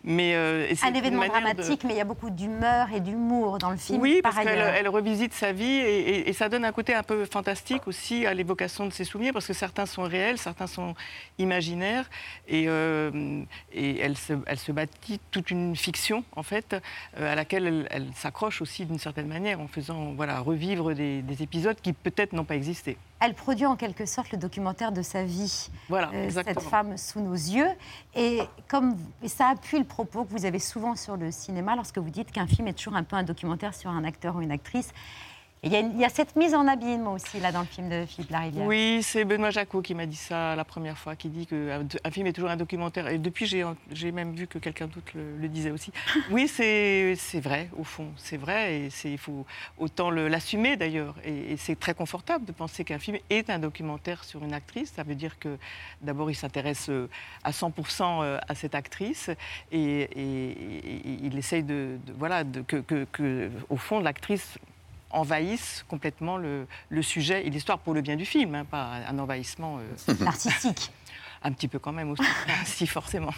Mais, 0.05 0.35
euh, 0.35 0.67
Un 0.83 0.95
événement 0.95 1.23
de- 1.25 1.29
dramatique, 1.29 1.85
mais 1.85 1.95
il 1.95 1.99
y 1.99 2.01
a 2.01 2.05
beaucoup 2.05 2.31
d'humour 2.31 2.87
et 2.95 3.01
d'humour 3.01 3.59
dans 3.59 3.71
le 3.71 3.77
film. 3.77 4.01
oui, 4.01 4.21
par 4.23 4.33
parce 4.35 4.45
qu'elle 4.47 4.59
elle 4.59 4.89
revisite 4.89 5.33
sa 5.35 5.53
vie 5.53 5.65
et, 5.65 5.99
et- 6.11 6.29
et 6.29 6.33
ça 6.33 6.49
donne 6.49 6.65
un 6.65 6.73
côté 6.73 6.95
un 6.95 7.03
peu 7.03 7.25
fantastique 7.25 7.87
aussi 7.87 8.27
à 8.27 8.35
l'évocation 8.35 8.87
de 8.87 8.93
ses 8.93 9.05
souvenirs, 9.05 9.33
parce 9.33 9.47
que 9.47 9.53
certains 9.53 9.87
sont 9.87 10.03
réels, 10.03 10.39
certains 10.39 10.67
sont 10.67 10.95
imaginaires, 11.39 12.09
et, 12.49 12.65
euh, 12.69 13.43
et 13.73 13.99
elle, 13.99 14.17
se, 14.17 14.33
elle 14.47 14.59
se 14.59 14.73
bâtit 14.73 15.21
toute 15.31 15.51
une 15.51 15.77
fiction, 15.77 16.25
en 16.37 16.43
fait, 16.43 16.75
euh, 17.19 17.33
à 17.33 17.35
laquelle 17.35 17.67
elle, 17.67 17.89
elle 17.91 18.07
s'accroche 18.15 18.61
aussi 18.63 18.85
d'une 18.87 18.99
certaine 18.99 19.27
manière, 19.29 19.61
en 19.61 19.69
faisant 19.69 20.13
voilà, 20.17 20.41
revivre 20.41 20.95
des, 20.95 21.23
des 21.23 21.43
épisodes 21.43 21.77
qui 21.81 21.93
peut-être 21.93 22.28
n'ont 22.33 22.45
pas 22.45 22.57
existé. 22.57 22.97
Elle 23.21 23.35
produit 23.35 23.67
en 23.67 23.77
quelque 23.77 24.07
sorte 24.07 24.31
le 24.31 24.39
documentaire 24.39 24.93
de 24.93 25.03
sa 25.03 25.25
vie, 25.25 25.71
Voilà, 25.89 26.11
euh, 26.15 26.31
cette 26.31 26.61
femme 26.61 26.97
sous 26.97 27.21
nos 27.21 27.35
yeux. 27.35 27.69
Et, 28.15 28.41
comme, 28.69 28.97
et 29.23 29.29
ça 29.29 29.49
appuie 29.49 29.79
le 29.79 29.85
propos 29.85 30.25
que 30.25 30.31
vous 30.31 30.45
avez 30.45 30.61
souvent 30.61 30.95
sur 30.95 31.17
le 31.17 31.31
cinéma 31.31 31.75
lorsque 31.75 31.99
vous 31.99 32.11
dites 32.11 32.31
qu'un 32.31 32.47
film 32.47 32.69
est 32.69 32.75
toujours 32.75 32.95
un 32.95 33.03
peu 33.03 33.17
un 33.17 33.25
documentaire 33.25 33.75
sur 33.75 33.91
un 33.91 34.05
acteur 34.05 34.37
ou 34.37 34.41
une 34.41 34.53
actrice. 34.53 34.93
Il 35.65 35.73
y, 35.73 35.77
a 35.77 35.81
y 35.81 36.11
cette 36.11 36.37
mise 36.37 36.55
en 36.55 36.69
abîme 36.69 37.09
aussi 37.09 37.41
là 37.41 37.51
dans 37.51 37.61
le 37.61 37.67
film 37.67 37.89
de 37.89 38.05
Philippe 38.07 38.31
Larivière. 38.31 38.65
Oui, 38.65 39.01
c'est 39.03 39.25
Benoît 39.25 39.51
Jacot 39.51 39.83
qui 39.83 39.93
m'a 39.95 40.07
dit 40.07 40.15
ça 40.17 40.55
la 40.55 40.65
première 40.65 40.97
fois, 40.97 41.17
qui 41.17 41.29
dit 41.29 41.47
qu'un 41.47 41.83
un 42.05 42.11
film 42.13 42.29
est 42.29 42.33
toujours 42.33 42.51
un 42.51 42.57
documentaire. 42.57 43.09
Et 43.09 43.19
depuis, 43.19 43.47
j'ai 43.47 44.13
même 44.13 44.35
vu 44.35 44.47
que 44.47 44.59
quelqu'un 44.61 44.87
d'autre 44.87 45.11
le, 45.15 45.37
le 45.37 45.49
disait 45.49 45.73
aussi. 45.73 45.93
Oui, 46.31 46.47
c'est 46.47 47.17
vrai, 47.41 47.71
au 47.77 47.83
fond, 47.83 48.07
c'est 48.17 48.37
vrai. 48.37 48.75
Et 48.83 48.89
il 49.05 49.19
faut 49.19 49.45
autant 49.79 50.11
l'assumer 50.11 50.77
d'ailleurs. 50.77 51.17
Et, 51.25 51.53
et 51.53 51.57
c'est 51.57 51.79
très 51.79 51.95
confortable 51.95 52.45
de 52.45 52.53
penser 52.53 52.85
qu'un 52.85 53.01
film 53.01 53.19
est 53.29 53.51
un 53.51 53.59
documentaire 53.59 54.23
sur 54.23 54.45
une 54.45 54.55
actrice. 54.55 54.93
Ça 54.95 55.03
veut 55.03 55.17
dire 55.17 55.39
que 55.41 55.59
d'abord, 56.03 56.31
il 56.31 56.37
s'intéresse 56.37 56.89
euh, 56.89 57.09
à 57.43 57.51
100% 57.51 58.23
euh, 58.23 58.39
à 58.49 58.55
cette 58.55 58.75
actrice. 58.77 59.29
Et, 59.73 59.79
et- 60.03 60.51
et 60.51 61.19
il 61.25 61.37
essaye 61.37 61.65
de, 61.65 61.99
de- 62.07 62.13
voilà, 62.17 62.45
de- 62.45 62.61
que, 62.63 62.77
que- 62.77 63.07
que, 63.11 63.51
au 63.69 63.77
fond, 63.77 63.99
l'actrice 64.01 64.57
envahissent 65.11 65.85
complètement 65.89 66.37
le, 66.37 66.67
le 66.89 67.03
sujet 67.03 67.47
et 67.47 67.51
l'histoire 67.51 67.79
pour 67.79 67.95
le 67.95 68.01
bien 68.01 68.17
du 68.17 68.25
film, 68.25 68.55
hein, 68.55 68.65
pas 68.65 69.01
un 69.09 69.19
envahissement 69.19 69.79
euh, 69.79 70.15
artistique. 70.27 70.91
Un 71.43 71.53
petit 71.53 71.69
peu 71.69 71.79
quand 71.79 71.93
même 71.93 72.11
aussi, 72.11 72.25
si 72.67 72.87
forcément. 72.87 73.33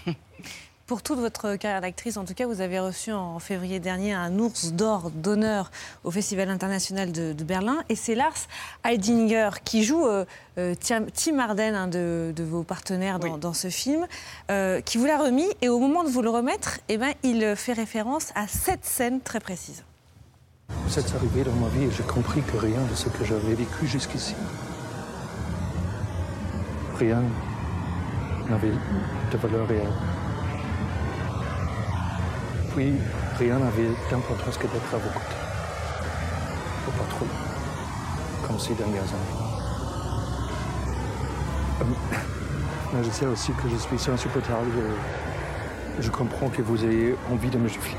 Pour 0.90 1.04
toute 1.04 1.20
votre 1.20 1.54
carrière 1.54 1.80
d'actrice, 1.82 2.16
en 2.16 2.24
tout 2.24 2.34
cas, 2.34 2.48
vous 2.48 2.60
avez 2.60 2.80
reçu 2.80 3.12
en 3.12 3.38
février 3.38 3.78
dernier 3.78 4.12
un 4.12 4.36
ours 4.40 4.72
d'or 4.72 5.12
d'honneur 5.12 5.70
au 6.02 6.10
Festival 6.10 6.50
international 6.50 7.12
de, 7.12 7.32
de 7.32 7.44
Berlin. 7.44 7.84
Et 7.88 7.94
c'est 7.94 8.16
Lars 8.16 8.48
Heidinger 8.82 9.50
qui 9.64 9.84
joue 9.84 10.04
euh, 10.04 10.24
euh, 10.58 10.74
Tim 10.74 11.38
Arden, 11.38 11.76
un 11.76 11.86
de, 11.86 12.32
de 12.34 12.42
vos 12.42 12.64
partenaires 12.64 13.20
dans, 13.20 13.38
dans 13.38 13.54
ce 13.54 13.68
film, 13.68 14.08
euh, 14.50 14.80
qui 14.80 14.98
vous 14.98 15.06
l'a 15.06 15.18
remis. 15.18 15.46
Et 15.62 15.68
au 15.68 15.78
moment 15.78 16.02
de 16.02 16.08
vous 16.08 16.22
le 16.22 16.30
remettre, 16.30 16.80
eh 16.88 16.98
ben, 16.98 17.12
il 17.22 17.54
fait 17.54 17.74
référence 17.74 18.32
à 18.34 18.48
cette 18.48 18.84
scène 18.84 19.20
très 19.20 19.38
précise. 19.38 19.84
Vous 20.70 20.98
êtes 20.98 21.14
arrivé 21.14 21.44
dans 21.44 21.52
ma 21.52 21.68
vie 21.68 21.84
et 21.84 21.90
j'ai 21.90 22.02
compris 22.02 22.42
que 22.42 22.56
rien 22.56 22.80
de 22.90 22.94
ce 22.94 23.08
que 23.08 23.24
j'avais 23.24 23.54
vécu 23.54 23.86
jusqu'ici, 23.86 24.34
rien 26.98 27.22
n'avait 28.48 28.72
de 29.32 29.36
valeur 29.38 29.68
réelle. 29.68 29.92
Puis, 32.74 32.94
rien 33.38 33.58
n'avait 33.58 33.90
d'importance 34.10 34.56
que 34.56 34.66
d'être 34.66 34.94
à 34.94 34.98
vos 34.98 35.10
côtés. 35.10 35.40
Ou 36.88 36.90
pas 36.92 37.04
trop, 37.10 37.26
comme 38.46 38.76
dernières 38.76 39.02
années. 39.02 39.38
Euh, 41.80 41.84
Mais 42.94 43.04
je 43.04 43.10
sais 43.10 43.26
aussi 43.26 43.52
que 43.52 43.68
je 43.68 43.96
suis 43.96 44.10
insupportable 44.10 44.70
je 45.98 46.10
comprends 46.10 46.48
que 46.48 46.62
vous 46.62 46.84
ayez 46.84 47.14
envie 47.30 47.50
de 47.50 47.58
me 47.58 47.68
gifler. 47.68 47.96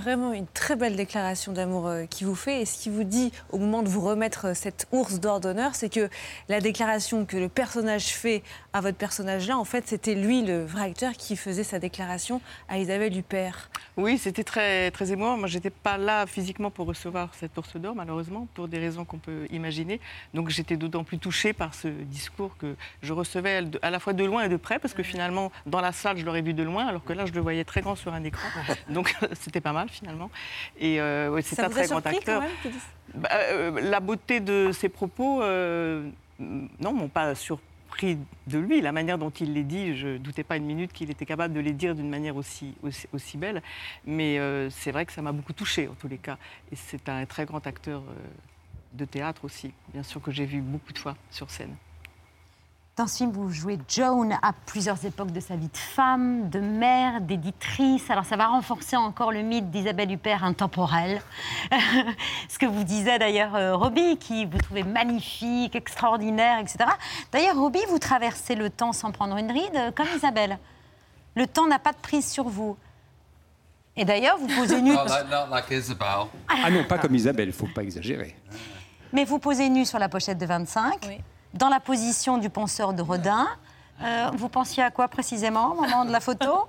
Vraiment 0.00 0.32
une 0.32 0.46
très 0.46 0.76
belle 0.76 0.96
déclaration 0.96 1.52
d'amour 1.52 1.86
euh, 1.86 2.06
qu'il 2.06 2.26
vous 2.26 2.34
fait. 2.34 2.62
Et 2.62 2.64
ce 2.64 2.82
qu'il 2.82 2.92
vous 2.92 3.04
dit 3.04 3.32
au 3.50 3.58
moment 3.58 3.82
de 3.82 3.88
vous 3.88 4.00
remettre 4.00 4.48
euh, 4.48 4.54
cette 4.54 4.86
ours 4.92 5.20
d'or 5.20 5.40
d'honneur, 5.40 5.74
c'est 5.74 5.88
que 5.88 6.08
la 6.48 6.60
déclaration 6.60 7.26
que 7.26 7.36
le 7.36 7.48
personnage 7.48 8.06
fait 8.06 8.42
à 8.72 8.80
votre 8.80 8.96
personnage-là, 8.96 9.58
en 9.58 9.64
fait, 9.64 9.86
c'était 9.86 10.14
lui, 10.14 10.42
le 10.42 10.64
vrai 10.64 10.82
acteur, 10.82 11.12
qui 11.12 11.36
faisait 11.36 11.64
sa 11.64 11.78
déclaration 11.78 12.40
à 12.68 12.78
Isabelle 12.78 13.16
Huppert. 13.16 13.70
Oui, 13.96 14.18
c'était 14.18 14.44
très, 14.44 14.90
très 14.90 15.12
émouvant. 15.12 15.36
Moi, 15.36 15.48
je 15.48 15.56
n'étais 15.56 15.70
pas 15.70 15.98
là 15.98 16.26
physiquement 16.26 16.70
pour 16.70 16.86
recevoir 16.86 17.34
cette 17.34 17.56
ours 17.58 17.76
d'or, 17.76 17.94
malheureusement, 17.94 18.48
pour 18.54 18.68
des 18.68 18.78
raisons 18.78 19.04
qu'on 19.04 19.18
peut 19.18 19.46
imaginer. 19.50 20.00
Donc, 20.32 20.48
j'étais 20.48 20.76
d'autant 20.76 21.04
plus 21.04 21.18
touchée 21.18 21.52
par 21.52 21.74
ce 21.74 21.88
discours 21.88 22.56
que 22.56 22.74
je 23.02 23.12
recevais 23.12 23.64
à 23.82 23.90
la 23.90 24.00
fois 24.00 24.12
de 24.12 24.24
loin 24.24 24.44
et 24.44 24.48
de 24.48 24.56
près, 24.56 24.78
parce 24.78 24.94
que 24.94 25.02
finalement, 25.02 25.52
dans 25.66 25.80
la 25.80 25.92
salle, 25.92 26.16
je 26.16 26.24
l'aurais 26.24 26.42
vu 26.42 26.54
de 26.54 26.62
loin, 26.62 26.86
alors 26.86 27.04
que 27.04 27.12
là, 27.12 27.26
je 27.26 27.32
le 27.32 27.40
voyais 27.40 27.64
très 27.64 27.82
grand 27.82 27.96
sur 27.96 28.14
un 28.14 28.24
écran. 28.24 28.48
Donc, 28.88 29.14
c'était 29.34 29.60
pas 29.60 29.72
mal 29.72 29.89
finalement. 29.90 30.30
Et 30.78 31.00
euh, 31.00 31.30
ouais, 31.30 31.42
c'est 31.42 31.60
un 31.60 31.68
très 31.68 31.86
grand 31.86 32.04
acteur. 32.04 32.42
quand 32.42 32.68
même 32.68 32.78
Bah, 33.14 33.28
euh, 33.32 33.80
la 33.80 34.00
beauté 34.00 34.40
de 34.40 34.70
ses 34.72 34.88
propos, 34.88 35.42
euh, 35.42 36.08
non, 36.38 36.92
m'ont 36.92 37.08
pas 37.08 37.34
surpris 37.34 38.18
de 38.46 38.58
lui. 38.58 38.80
La 38.80 38.92
manière 38.92 39.18
dont 39.18 39.30
il 39.30 39.52
les 39.52 39.64
dit, 39.64 39.96
je 39.96 40.08
ne 40.08 40.18
doutais 40.18 40.44
pas 40.44 40.56
une 40.56 40.64
minute 40.64 40.92
qu'il 40.92 41.10
était 41.10 41.26
capable 41.26 41.54
de 41.54 41.60
les 41.60 41.72
dire 41.72 41.94
d'une 41.94 42.08
manière 42.08 42.36
aussi, 42.36 42.74
aussi, 42.82 43.06
aussi 43.12 43.36
belle. 43.36 43.62
Mais 44.06 44.38
c'est 44.70 44.92
vrai 44.92 45.04
que 45.04 45.12
ça 45.12 45.22
m'a 45.22 45.32
beaucoup 45.32 45.52
touchée 45.52 45.88
en 45.88 45.94
tous 45.94 46.08
les 46.08 46.18
cas. 46.18 46.38
Et 46.72 46.76
c'est 46.76 47.08
un 47.08 47.26
très 47.26 47.44
grand 47.44 47.66
acteur 47.66 48.02
de 48.92 49.04
théâtre 49.04 49.44
aussi, 49.44 49.72
bien 49.92 50.02
sûr 50.02 50.20
que 50.20 50.30
j'ai 50.30 50.46
vu 50.46 50.60
beaucoup 50.60 50.92
de 50.92 50.98
fois 50.98 51.16
sur 51.30 51.50
scène. 51.50 51.76
Dans 53.00 53.06
ce 53.06 53.16
film, 53.16 53.30
vous 53.30 53.48
jouez 53.50 53.78
Joan 53.88 54.38
à 54.42 54.52
plusieurs 54.66 55.02
époques 55.06 55.32
de 55.32 55.40
sa 55.40 55.56
vie 55.56 55.68
de 55.68 55.76
femme, 55.78 56.50
de 56.50 56.60
mère, 56.60 57.22
d'éditrice. 57.22 58.10
Alors 58.10 58.26
ça 58.26 58.36
va 58.36 58.48
renforcer 58.48 58.94
encore 58.94 59.32
le 59.32 59.40
mythe 59.40 59.70
d'Isabelle 59.70 60.12
Huppert 60.12 60.44
intemporelle. 60.44 61.22
ce 62.50 62.58
que 62.58 62.66
vous 62.66 62.84
disait 62.84 63.18
d'ailleurs 63.18 63.54
euh, 63.54 63.74
Robbie, 63.74 64.18
qui 64.18 64.44
vous 64.44 64.58
trouvez 64.58 64.82
magnifique, 64.82 65.74
extraordinaire, 65.74 66.58
etc. 66.58 66.90
D'ailleurs, 67.32 67.56
Robbie, 67.56 67.80
vous 67.88 67.98
traversez 67.98 68.54
le 68.54 68.68
temps 68.68 68.92
sans 68.92 69.12
prendre 69.12 69.38
une 69.38 69.50
ride, 69.50 69.76
euh, 69.76 69.90
comme 69.92 70.08
Isabelle. 70.14 70.58
Le 71.36 71.46
temps 71.46 71.66
n'a 71.66 71.78
pas 71.78 71.92
de 71.92 72.00
prise 72.02 72.30
sur 72.30 72.50
vous. 72.50 72.76
Et 73.96 74.04
d'ailleurs, 74.04 74.36
vous 74.36 74.48
posez 74.48 74.82
nu. 74.82 74.90
Not 74.94 75.04
like, 75.06 75.30
not 75.30 75.46
like 75.50 75.70
Isabel. 75.70 76.26
Ah 76.50 76.70
non, 76.70 76.84
pas 76.84 76.98
comme 76.98 77.14
Isabelle, 77.14 77.48
il 77.48 77.54
faut 77.54 77.68
pas 77.74 77.82
exagérer. 77.82 78.36
Mais 79.14 79.24
vous 79.24 79.38
posez 79.38 79.70
nu 79.70 79.86
sur 79.86 79.98
la 79.98 80.10
pochette 80.10 80.36
de 80.36 80.44
25, 80.44 81.22
dans 81.54 81.68
la 81.68 81.80
position 81.80 82.38
du 82.38 82.50
penseur 82.50 82.92
de 82.92 83.02
Rodin. 83.02 83.48
Euh, 84.02 84.30
vous 84.34 84.48
pensiez 84.48 84.82
à 84.82 84.90
quoi 84.90 85.08
précisément 85.08 85.72
au 85.72 85.80
moment 85.82 86.04
de 86.04 86.10
la 86.12 86.20
photo? 86.20 86.68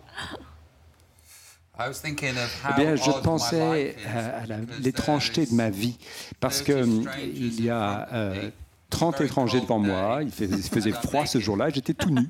I 1.80 1.88
was 1.88 2.02
thinking 2.02 2.32
of 2.38 2.64
how 2.64 2.70
Eh 2.78 2.82
bien, 2.82 2.96
je 2.96 3.12
pensais 3.22 3.96
is, 3.98 4.06
à 4.08 4.44
l'étrangeté 4.80 5.46
de 5.46 5.54
ma 5.54 5.70
vie, 5.70 5.98
parce 6.40 6.62
que 6.62 6.74
hum, 6.84 7.10
il 7.24 7.64
y 7.64 7.70
a 7.70 8.08
euh, 8.14 8.50
30 8.90 9.22
étrangers 9.22 9.62
devant 9.62 9.80
moi, 9.80 10.20
il 10.22 10.32
faisait, 10.32 10.58
il 10.58 10.64
faisait 10.64 10.92
froid 10.92 11.26
ce 11.26 11.40
jour-là, 11.40 11.70
j'étais 11.70 11.94
tout 11.94 12.10
nu. 12.10 12.30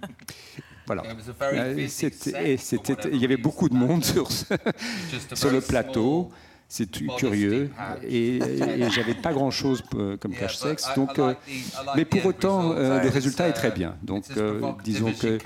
Voilà. 0.86 1.04
Euh, 1.42 1.88
c'était- 1.90 2.54
et 2.54 2.58
c'était- 2.58 2.96
il 3.12 3.18
y 3.20 3.26
avait 3.26 3.38
beaucoup 3.38 3.68
de 3.70 3.76
monde 3.76 4.04
sur, 4.06 4.32
ce- 4.32 4.46
sur 5.34 5.50
le 5.50 5.62
plateau. 5.62 6.32
C'est 6.74 6.90
curieux 7.18 7.70
et, 8.02 8.38
et 8.38 8.90
j'avais 8.92 9.14
pas 9.14 9.34
grand 9.34 9.52
chose 9.52 9.84
comme 9.92 10.34
cache-sexe. 10.34 10.88
Donc, 10.96 11.20
euh, 11.20 11.34
mais 11.98 12.06
pour 12.06 12.26
autant, 12.26 12.72
euh, 12.72 13.02
le 13.04 13.10
résultat 13.10 13.50
est 13.50 13.54
très 13.54 13.72
bien. 13.72 13.98
Donc, 14.04 14.24
euh, 14.38 14.62
disons 14.82 15.12
que 15.12 15.38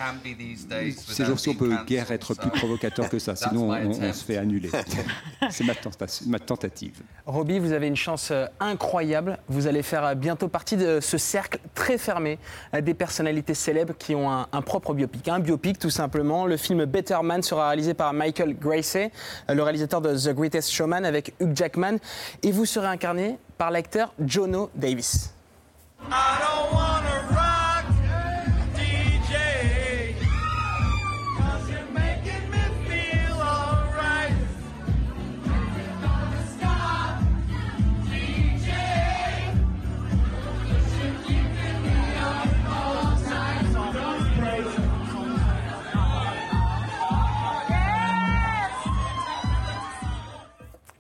ces 0.95 1.26
jours-ci, 1.26 1.49
on 1.49 1.55
peut 1.55 1.76
guère 1.88 2.11
être 2.11 2.36
plus 2.36 2.51
provocateur 2.51 3.09
que 3.09 3.17
ça. 3.17 3.36
Sinon, 3.45 3.71
on, 3.71 3.89
on 3.89 4.13
se 4.13 4.23
fait 4.23 4.38
annuler. 4.38 4.69
C'est 5.49 5.63
ma, 5.63 5.73
tenta- 5.73 6.28
ma 6.28 6.38
tentative. 6.38 7.01
Robbie, 7.26 7.57
vous 7.57 7.71
avez 7.71 7.88
une 7.88 7.95
chance 7.95 8.30
euh, 8.32 8.45
incroyable. 8.59 9.39
Vous 9.47 9.65
allez 9.65 9.82
faire 9.82 10.05
euh, 10.05 10.13
bientôt 10.13 10.47
partie 10.47 10.78
de 10.78 10.99
ce 11.01 11.17
cercle 11.17 11.57
très 11.73 11.97
fermé 11.97 12.38
euh, 12.76 12.82
des 12.82 12.93
personnalités 12.93 13.55
célèbres 13.55 13.95
qui 13.97 14.13
ont 14.13 14.32
un, 14.32 14.47
un 14.51 14.61
propre 14.61 14.93
biopic. 14.93 15.28
Un 15.28 15.39
biopic, 15.39 15.80
tout 15.80 15.89
simplement. 15.89 16.45
Le 16.45 16.57
film 16.57 16.86
Better 16.86 17.17
Man 17.23 17.41
sera 17.41 17.69
réalisé 17.69 17.95
par 17.95 18.13
Michael 18.13 18.55
Gracey, 18.59 19.11
euh, 19.49 19.55
le 19.55 19.63
réalisateur 19.63 20.01
de 20.01 20.15
The 20.15 20.36
Greatest 20.36 20.71
Showman 20.71 21.03
avec 21.05 21.14
Hugh 21.39 21.55
Jackman. 21.55 21.97
Et 22.43 22.51
vous 22.51 22.66
serez 22.66 22.88
incarné 22.88 23.38
par 23.57 23.72
l'acteur 23.72 24.13
Jono 24.20 24.70
Davis. 24.76 25.34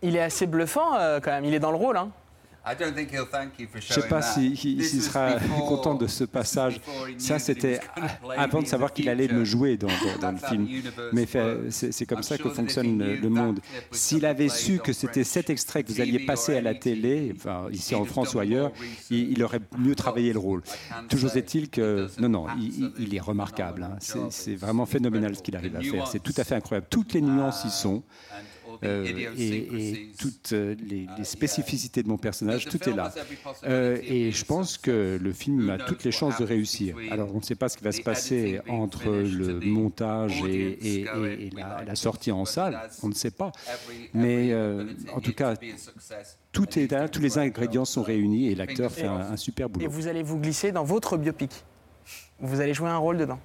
Il 0.05 0.15
est 0.15 0.21
assez 0.21 0.45
bluffant 0.47 0.95
euh, 0.95 1.19
quand 1.19 1.31
même. 1.31 1.45
Il 1.45 1.53
est 1.53 1.59
dans 1.59 1.71
le 1.71 1.77
rôle. 1.77 1.97
Hein. 1.97 2.11
I 2.67 2.73
don't 2.75 2.95
think 2.95 3.11
he'll 3.13 3.27
thank 3.31 3.59
you 3.59 3.67
for 3.71 3.79
Je 3.79 3.85
ne 3.89 3.93
sais 3.93 3.93
showing 3.93 4.09
pas 4.09 4.21
s'il 4.23 5.01
sera 5.03 5.35
before- 5.35 5.67
content 5.67 5.93
de 5.93 6.07
ce 6.07 6.23
passage. 6.23 6.81
Ça, 7.19 7.35
that 7.35 7.37
he 7.37 7.39
c'était 7.39 7.79
avant 8.35 8.57
de 8.59 8.63
in 8.63 8.67
savoir 8.67 8.89
the 8.91 8.95
qu'il 8.95 9.07
allait 9.09 9.27
me 9.27 9.45
jouer 9.45 9.77
dans, 9.77 9.85
dans- 9.87 10.19
dans 10.19 10.31
le 10.31 10.37
film. 10.39 10.67
Mais 11.13 11.27
c'est 11.69 12.05
comme 12.07 12.23
ça 12.23 12.39
que 12.39 12.49
fonctionne 12.49 12.97
le, 12.97 13.29
monde. 13.29 13.59
S'il 13.91 14.25
avait 14.25 14.49
su 14.49 14.79
on 14.79 14.83
que 14.83 14.93
c'était 14.93 15.23
cet 15.23 15.51
extrait 15.51 15.83
que 15.83 15.91
vous 15.91 16.01
alliez 16.01 16.13
TV 16.13 16.25
passer 16.25 16.57
à 16.57 16.61
la 16.61 16.73
télé, 16.73 17.33
enfin, 17.37 17.67
ici 17.71 17.93
en 17.93 18.03
France 18.03 18.33
ou 18.33 18.39
ailleurs, 18.39 18.71
il, 19.11 19.33
il 19.33 19.43
aurait 19.43 19.61
mieux 19.77 19.93
travaillé 19.93 20.33
le 20.33 20.39
rôle. 20.39 20.63
Toujours 21.07 21.35
est-il 21.37 21.69
que 21.69 22.07
non, 22.19 22.29
non, 22.29 22.47
il, 22.97 23.13
est 23.13 23.19
remarquable. 23.21 23.83
hein. 23.83 23.95
C'est 23.99 24.31
c'est 24.31 24.55
vraiment 24.55 24.87
phénoménal 24.87 25.35
ce 25.35 25.43
qu'il 25.43 25.55
arrive 25.55 25.75
à 25.75 25.81
faire. 25.81 26.07
C'est 26.07 26.23
tout 26.23 26.33
à 26.37 26.43
fait 26.43 26.55
incroyable. 26.55 26.87
Toutes 26.89 27.13
les 27.13 27.21
nuances 27.21 27.63
y 27.63 27.69
sont. 27.69 28.01
Euh, 28.83 29.05
et, 29.37 29.57
et 29.91 30.11
toutes 30.19 30.53
euh, 30.53 30.75
les, 30.87 31.07
les 31.17 31.23
spécificités 31.23 32.03
de 32.03 32.07
mon 32.07 32.17
personnage, 32.17 32.65
tout 32.65 32.89
est 32.89 32.93
là. 32.95 33.13
Euh, 33.65 33.97
et 34.03 34.31
je 34.31 34.45
pense 34.45 34.77
que 34.77 35.17
le 35.21 35.33
film 35.33 35.69
a 35.69 35.77
toutes 35.77 36.03
les 36.03 36.11
chances 36.11 36.37
de 36.39 36.43
réussir. 36.45 36.95
Alors, 37.11 37.33
on 37.33 37.37
ne 37.37 37.43
sait 37.43 37.55
pas 37.55 37.69
ce 37.69 37.77
qui 37.77 37.83
va 37.83 37.91
se 37.91 38.01
passer 38.01 38.59
entre 38.67 39.05
le 39.07 39.59
montage 39.61 40.41
et, 40.47 40.53
et- 40.71 41.01
et- 41.01 41.45
et 41.45 41.49
la, 41.55 41.83
la 41.85 41.95
sortie 41.95 42.31
en 42.31 42.45
salle, 42.45 42.79
on 43.03 43.09
ne 43.09 43.13
sait 43.13 43.31
pas. 43.31 43.51
Mais 44.13 44.51
euh, 44.51 44.85
en 45.13 45.19
tout 45.21 45.33
cas, 45.33 45.53
tout 46.51 46.79
est 46.79 46.91
là, 46.91 47.09
tous 47.09 47.21
les 47.21 47.37
ingrédients 47.37 47.85
sont 47.85 48.03
réunis 48.03 48.47
et 48.49 48.55
l'acteur 48.55 48.91
fait 48.91 49.05
un, 49.07 49.31
un 49.31 49.37
super 49.37 49.65
Et 49.67 49.69
boulot. 49.69 49.89
vous 49.89 50.07
allez 50.07 50.23
vous 50.23 50.37
glisser 50.39 50.71
dans 50.71 50.83
votre 50.83 51.17
biopic. 51.17 51.51
Vous 52.39 52.59
allez 52.61 52.73
jouer 52.73 52.89
un 52.89 52.97
rôle 52.97 53.17
dedans. 53.17 53.39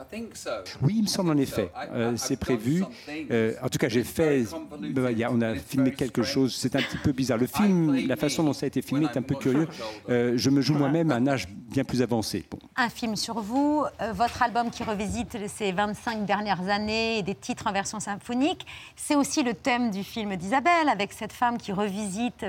I 0.00 0.04
think 0.08 0.36
so. 0.36 0.50
Oui, 0.80 0.94
il 0.98 1.02
me 1.02 1.06
semble 1.08 1.30
en 1.30 1.36
effet. 1.36 1.72
Euh, 1.90 2.12
c'est 2.16 2.36
prévu. 2.38 2.84
Euh, 3.32 3.54
en 3.60 3.68
tout 3.68 3.78
cas, 3.78 3.88
j'ai 3.88 4.04
fait. 4.04 4.44
a- 4.44 5.30
on 5.32 5.40
a 5.40 5.56
filmé 5.56 5.90
quelque 5.92 6.22
chose. 6.22 6.54
C'est 6.54 6.76
un 6.76 6.80
petit 6.80 6.98
peu 6.98 7.10
bizarre. 7.10 7.38
Le 7.38 7.48
film, 7.48 8.06
la 8.06 8.14
façon 8.14 8.44
dont 8.44 8.52
ça 8.52 8.66
a 8.66 8.68
été 8.68 8.80
filmé 8.80 9.06
est 9.06 9.16
un 9.16 9.22
peu 9.22 9.34
curieux. 9.34 9.66
Euh, 10.08 10.34
je 10.36 10.50
me 10.50 10.60
joue 10.60 10.74
moi-même 10.74 11.10
à 11.10 11.16
un 11.16 11.26
âge 11.26 11.48
bien 11.48 11.82
plus 11.82 12.00
avancé. 12.00 12.44
Bon. 12.48 12.58
Un 12.76 12.88
film 12.90 13.16
sur 13.16 13.40
vous, 13.40 13.84
euh, 14.00 14.12
votre 14.12 14.40
album 14.40 14.70
qui 14.70 14.84
revisite 14.84 15.36
ces 15.48 15.72
25 15.72 16.24
dernières 16.24 16.68
années 16.68 17.18
et 17.18 17.22
des 17.24 17.34
titres 17.34 17.66
en 17.66 17.72
version 17.72 17.98
symphonique. 17.98 18.66
C'est 18.94 19.16
aussi 19.16 19.42
le 19.42 19.52
thème 19.54 19.90
du 19.90 20.04
film 20.04 20.36
d'Isabelle, 20.36 20.88
avec 20.88 21.12
cette 21.12 21.32
femme 21.32 21.58
qui 21.58 21.72
revisite 21.72 22.46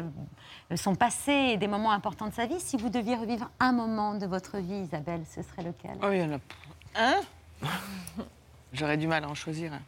son 0.76 0.94
passé 0.94 1.32
et 1.32 1.58
des 1.58 1.68
moments 1.68 1.92
importants 1.94 2.28
de 2.28 2.34
sa 2.34 2.46
vie. 2.46 2.60
Si 2.60 2.78
vous 2.78 2.90
deviez 2.90 3.16
revivre 3.16 3.50
un 3.60 3.72
moment 3.72 4.14
de 4.14 4.28
votre 4.28 4.58
vie, 4.60 4.82
Isabelle, 4.84 5.22
ce 5.36 5.42
serait 5.42 5.64
lequel? 5.64 5.98
Oh, 6.04 6.10
il 6.12 6.20
y 6.20 6.24
en 6.24 6.34
a 6.34 6.40
un? 6.96 7.16
J'aurais 8.74 8.98
du 8.98 9.08
mal 9.08 9.24
à 9.24 9.30
en 9.30 9.36
choisir 9.36 9.74
un. 9.74 9.82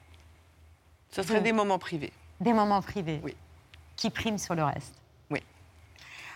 Ce 1.12 1.22
serait 1.24 1.42
des 1.42 1.52
moments 1.54 1.80
privés. 1.80 2.12
Des 2.40 2.54
moments 2.54 2.82
privés 2.82 3.22
Oui. 3.24 3.36
qui 3.96 4.10
priment 4.10 4.38
sur 4.38 4.56
le 4.56 4.64
reste. 4.64 4.94
Oui. 5.30 5.42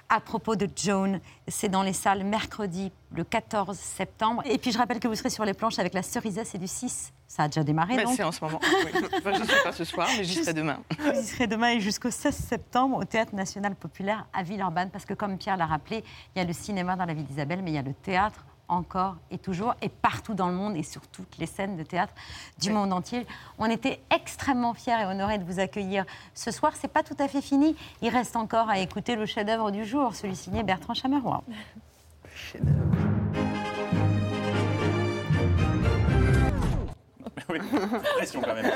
À 0.10 0.20
propos 0.20 0.56
de 0.56 0.70
Joan, 0.76 1.20
c'est 1.48 1.70
dans 1.70 1.82
les 1.82 1.94
salles 1.94 2.24
mercredi, 2.24 2.92
le 3.12 3.24
14 3.24 3.78
septembre. 3.78 4.44
Et 4.46 4.58
puis 4.58 4.72
je 4.72 4.78
rappelle 4.78 5.00
que 5.00 5.08
vous 5.08 5.16
serez 5.16 5.30
sur 5.32 5.46
les 5.46 5.54
planches 5.54 5.80
avec 5.80 5.94
la 5.94 6.04
cerisette, 6.04 6.46
c'est 6.48 6.58
du 6.60 6.68
6. 6.68 7.14
Ça 7.28 7.44
a 7.44 7.48
déjà 7.48 7.64
démarré, 7.64 7.96
Ben, 7.96 8.04
donc. 8.06 8.16
c'est 8.16 8.24
en 8.24 8.32
ce 8.32 8.44
moment. 8.44 8.60
Oui. 8.64 8.92
Enfin, 9.18 9.34
je 9.34 9.40
ne 9.40 9.46
suis 9.48 9.64
pas 9.64 9.72
ce 9.72 9.84
soir, 9.84 10.08
mais 10.16 10.24
j'y 10.24 10.36
serai 10.36 10.54
demain. 10.54 10.80
Vous 11.00 11.20
y 11.20 11.24
serez 11.24 11.48
demain 11.48 11.70
et 11.72 11.80
jusqu'au 11.80 12.12
16 12.12 12.36
septembre 12.36 12.98
au 12.98 13.04
Théâtre 13.06 13.34
National 13.34 13.74
Populaire 13.76 14.28
à 14.32 14.44
Villeurbanne, 14.44 14.92
parce 14.92 15.06
que 15.06 15.16
comme 15.16 15.38
Pierre 15.40 15.58
l'a 15.58 15.66
rappelé, 15.66 16.04
il 16.36 16.40
y 16.40 16.42
a 16.42 16.46
le 16.46 16.54
cinéma 16.54 16.96
dans 16.96 17.06
la 17.06 17.14
vie 17.16 17.24
d'Isabelle, 17.24 17.62
mais 17.64 17.72
il 17.72 17.76
y 17.76 17.80
a 17.80 17.82
le 17.82 17.94
théâtre 17.94 18.46
encore 18.68 19.16
et 19.32 19.38
toujours, 19.38 19.76
et 19.82 19.90
partout 19.90 20.34
dans 20.34 20.48
le 20.48 20.56
monde, 20.56 20.76
et 20.76 20.84
sur 20.84 21.02
toutes 21.08 21.38
les 21.38 21.46
scènes 21.46 21.78
de 21.78 21.84
théâtre 21.84 22.14
du 22.60 22.72
monde 22.72 22.94
entier. 22.94 23.26
On 23.58 23.70
était 23.70 24.00
extrêmement 24.10 24.74
fiers 24.74 25.02
et 25.02 25.06
honorés 25.06 25.38
de 25.38 25.44
vous 25.44 25.60
accueillir 25.60 26.06
ce 26.34 26.52
soir. 26.52 26.74
C'est 26.76 26.88
pas 26.92 27.04
tout 27.04 27.18
à 27.20 27.28
fait 27.28 27.42
fini. 27.42 27.76
Il 28.02 28.10
reste 28.10 28.36
encore 28.36 28.70
à 28.70 28.80
écouter 28.80 29.16
le 29.16 29.26
chef-d'œuvre 29.26 29.72
du 29.72 29.86
jour, 29.86 30.16
celui 30.16 30.36
signé 30.36 30.64
Bertrand 30.64 30.94
Chameroy. 30.94 31.44
Oui, 37.50 37.60
pression 38.18 38.42
quand 38.42 38.56
même. 38.56 38.72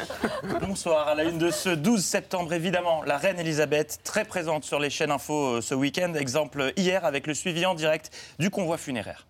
Bonsoir. 0.61 1.07
À 1.07 1.15
la 1.15 1.23
une 1.23 1.37
de 1.37 1.49
ce 1.49 1.69
12 1.69 2.03
septembre, 2.03 2.53
évidemment, 2.53 3.03
la 3.03 3.17
reine 3.17 3.39
Elisabeth, 3.39 3.99
très 4.03 4.25
présente 4.25 4.63
sur 4.63 4.79
les 4.79 4.89
chaînes 4.89 5.11
info 5.11 5.55
euh, 5.55 5.61
ce 5.61 5.73
week-end. 5.73 6.13
Exemple 6.13 6.73
hier 6.77 7.05
avec 7.05 7.25
le 7.25 7.33
suivi 7.33 7.65
en 7.65 7.73
direct 7.73 8.11
du 8.37 8.49
convoi 8.49 8.77
funéraire. 8.77 9.28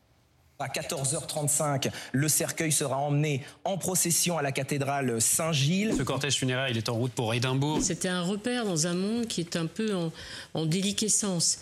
À 0.61 0.67
14h35, 0.67 1.89
le 2.11 2.27
cercueil 2.27 2.73
sera 2.73 2.97
emmené 2.97 3.45
en 3.63 3.77
procession 3.77 4.37
à 4.37 4.41
la 4.41 4.51
cathédrale 4.51 5.21
Saint-Gilles. 5.21 5.93
Ce 5.97 6.03
cortège 6.03 6.35
funéraire, 6.35 6.67
il 6.67 6.77
est 6.77 6.89
en 6.89 6.95
route 6.95 7.13
pour 7.13 7.33
Édimbourg. 7.33 7.79
C'était 7.81 8.09
un 8.09 8.23
repère 8.23 8.65
dans 8.65 8.85
un 8.85 8.93
monde 8.93 9.25
qui 9.25 9.39
est 9.39 9.55
un 9.55 9.67
peu 9.67 9.95
en, 9.95 10.11
en 10.53 10.65
déliquescence. 10.65 11.59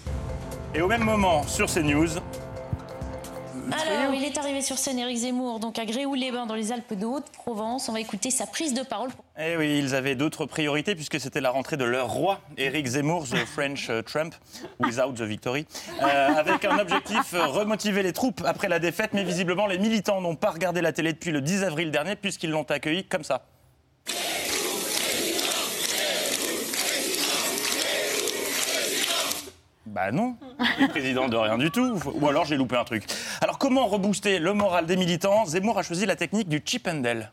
Et 0.73 0.81
au 0.81 0.87
même 0.87 1.03
moment, 1.03 1.45
sur 1.47 1.71
CNews, 1.71 2.09
Alors, 3.71 4.13
il 4.13 4.23
est 4.23 4.37
arrivé 4.37 4.61
sur 4.61 4.77
scène 4.77 4.99
Éric 4.99 5.17
Zemmour, 5.17 5.59
donc 5.59 5.77
à 5.79 5.85
Gréoux-les-Bains, 5.85 6.45
dans 6.45 6.55
les 6.55 6.71
Alpes 6.71 6.93
de 6.93 7.05
Haute-Provence. 7.05 7.89
On 7.89 7.93
va 7.93 7.99
écouter 7.99 8.31
sa 8.31 8.45
prise 8.45 8.73
de 8.73 8.81
parole. 8.81 9.09
Eh 9.39 9.57
oui, 9.57 9.79
ils 9.79 9.93
avaient 9.95 10.15
d'autres 10.15 10.45
priorités 10.45 10.95
puisque 10.95 11.19
c'était 11.19 11.41
la 11.41 11.49
rentrée 11.49 11.77
de 11.77 11.83
leur 11.83 12.09
roi, 12.09 12.39
Éric 12.57 12.87
Zemmour, 12.87 13.25
the 13.27 13.35
French 13.45 13.89
euh, 13.89 14.01
Trump, 14.01 14.35
without 14.79 15.13
the 15.13 15.21
victory, 15.21 15.65
euh, 16.01 16.27
avec 16.35 16.65
un 16.65 16.79
objectif 16.79 17.33
euh, 17.33 17.45
remotiver 17.47 18.03
les 18.03 18.13
troupes 18.13 18.41
après 18.45 18.69
la 18.69 18.79
défaite. 18.79 19.11
Mais 19.13 19.23
visiblement, 19.23 19.67
les 19.67 19.77
militants 19.77 20.21
n'ont 20.21 20.35
pas 20.35 20.51
regardé 20.51 20.81
la 20.81 20.93
télé 20.93 21.13
depuis 21.13 21.31
le 21.31 21.41
10 21.41 21.63
avril 21.63 21.91
dernier 21.91 22.15
puisqu'ils 22.15 22.51
l'ont 22.51 22.63
accueilli 22.63 23.05
comme 23.05 23.23
ça. 23.23 23.45
Bah 29.87 30.11
non, 30.11 30.35
le 30.79 30.87
président 30.87 31.29
de 31.29 31.37
rien 31.37 31.57
du 31.57 31.71
tout. 31.71 31.99
Ou 32.05 32.27
alors 32.27 32.45
j'ai 32.45 32.57
loupé 32.57 32.75
un 32.75 32.83
truc. 32.83 33.05
Alors 33.41 33.57
comment 33.57 33.87
rebooster 33.87 34.37
le 34.39 34.53
moral 34.53 34.85
des 34.85 34.97
militants 34.97 35.45
Zemmour 35.45 35.77
a 35.79 35.83
choisi 35.83 36.05
la 36.05 36.15
technique 36.15 36.49
du 36.49 36.61
chip 36.63 36.87
and 36.87 36.95
Dale. 36.95 37.31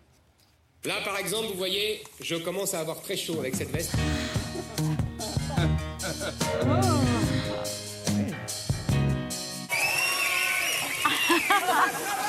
Là, 0.84 0.94
par 1.04 1.18
exemple, 1.18 1.48
vous 1.48 1.58
voyez, 1.58 2.02
je 2.20 2.36
commence 2.36 2.74
à 2.74 2.80
avoir 2.80 3.00
très 3.00 3.16
chaud 3.16 3.38
avec 3.40 3.54
cette 3.54 3.70
veste. 3.70 3.94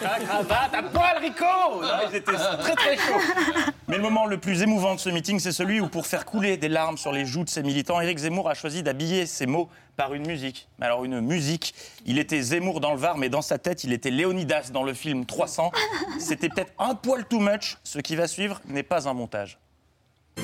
Ta 0.00 0.18
cravate 0.20 0.74
à 0.74 0.82
poil, 0.82 1.18
Rico 1.20 1.44
Non, 1.82 1.88
Ils 2.10 2.16
étaient 2.16 2.32
très 2.32 2.74
très 2.74 2.96
chauds. 2.96 3.72
Mais 3.88 3.96
le 3.96 4.02
moment 4.02 4.26
le 4.26 4.38
plus 4.38 4.62
émouvant 4.62 4.94
de 4.94 5.00
ce 5.00 5.08
meeting, 5.08 5.38
c'est 5.40 5.52
celui 5.52 5.80
où, 5.80 5.88
pour 5.88 6.06
faire 6.06 6.24
couler 6.24 6.56
des 6.56 6.68
larmes 6.68 6.98
sur 6.98 7.12
les 7.12 7.24
joues 7.24 7.44
de 7.44 7.48
ses 7.48 7.62
militants, 7.62 8.00
Éric 8.00 8.18
Zemmour 8.18 8.48
a 8.48 8.54
choisi 8.54 8.82
d'habiller 8.82 9.26
ses 9.26 9.46
mots 9.46 9.68
par 9.96 10.14
une 10.14 10.26
musique. 10.26 10.68
Mais 10.78 10.86
Alors 10.86 11.04
une 11.04 11.20
musique, 11.20 11.74
il 12.06 12.18
était 12.18 12.40
Zemmour 12.40 12.80
dans 12.80 12.92
le 12.92 12.98
Var, 12.98 13.16
mais 13.16 13.28
dans 13.28 13.42
sa 13.42 13.58
tête, 13.58 13.84
il 13.84 13.92
était 13.92 14.10
Léonidas 14.10 14.70
dans 14.72 14.82
le 14.82 14.94
film 14.94 15.26
300. 15.26 15.72
C'était 16.18 16.48
peut-être 16.48 16.72
un 16.78 16.94
poil 16.94 17.24
too 17.26 17.40
much. 17.40 17.78
Ce 17.82 17.98
qui 17.98 18.14
va 18.16 18.28
suivre 18.28 18.60
n'est 18.66 18.82
pas 18.82 19.08
un 19.08 19.14
montage. 19.14 19.58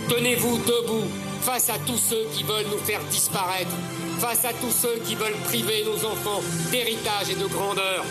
Tenez-vous 0.08 0.58
debout 0.58 1.04
face 1.42 1.70
à 1.70 1.78
tous 1.86 1.96
ceux 1.96 2.24
qui 2.32 2.42
veulent 2.42 2.66
nous 2.70 2.78
faire 2.78 3.00
disparaître, 3.04 3.70
face 4.18 4.44
à 4.44 4.52
tous 4.52 4.70
ceux 4.70 4.98
qui 5.04 5.14
veulent 5.14 5.36
priver 5.44 5.84
nos 5.84 6.04
enfants 6.04 6.40
d'héritage 6.72 7.30
et 7.30 7.36
de 7.36 7.46
grandeur. 7.46 8.04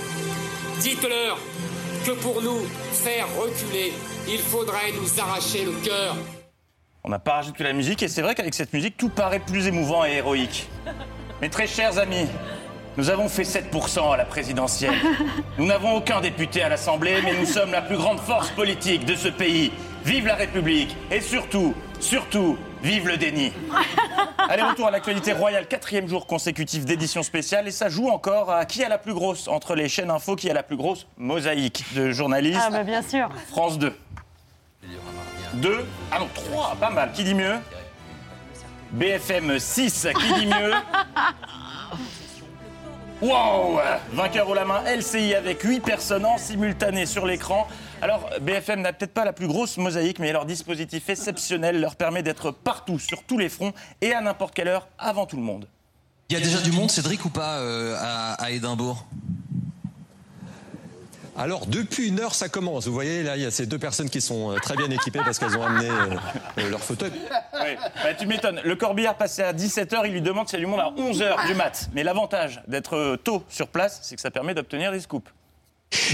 Dites-leur 0.81 1.37
que 2.05 2.11
pour 2.11 2.41
nous 2.41 2.59
faire 2.91 3.27
reculer, 3.39 3.93
il 4.27 4.39
faudrait 4.39 4.91
nous 4.91 5.19
arracher 5.19 5.65
le 5.65 5.71
cœur. 5.83 6.15
On 7.03 7.09
n'a 7.09 7.19
pas 7.19 7.33
rajouté 7.33 7.63
la 7.63 7.73
musique 7.73 8.01
et 8.03 8.07
c'est 8.07 8.21
vrai 8.21 8.35
qu'avec 8.35 8.53
cette 8.53 8.73
musique, 8.73 8.97
tout 8.97 9.09
paraît 9.09 9.39
plus 9.39 9.67
émouvant 9.67 10.05
et 10.05 10.13
héroïque. 10.13 10.69
Mes 11.41 11.49
très 11.49 11.67
chers 11.67 11.97
amis, 11.99 12.27
nous 12.97 13.09
avons 13.09 13.27
fait 13.27 13.43
7% 13.43 14.13
à 14.13 14.17
la 14.17 14.25
présidentielle. 14.25 14.95
Nous 15.57 15.65
n'avons 15.65 15.95
aucun 15.97 16.21
député 16.21 16.61
à 16.61 16.69
l'Assemblée, 16.69 17.15
mais 17.23 17.37
nous 17.37 17.45
sommes 17.45 17.71
la 17.71 17.81
plus 17.81 17.97
grande 17.97 18.19
force 18.19 18.49
politique 18.51 19.05
de 19.05 19.15
ce 19.15 19.27
pays. 19.27 19.71
Vive 20.05 20.27
la 20.27 20.35
République 20.35 20.95
et 21.11 21.21
surtout, 21.21 21.73
surtout, 21.99 22.57
vive 22.83 23.07
le 23.07 23.17
déni. 23.17 23.53
Allez, 24.49 24.61
retour 24.61 24.87
à 24.87 24.91
l'actualité 24.91 25.31
royale, 25.31 25.67
quatrième 25.67 26.07
jour 26.07 26.27
consécutif 26.27 26.85
d'édition 26.85 27.23
spéciale 27.23 27.67
et 27.67 27.71
ça 27.71 27.87
joue 27.87 28.09
encore 28.09 28.51
à 28.51 28.65
qui 28.65 28.83
a 28.83 28.89
la 28.89 28.97
plus 28.97 29.13
grosse 29.13 29.47
entre 29.47 29.73
les 29.73 29.87
chaînes 29.87 30.11
info, 30.11 30.35
qui 30.35 30.49
a 30.49 30.53
la 30.53 30.63
plus 30.63 30.75
grosse 30.75 31.07
mosaïque 31.17 31.85
de 31.95 32.11
journalistes. 32.11 32.59
Ah, 32.61 32.69
bah 32.69 32.83
bien 32.83 33.01
sûr. 33.01 33.29
France 33.49 33.79
2. 33.79 33.93
2, 35.53 35.85
ah 36.11 36.19
non, 36.19 36.27
3, 36.33 36.75
pas 36.79 36.89
mal. 36.89 37.11
Qui 37.13 37.23
dit 37.23 37.35
mieux? 37.35 37.55
BFM 38.91 39.59
6, 39.59 40.09
qui 40.19 40.33
dit 40.41 40.47
mieux? 40.47 40.73
Wow 43.21 43.79
Vainqueur 44.11 44.49
au 44.49 44.53
la 44.53 44.65
main, 44.65 44.83
LCI 44.83 45.33
avec 45.33 45.61
8 45.61 45.79
personnes 45.79 46.25
en 46.25 46.37
simultané 46.37 47.05
sur 47.05 47.25
l'écran. 47.25 47.69
Alors, 48.03 48.29
BFM 48.41 48.81
n'a 48.81 48.91
peut-être 48.91 49.13
pas 49.13 49.23
la 49.23 49.31
plus 49.31 49.47
grosse 49.47 49.77
mosaïque, 49.77 50.19
mais 50.19 50.33
leur 50.33 50.45
dispositif 50.45 51.07
exceptionnel 51.07 51.79
leur 51.79 51.95
permet 51.95 52.21
d'être 52.21 52.51
partout, 52.51 52.99
sur 52.99 53.23
tous 53.23 53.37
les 53.37 53.47
fronts 53.47 53.71
et 54.01 54.11
à 54.11 54.19
n'importe 54.19 54.53
quelle 54.53 54.67
heure, 54.67 54.89
avant 54.99 55.25
tout 55.25 55.37
le 55.37 55.41
monde. 55.41 55.69
Il 56.27 56.33
y 56.33 56.35
a 56.35 56.43
déjà 56.43 56.59
du 56.59 56.73
monde, 56.73 56.91
Cédric, 56.91 57.23
ou 57.23 57.29
pas, 57.29 57.59
euh, 57.59 57.95
à, 57.97 58.33
à 58.33 58.51
Édimbourg? 58.51 59.05
Alors, 61.37 61.65
depuis 61.65 62.09
une 62.09 62.19
heure, 62.19 62.35
ça 62.35 62.49
commence. 62.49 62.87
Vous 62.87 62.93
voyez, 62.93 63.23
là, 63.23 63.37
il 63.37 63.43
y 63.43 63.45
a 63.45 63.51
ces 63.51 63.67
deux 63.67 63.79
personnes 63.79 64.09
qui 64.09 64.19
sont 64.19 64.51
euh, 64.51 64.57
très 64.57 64.75
bien 64.75 64.89
équipées 64.91 65.21
parce 65.23 65.39
qu'elles 65.39 65.57
ont 65.57 65.63
amené 65.63 65.89
euh, 65.89 66.17
euh, 66.57 66.69
leur 66.71 66.81
fauteuil. 66.81 67.13
Oui, 67.53 67.75
bah, 68.03 68.13
tu 68.19 68.27
m'étonnes. 68.27 68.59
Le 68.65 68.75
corbillard 68.75 69.15
passé 69.15 69.43
à 69.43 69.53
17h, 69.53 70.01
il 70.07 70.11
lui 70.11 70.21
demande 70.21 70.49
s'il 70.49 70.59
y 70.59 70.61
a 70.61 70.65
du 70.65 70.69
monde 70.69 70.81
à 70.81 70.91
11h 70.91 71.47
du 71.47 71.55
mat. 71.55 71.89
Mais 71.93 72.03
l'avantage 72.03 72.61
d'être 72.67 73.15
tôt 73.23 73.45
sur 73.47 73.69
place, 73.69 74.01
c'est 74.03 74.17
que 74.17 74.21
ça 74.21 74.29
permet 74.29 74.53
d'obtenir 74.53 74.91
des 74.91 74.99
scoops. 74.99 75.31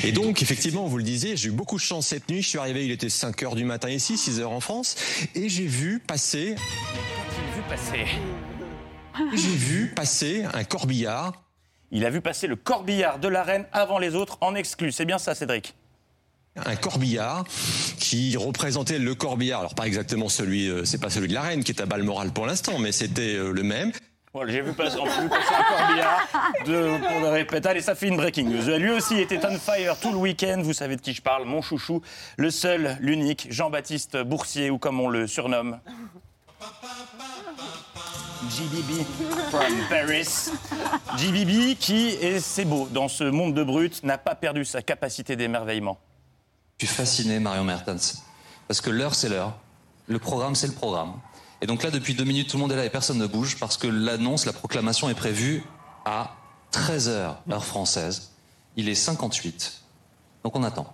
Et 0.04 0.12
donc, 0.12 0.42
effectivement, 0.42 0.86
vous 0.86 0.98
le 0.98 1.04
disiez, 1.04 1.38
j'ai 1.38 1.50
eu 1.50 1.52
beaucoup 1.52 1.76
de 1.78 1.82
chance 1.82 2.08
cette 2.08 2.30
nuit. 2.30 2.42
Je 2.42 2.50
suis 2.50 2.60
arrivé, 2.60 2.86
il 2.86 2.92
était 2.92 3.10
5 3.10 3.44
heures 3.44 3.56
du 3.56 3.64
matin 3.66 3.90
ici, 3.90 4.18
6 4.18 4.40
heures 4.40 4.52
en 4.52 4.60
France, 4.60 4.96
et 5.36 5.50
j'ai 5.50 5.66
vu 5.66 6.00
passer, 6.00 6.56
J'ai 6.56 7.56
vu 7.56 7.68
passer? 7.70 8.06
j'ai 9.36 9.56
vu 9.56 9.88
passer 9.96 10.44
un 10.54 10.64
corbillard. 10.64 11.34
Il 11.92 12.06
a 12.06 12.10
vu 12.10 12.22
passer 12.22 12.48
le 12.48 12.56
corbillard 12.56 13.20
de 13.20 13.28
la 13.28 13.44
reine 13.44 13.66
avant 13.72 13.98
les 14.00 14.16
autres 14.16 14.38
en 14.42 14.56
exclu. 14.56 14.92
C'est 14.92 15.06
bien 15.06 15.18
ça, 15.18 15.34
Cédric? 15.36 15.74
Un 16.66 16.76
corbillard 16.76 17.46
qui 18.00 18.36
représentait 18.38 19.00
le 19.00 19.16
corbillard. 19.16 19.62
Alors 19.62 19.76
pas 19.76 19.88
exactement 19.88 20.30
celui, 20.30 20.68
euh, 20.68 20.84
c'est 20.84 20.98
pas 21.00 21.10
celui 21.10 21.28
de 21.30 21.34
la 21.34 21.42
reine 21.42 21.64
qui 21.64 21.72
est 21.72 21.82
à 21.82 21.86
Balmoral 21.86 22.32
pour 22.32 22.46
l'instant, 22.46 22.80
mais 22.80 22.92
c'était 22.92 23.36
euh, 23.36 23.52
le 23.52 23.64
même. 23.64 23.92
Voilà, 24.32 24.52
J'ai 24.52 24.62
vu 24.62 24.74
passer, 24.74 24.98
on 25.00 25.08
a 25.08 25.22
vu 25.22 25.28
passer 25.28 25.54
un 25.56 27.00
pour 27.00 27.20
le 27.20 27.30
répète. 27.30 27.66
Allez, 27.66 27.82
ça 27.82 27.96
fait 27.96 28.10
une 28.10 28.18
breaking 28.18 28.48
news. 28.48 28.78
Lui 28.78 28.92
aussi 28.92 29.20
était 29.20 29.44
on 29.44 29.58
fire 29.58 30.00
tout 30.00 30.12
le 30.12 30.18
week-end. 30.18 30.62
Vous 30.62 30.74
savez 30.74 30.96
de 30.96 31.02
qui 31.02 31.14
je 31.14 31.22
parle, 31.22 31.46
mon 31.46 31.64
chouchou, 31.64 32.04
le 32.38 32.52
seul, 32.52 32.96
l'unique, 33.00 33.48
Jean-Baptiste 33.50 34.18
Boursier, 34.18 34.70
ou 34.70 34.78
comme 34.78 35.00
on 35.00 35.10
le 35.10 35.26
surnomme. 35.26 35.80
GBB 38.50 39.04
from 39.50 39.74
Paris. 39.90 40.52
GBB 41.18 41.76
qui, 41.80 42.10
et 42.22 42.40
c'est 42.40 42.66
beau, 42.66 42.88
dans 42.92 43.08
ce 43.08 43.24
monde 43.24 43.56
de 43.56 43.64
brut, 43.64 44.04
n'a 44.04 44.20
pas 44.20 44.36
perdu 44.36 44.64
sa 44.64 44.84
capacité 44.84 45.36
d'émerveillement. 45.36 45.98
Je 46.78 46.86
suis 46.86 46.96
fasciné, 46.96 47.40
Marion 47.40 47.64
Mertens. 47.64 48.24
Parce 48.68 48.80
que 48.80 48.92
l'heure, 48.92 49.16
c'est 49.16 49.30
l'heure. 49.30 49.58
Le 50.08 50.20
programme, 50.20 50.54
c'est 50.54 50.68
le 50.68 50.74
programme. 50.74 51.14
Et 51.62 51.68
donc 51.68 51.84
là, 51.84 51.92
depuis 51.92 52.14
deux 52.14 52.24
minutes, 52.24 52.50
tout 52.50 52.58
le 52.58 52.62
monde 52.62 52.72
est 52.72 52.76
là 52.76 52.86
et 52.86 52.90
personne 52.90 53.18
ne 53.18 53.28
bouge 53.28 53.58
parce 53.60 53.78
que 53.78 53.88
l'annonce, 53.88 54.46
la 54.46 54.54
proclamation 54.54 55.10
est 55.10 55.16
prévue 55.16 55.64
à 56.06 56.36
13h, 56.72 57.36
heure 57.52 57.66
française. 57.66 58.32
Il 58.76 58.88
est 58.88 58.96
58. 58.96 59.82
Donc 60.44 60.56
on 60.56 60.64
attend. 60.64 60.94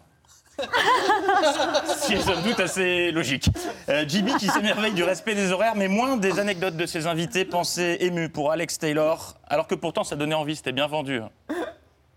Ce 0.57 2.07
qui 2.07 2.43
toute 2.43 2.59
assez 2.59 3.11
logique. 3.11 3.49
Euh, 3.89 4.07
JB 4.07 4.37
qui 4.37 4.47
s'émerveille 4.47 4.93
du 4.93 5.03
respect 5.03 5.35
des 5.35 5.51
horaires, 5.51 5.75
mais 5.75 5.87
moins 5.87 6.17
des 6.17 6.39
anecdotes 6.39 6.77
de 6.77 6.85
ses 6.85 7.07
invités. 7.07 7.45
Pensée 7.45 7.97
émue 7.99 8.29
pour 8.29 8.51
Alex 8.51 8.79
Taylor, 8.79 9.35
alors 9.47 9.67
que 9.67 9.75
pourtant 9.75 10.03
ça 10.03 10.15
donnait 10.15 10.35
envie, 10.35 10.55
c'était 10.55 10.71
bien 10.71 10.87
vendu. 10.87 11.21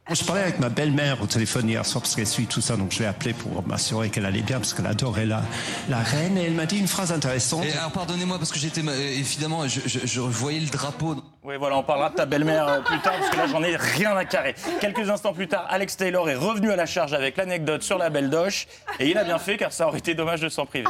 Hein. 0.08 0.14
Je 0.14 0.24
parlais 0.24 0.42
avec 0.42 0.58
ma 0.58 0.68
belle-mère 0.68 1.20
au 1.22 1.26
téléphone 1.26 1.68
hier 1.68 1.84
soir 1.86 2.02
parce 2.02 2.14
qu'elle 2.16 2.26
suit 2.26 2.46
tout 2.46 2.60
ça, 2.60 2.76
donc 2.76 2.92
je 2.92 3.00
l'ai 3.00 3.06
appelée 3.06 3.32
pour 3.32 3.66
m'assurer 3.66 4.10
qu'elle 4.10 4.26
allait 4.26 4.42
bien 4.42 4.58
parce 4.58 4.74
qu'elle 4.74 4.86
adorait 4.86 5.26
la, 5.26 5.42
la 5.88 5.98
reine 5.98 6.36
et 6.38 6.44
elle 6.44 6.54
m'a 6.54 6.66
dit 6.66 6.78
une 6.78 6.88
phrase 6.88 7.12
intéressante. 7.12 7.64
Et 7.64 7.72
alors 7.72 7.92
pardonnez-moi 7.92 8.38
parce 8.38 8.50
que 8.52 8.58
j'étais 8.58 8.82
euh, 8.86 9.10
évidemment, 9.18 9.66
je, 9.68 9.80
je- 9.86 10.06
je 10.06 10.20
voyais 10.20 10.60
le 10.60 10.66
drapeau. 10.68 11.16
Oui, 11.44 11.54
voilà, 11.58 11.78
on 11.78 11.82
parlera 11.82 12.10
de 12.10 12.14
ta 12.14 12.26
belle-mère 12.26 12.68
euh, 12.68 12.80
plus 12.80 12.98
tard, 13.00 13.14
parce 13.18 13.30
que 13.30 13.36
là, 13.36 13.46
j'en 13.46 13.62
ai 13.62 13.74
rien 13.74 14.14
à 14.14 14.24
carrer. 14.26 14.54
Quelques 14.82 15.08
instants 15.08 15.32
plus 15.32 15.48
tard, 15.48 15.66
Alex 15.70 15.96
Taylor 15.96 16.28
est 16.28 16.34
revenu 16.34 16.70
à 16.70 16.76
la 16.76 16.84
charge 16.84 17.14
avec 17.14 17.38
l'anecdote 17.38 17.82
sur 17.82 17.96
la 17.96 18.10
belle 18.10 18.28
Doche, 18.28 18.66
et 19.00 19.08
il 19.08 19.16
a 19.16 19.24
bien 19.24 19.38
fait, 19.38 19.56
car 19.56 19.72
ça 19.72 19.86
aurait 19.88 19.98
été 20.00 20.14
dommage 20.14 20.40
de 20.42 20.50
s'en 20.50 20.66
priver. 20.66 20.84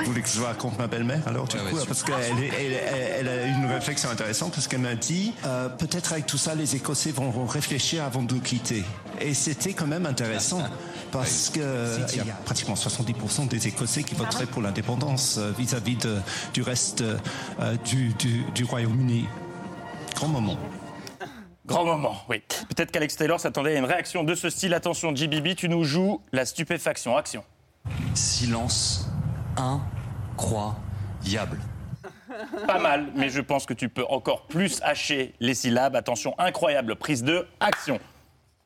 Vous 0.00 0.04
voulez 0.04 0.20
que 0.20 0.28
je 0.28 0.38
vous 0.38 0.44
raconte 0.44 0.78
ma 0.78 0.86
belle-mère 0.88 1.22
alors 1.26 1.46
du 1.48 1.56
coup? 1.56 1.76
Parce 1.86 2.02
qu'elle 2.02 2.14
elle, 2.38 2.72
elle- 2.74 3.16
elle 3.20 3.28
a 3.28 3.46
eu 3.46 3.50
une 3.50 3.66
réflexion 3.72 4.10
intéressante 4.10 4.52
parce 4.52 4.68
qu'elle 4.68 4.80
m'a 4.80 4.94
dit 4.94 5.32
euh, 5.46 5.68
peut-être 5.70 6.12
avec 6.12 6.26
tout 6.26 6.36
ça 6.38 6.54
les 6.54 6.76
Écossais 6.76 7.10
vont 7.12 7.30
vont 7.30 7.46
réfléchir 7.46 8.04
avant 8.06 8.22
de 8.22 8.34
nous 8.34 8.40
quitter. 8.40 8.84
Et 9.20 9.34
c'était 9.34 9.72
quand 9.72 9.86
même 9.86 10.06
intéressant 10.06 10.62
parce 11.12 11.50
que 11.50 11.98
il 12.12 12.16
y 12.26 12.30
a 12.30 12.34
pratiquement 12.44 12.74
70% 12.74 13.48
des 13.48 13.68
Écossais 13.68 14.02
qui 14.02 14.14
voteraient 14.14 14.46
pour 14.46 14.62
l'indépendance 14.62 15.36
euh, 15.38 15.52
vis-à-vis 15.56 15.96
de- 15.96 16.18
du 16.54 16.62
reste 16.62 17.02
euh, 17.02 17.16
du, 17.84 18.12
du- 18.14 18.44
du 18.54 18.64
Royaume-Uni. 18.64 19.26
Grand 20.14 20.28
moment. 20.28 20.56
Grand 21.66 21.84
moment, 21.84 22.16
oui. 22.28 22.42
Peut-être 22.68 22.92
qu'Alex 22.92 23.16
Taylor 23.16 23.40
s'attendait 23.40 23.74
à 23.74 23.78
une 23.78 23.84
réaction 23.86 24.22
de 24.24 24.34
ce 24.36 24.50
style. 24.50 24.72
Attention, 24.72 25.14
JBB, 25.14 25.56
tu 25.56 25.68
nous 25.68 25.82
joues 25.84 26.20
la 26.32 26.46
stupéfaction. 26.46 27.16
Action. 27.16 27.42
Silence 28.14 29.08
incroyable. 29.56 31.58
Pas 32.66 32.78
mal, 32.78 33.06
mais 33.14 33.28
je 33.28 33.40
pense 33.40 33.66
que 33.66 33.74
tu 33.74 33.88
peux 33.88 34.04
encore 34.08 34.46
plus 34.46 34.80
hacher 34.82 35.34
les 35.40 35.54
syllabes. 35.54 35.96
Attention, 35.96 36.34
incroyable 36.38 36.96
prise 36.96 37.22
de 37.22 37.46
action. 37.60 37.98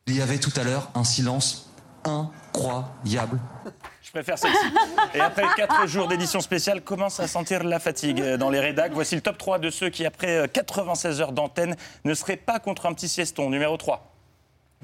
Il 0.06 0.16
y 0.16 0.22
avait 0.22 0.38
tout 0.38 0.52
à 0.56 0.64
l'heure 0.64 0.90
un 0.94 1.04
silence 1.04 1.70
incroyable. 2.04 3.38
Je 3.64 3.70
Je 4.06 4.10
préfère 4.12 4.38
celle-ci. 4.38 4.66
Et 5.14 5.20
après 5.20 5.44
4 5.56 5.86
jours 5.86 6.08
d'édition 6.08 6.40
spéciale, 6.40 6.82
commence 6.82 7.20
à 7.20 7.28
sentir 7.28 7.62
la 7.62 7.78
fatigue 7.78 8.20
dans 8.36 8.50
les 8.50 8.58
rédacs. 8.58 8.92
Voici 8.92 9.14
le 9.14 9.20
top 9.20 9.38
3 9.38 9.60
de 9.60 9.70
ceux 9.70 9.88
qui, 9.88 10.04
après 10.04 10.48
96 10.52 11.20
heures 11.20 11.32
d'antenne, 11.32 11.76
ne 12.04 12.14
seraient 12.14 12.36
pas 12.36 12.58
contre 12.58 12.86
un 12.86 12.92
petit 12.92 13.08
sieston. 13.08 13.50
Numéro 13.50 13.76
3. 13.76 14.09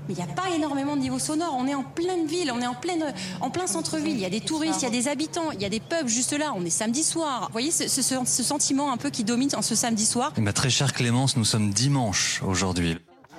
Mais 0.08 0.14
il 0.14 0.16
n'y 0.16 0.22
a 0.30 0.34
pas 0.34 0.50
énormément 0.54 0.94
de 0.94 1.00
niveau 1.00 1.18
sonore. 1.18 1.54
On 1.58 1.66
est 1.66 1.74
en 1.74 1.82
pleine 1.82 2.26
ville, 2.26 2.52
on 2.52 2.60
est 2.60 2.66
en, 2.66 2.74
pleine, 2.74 3.12
en 3.40 3.50
plein 3.50 3.66
centre-ville. 3.66 4.12
Il 4.14 4.20
y 4.20 4.24
a 4.26 4.30
des 4.30 4.40
touristes, 4.40 4.82
il 4.82 4.84
y 4.84 4.88
a 4.88 4.90
des 4.90 5.08
habitants, 5.08 5.50
il 5.52 5.60
y 5.60 5.64
a 5.64 5.68
des 5.68 5.80
pubs 5.80 6.06
juste 6.06 6.32
là. 6.32 6.52
On 6.54 6.64
est 6.64 6.70
samedi 6.70 7.02
soir. 7.02 7.46
Vous 7.46 7.52
voyez 7.52 7.70
ce, 7.72 7.88
ce- 7.88 8.02
ce 8.02 8.42
sentiment 8.42 8.92
un 8.92 8.98
peu 8.98 9.10
qui 9.10 9.24
domine 9.24 9.50
en 9.56 9.62
ce 9.62 9.74
samedi 9.74 10.04
soir? 10.06 10.32
Ma 10.38 10.52
très 10.52 10.70
chère 10.70 10.92
Clémence, 10.92 11.36
nous 11.36 11.44
sommes 11.44 11.70
dimanche 11.70 12.40
aujourd'hui. 12.46 12.98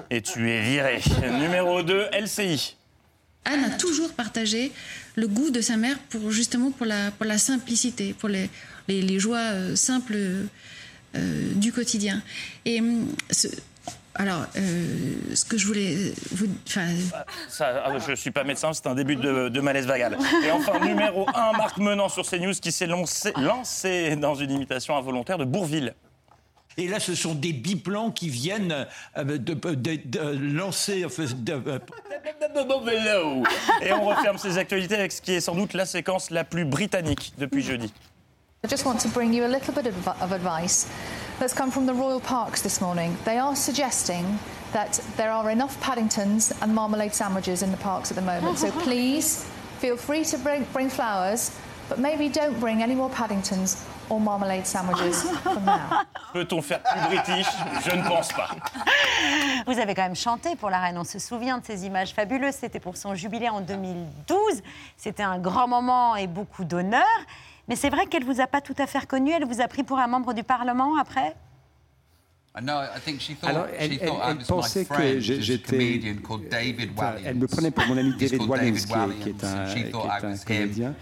Et 0.10 0.22
tu 0.22 0.50
es 0.50 0.62
viré. 0.62 1.02
Numéro 1.40 1.84
2, 1.84 2.08
LCI. 2.20 2.76
Anne 3.46 3.64
a 3.64 3.70
toujours 3.70 4.12
partagé 4.12 4.74
le 5.16 5.28
goût 5.28 5.52
de 5.52 5.62
sa 5.62 5.78
mère 5.78 5.98
pour 6.10 6.32
justement 6.32 6.72
pour 6.72 6.86
la, 6.86 7.12
pour 7.12 7.26
la 7.26 7.38
simplicité, 7.38 8.14
pour 8.14 8.28
les, 8.28 8.50
les, 8.90 9.02
les 9.02 9.20
joies 9.20 9.38
euh, 9.38 9.76
simples 9.78 10.18
euh, 11.16 11.54
du 11.56 11.72
quotidien. 11.72 12.22
Et 12.66 12.82
hum, 12.82 13.08
ce- 13.32 13.48
alors, 14.18 14.46
euh, 14.56 15.14
ce 15.34 15.46
que 15.46 15.58
je 15.58 15.68
voulais 15.68 16.14
vous, 16.32 16.48
enfin, 16.68 16.88
Ça, 17.50 17.84
ah, 17.86 17.98
je 18.00 18.12
ne 18.12 18.16
suis 18.16 18.32
pas 18.32 18.44
médecin, 18.44 18.74
c'est 18.74 18.88
un 18.88 18.96
début 18.96 19.16
de, 19.16 19.50
de 19.50 19.62
malaise 19.62 19.86
vagal. 19.86 20.18
Et 20.46 20.52
enfin, 20.52 20.80
numéro 20.86 21.28
1, 21.34 21.54
Marc 21.58 21.78
Menant 21.78 22.10
sur 22.10 22.28
CNews 22.30 22.54
qui 22.54 22.72
s'est 22.72 22.88
lancé, 22.88 23.32
lancé 23.38 24.16
dans 24.16 24.36
une 24.36 24.52
imitation 24.52 24.98
involontaire 24.98 25.38
de 25.38 25.46
Bourville. 25.46 25.94
Et 26.80 26.88
là, 26.88 27.00
ce 27.00 27.16
sont 27.16 27.34
des 27.34 27.54
biplans 27.54 28.12
qui 28.12 28.30
viennent 28.30 28.86
euh, 29.18 29.24
de, 29.24 29.38
de- 29.38 29.74
de 29.74 30.54
lancer. 30.56 31.06
enfin, 31.06 31.24
de- 31.36 31.54
euh, 31.66 31.80
Et 33.82 33.92
on 33.94 34.06
referme 34.06 34.38
ces 34.38 34.58
actualités 34.60 34.96
avec 34.96 35.12
ce 35.12 35.22
qui 35.22 35.34
est 35.34 35.42
sans 35.42 35.56
doute 35.56 35.74
la 35.74 35.86
séquence 35.88 36.30
la 36.30 36.44
plus 36.44 36.66
britannique 36.66 37.34
depuis 37.40 37.64
jeudi. 37.64 37.92
I 38.64 38.68
just 38.68 38.86
want 38.86 39.00
to 39.02 39.08
bring 39.10 39.34
you 39.34 39.46
a 39.46 39.48
little 39.48 39.72
bit 39.72 39.86
of, 39.86 40.08
of 40.08 40.32
advice 40.32 40.90
that's 41.40 41.54
come 41.54 41.70
from 41.70 41.86
the 41.86 41.94
Royal 41.94 42.20
Parks 42.20 42.64
this 42.64 42.82
morning. 42.82 43.16
They 43.24 43.38
are 43.38 43.56
suggesting 43.56 44.40
that 44.74 45.00
there 45.16 45.32
are 45.32 45.52
enough 45.52 45.80
Paddingtons 45.80 46.60
and 46.64 46.74
marmalade 46.74 47.14
sandwiches 47.14 47.62
in 47.62 47.70
the 47.70 47.78
parks 47.78 48.10
at 48.10 48.16
the 48.16 48.24
moment. 48.24 48.58
So 48.58 48.72
please 48.82 49.44
feel 49.78 49.96
free 49.96 50.24
to 50.26 50.40
bring, 50.40 50.64
bring 50.74 50.90
flowers, 50.90 51.56
but 51.88 52.00
maybe 52.00 52.30
don't 52.30 52.60
bring 52.60 52.82
any 52.82 52.96
more 52.96 53.12
Paddingtons 53.12 53.86
or 54.10 54.20
marmalade 54.20 54.66
sandwiches 54.66 55.22
from 55.42 55.64
now. 55.64 56.02
Peut-on 56.34 56.62
faire 56.64 56.82
plus 56.82 57.08
british? 57.10 57.48
Je 57.86 57.96
ne 57.96 58.08
pense 58.08 58.34
pas. 58.34 58.56
Vous 59.68 59.78
avez 59.78 59.94
quand 59.94 60.04
même 60.04 60.16
chanté 60.16 60.56
pour 60.56 60.72
la 60.72 60.80
reine. 60.80 60.98
On 60.98 61.04
se 61.04 61.20
souvient 61.20 61.60
de 61.60 61.66
ces 61.66 61.86
images 61.86 62.14
fabuleuses. 62.16 62.56
C'était 62.56 62.80
pour 62.80 62.98
son 62.98 63.14
jubilé 63.14 63.50
en 63.50 63.62
2012. 63.62 64.64
C'était 64.98 65.24
un 65.24 65.38
grand 65.38 65.68
moment 65.68 66.16
et 66.16 66.26
beaucoup 66.26 66.64
d'honneur. 66.64 67.06
Mais 67.68 67.76
c'est 67.76 67.90
vrai 67.90 68.06
qu'elle 68.06 68.24
vous 68.24 68.40
a 68.42 68.48
pas 68.48 68.62
tout 68.62 68.76
à 68.78 68.88
fait 68.88 69.00
reconnu. 69.00 69.32
Elle 69.32 69.46
vous 69.46 69.62
a 69.62 69.68
pris 69.68 69.84
pour 69.84 70.00
un 70.00 70.08
membre 70.08 70.34
du 70.34 70.44
Parlement 70.44 70.98
après? 70.98 71.36
Alors, 73.44 73.66
elle, 73.78 73.94
elle- 74.02 74.10
elle 74.30 74.38
pensait 74.46 74.86
que 74.86 75.20
j'étais. 75.20 76.02
enfin, 76.96 77.14
elle 77.24 77.36
me 77.36 77.48
prenait 77.48 77.72
pour 77.72 77.86
mon 77.86 77.98
ami 77.98 78.14
David 78.20 78.42
Walliams, 78.44 78.76
qui 78.76 78.82
est, 78.84 79.20
qui 79.24 79.30
est 79.30 79.44
un, 79.44 79.66
qui 79.74 79.80
est 79.80 79.96
un 79.96 80.38
comédien. 80.46 80.94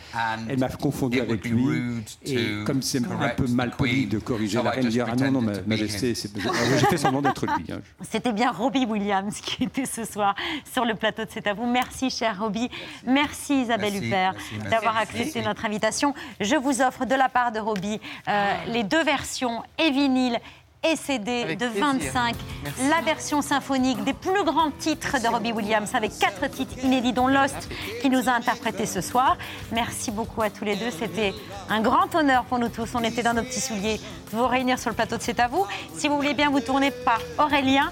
Elle 0.50 0.60
m'a 0.60 0.70
confondu 0.70 1.22
avec 1.22 1.46
lui. 1.46 2.04
Et 2.26 2.64
comme 2.66 2.82
c'est 2.82 3.00
un 3.06 3.30
peu 3.30 3.48
mal 3.48 3.72
poli 3.72 4.06
de 4.08 4.20
corriger 4.20 4.62
la 4.62 4.72
reine, 4.72 4.90
dire 4.90 5.08
Ah 5.10 5.16
non, 5.16 5.32
non, 5.32 5.42
ma 5.42 5.54
majesté, 5.66 6.14
c'est- 6.16 6.32
j'ai 6.36 6.86
fait 6.88 6.98
semblant 6.98 7.22
d'être 7.22 7.46
lui. 7.46 7.72
hein. 7.72 7.80
C'était 8.10 8.34
bien 8.34 8.52
Robbie 8.52 8.86
Williams 8.86 9.40
qui 9.42 9.64
était 9.64 9.86
ce 9.86 10.04
soir 10.06 10.36
sur 10.72 10.86
le 10.86 10.96
plateau 10.96 11.24
de 11.24 11.30
C'est 11.32 11.48
à 11.48 11.54
vous. 11.54 11.66
Merci, 11.66 12.10
cher 12.10 12.40
Robbie. 12.40 12.70
Merci, 13.06 13.62
Isabelle 13.62 13.94
Merci, 13.94 14.08
Huppert, 14.08 14.36
d'avoir 14.70 14.96
Merci. 14.96 15.18
accepté 15.20 15.42
notre 15.42 15.66
invitation. 15.66 16.14
Je 16.40 16.56
vous 16.56 16.82
offre 16.82 17.06
de 17.06 17.16
la 17.16 17.30
part 17.30 17.52
de 17.52 17.60
Robbie 17.60 18.00
euh, 18.28 18.54
les 18.68 18.84
deux 18.84 19.04
versions 19.04 19.64
et 19.80 19.92
vinyle 19.92 20.38
et 20.86 20.96
CD 20.96 21.44
Avec 21.44 21.60
de 21.60 21.68
plaisir. 21.68 21.86
25, 21.86 22.36
Merci. 22.64 22.82
la 22.90 23.02
version 23.02 23.42
symphonique 23.42 24.04
des 24.04 24.14
plus 24.14 24.44
grands 24.44 24.72
titres 24.72 25.22
de 25.22 25.28
Robbie 25.28 25.52
Williams 25.52 25.94
avec 25.94 26.18
quatre 26.18 26.48
titres 26.50 26.84
inédits 26.84 27.14
dont 27.14 27.28
Lost 27.28 27.70
qui 28.02 28.10
nous 28.10 28.30
a 28.30 28.34
interprétés 28.34 28.86
ce 28.86 29.02
soir. 29.02 29.38
Merci 29.72 30.12
beaucoup 30.12 30.42
à 30.42 30.50
tous 30.50 30.66
les 30.66 30.76
deux, 30.76 30.92
c'était 30.92 31.34
un 31.70 31.82
grand 31.82 32.14
honneur 32.16 32.44
pour 32.46 32.60
nous 32.60 32.70
tous. 32.70 32.90
On 32.96 33.04
était 33.04 33.24
dans 33.24 33.34
nos 33.34 33.44
petits 33.44 33.62
souliers 33.62 34.00
de 34.32 34.38
vous 34.38 34.48
réunir 34.48 34.80
sur 34.80 34.90
le 34.90 34.96
plateau 34.96 35.18
de 35.18 35.22
C'est 35.22 35.40
à 35.40 35.48
vous. 35.48 35.66
Si 35.96 36.08
vous 36.08 36.16
voulez 36.16 36.34
bien 36.34 36.50
vous 36.50 36.60
tourner 36.60 36.92
par 36.92 37.20
Aurélien 37.40 37.92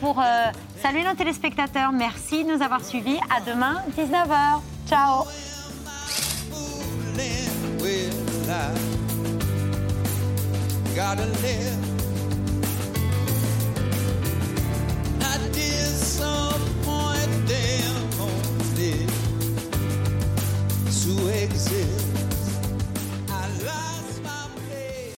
pour 0.00 0.20
euh, 0.20 0.50
saluer 0.82 1.02
nos 1.04 1.14
téléspectateurs. 1.14 1.92
Merci 1.92 2.44
de 2.44 2.54
nous 2.54 2.62
avoir 2.62 2.84
suivis. 2.84 3.18
À 3.34 3.40
demain, 3.40 3.82
19h. 3.96 4.60
Ciao. 4.88 5.24
Gotta 10.94 11.26
live. 11.42 11.93
Disappoint 15.52 17.30
them 17.48 18.20
only 18.20 19.06
to 20.90 21.42
exist. 21.42 22.13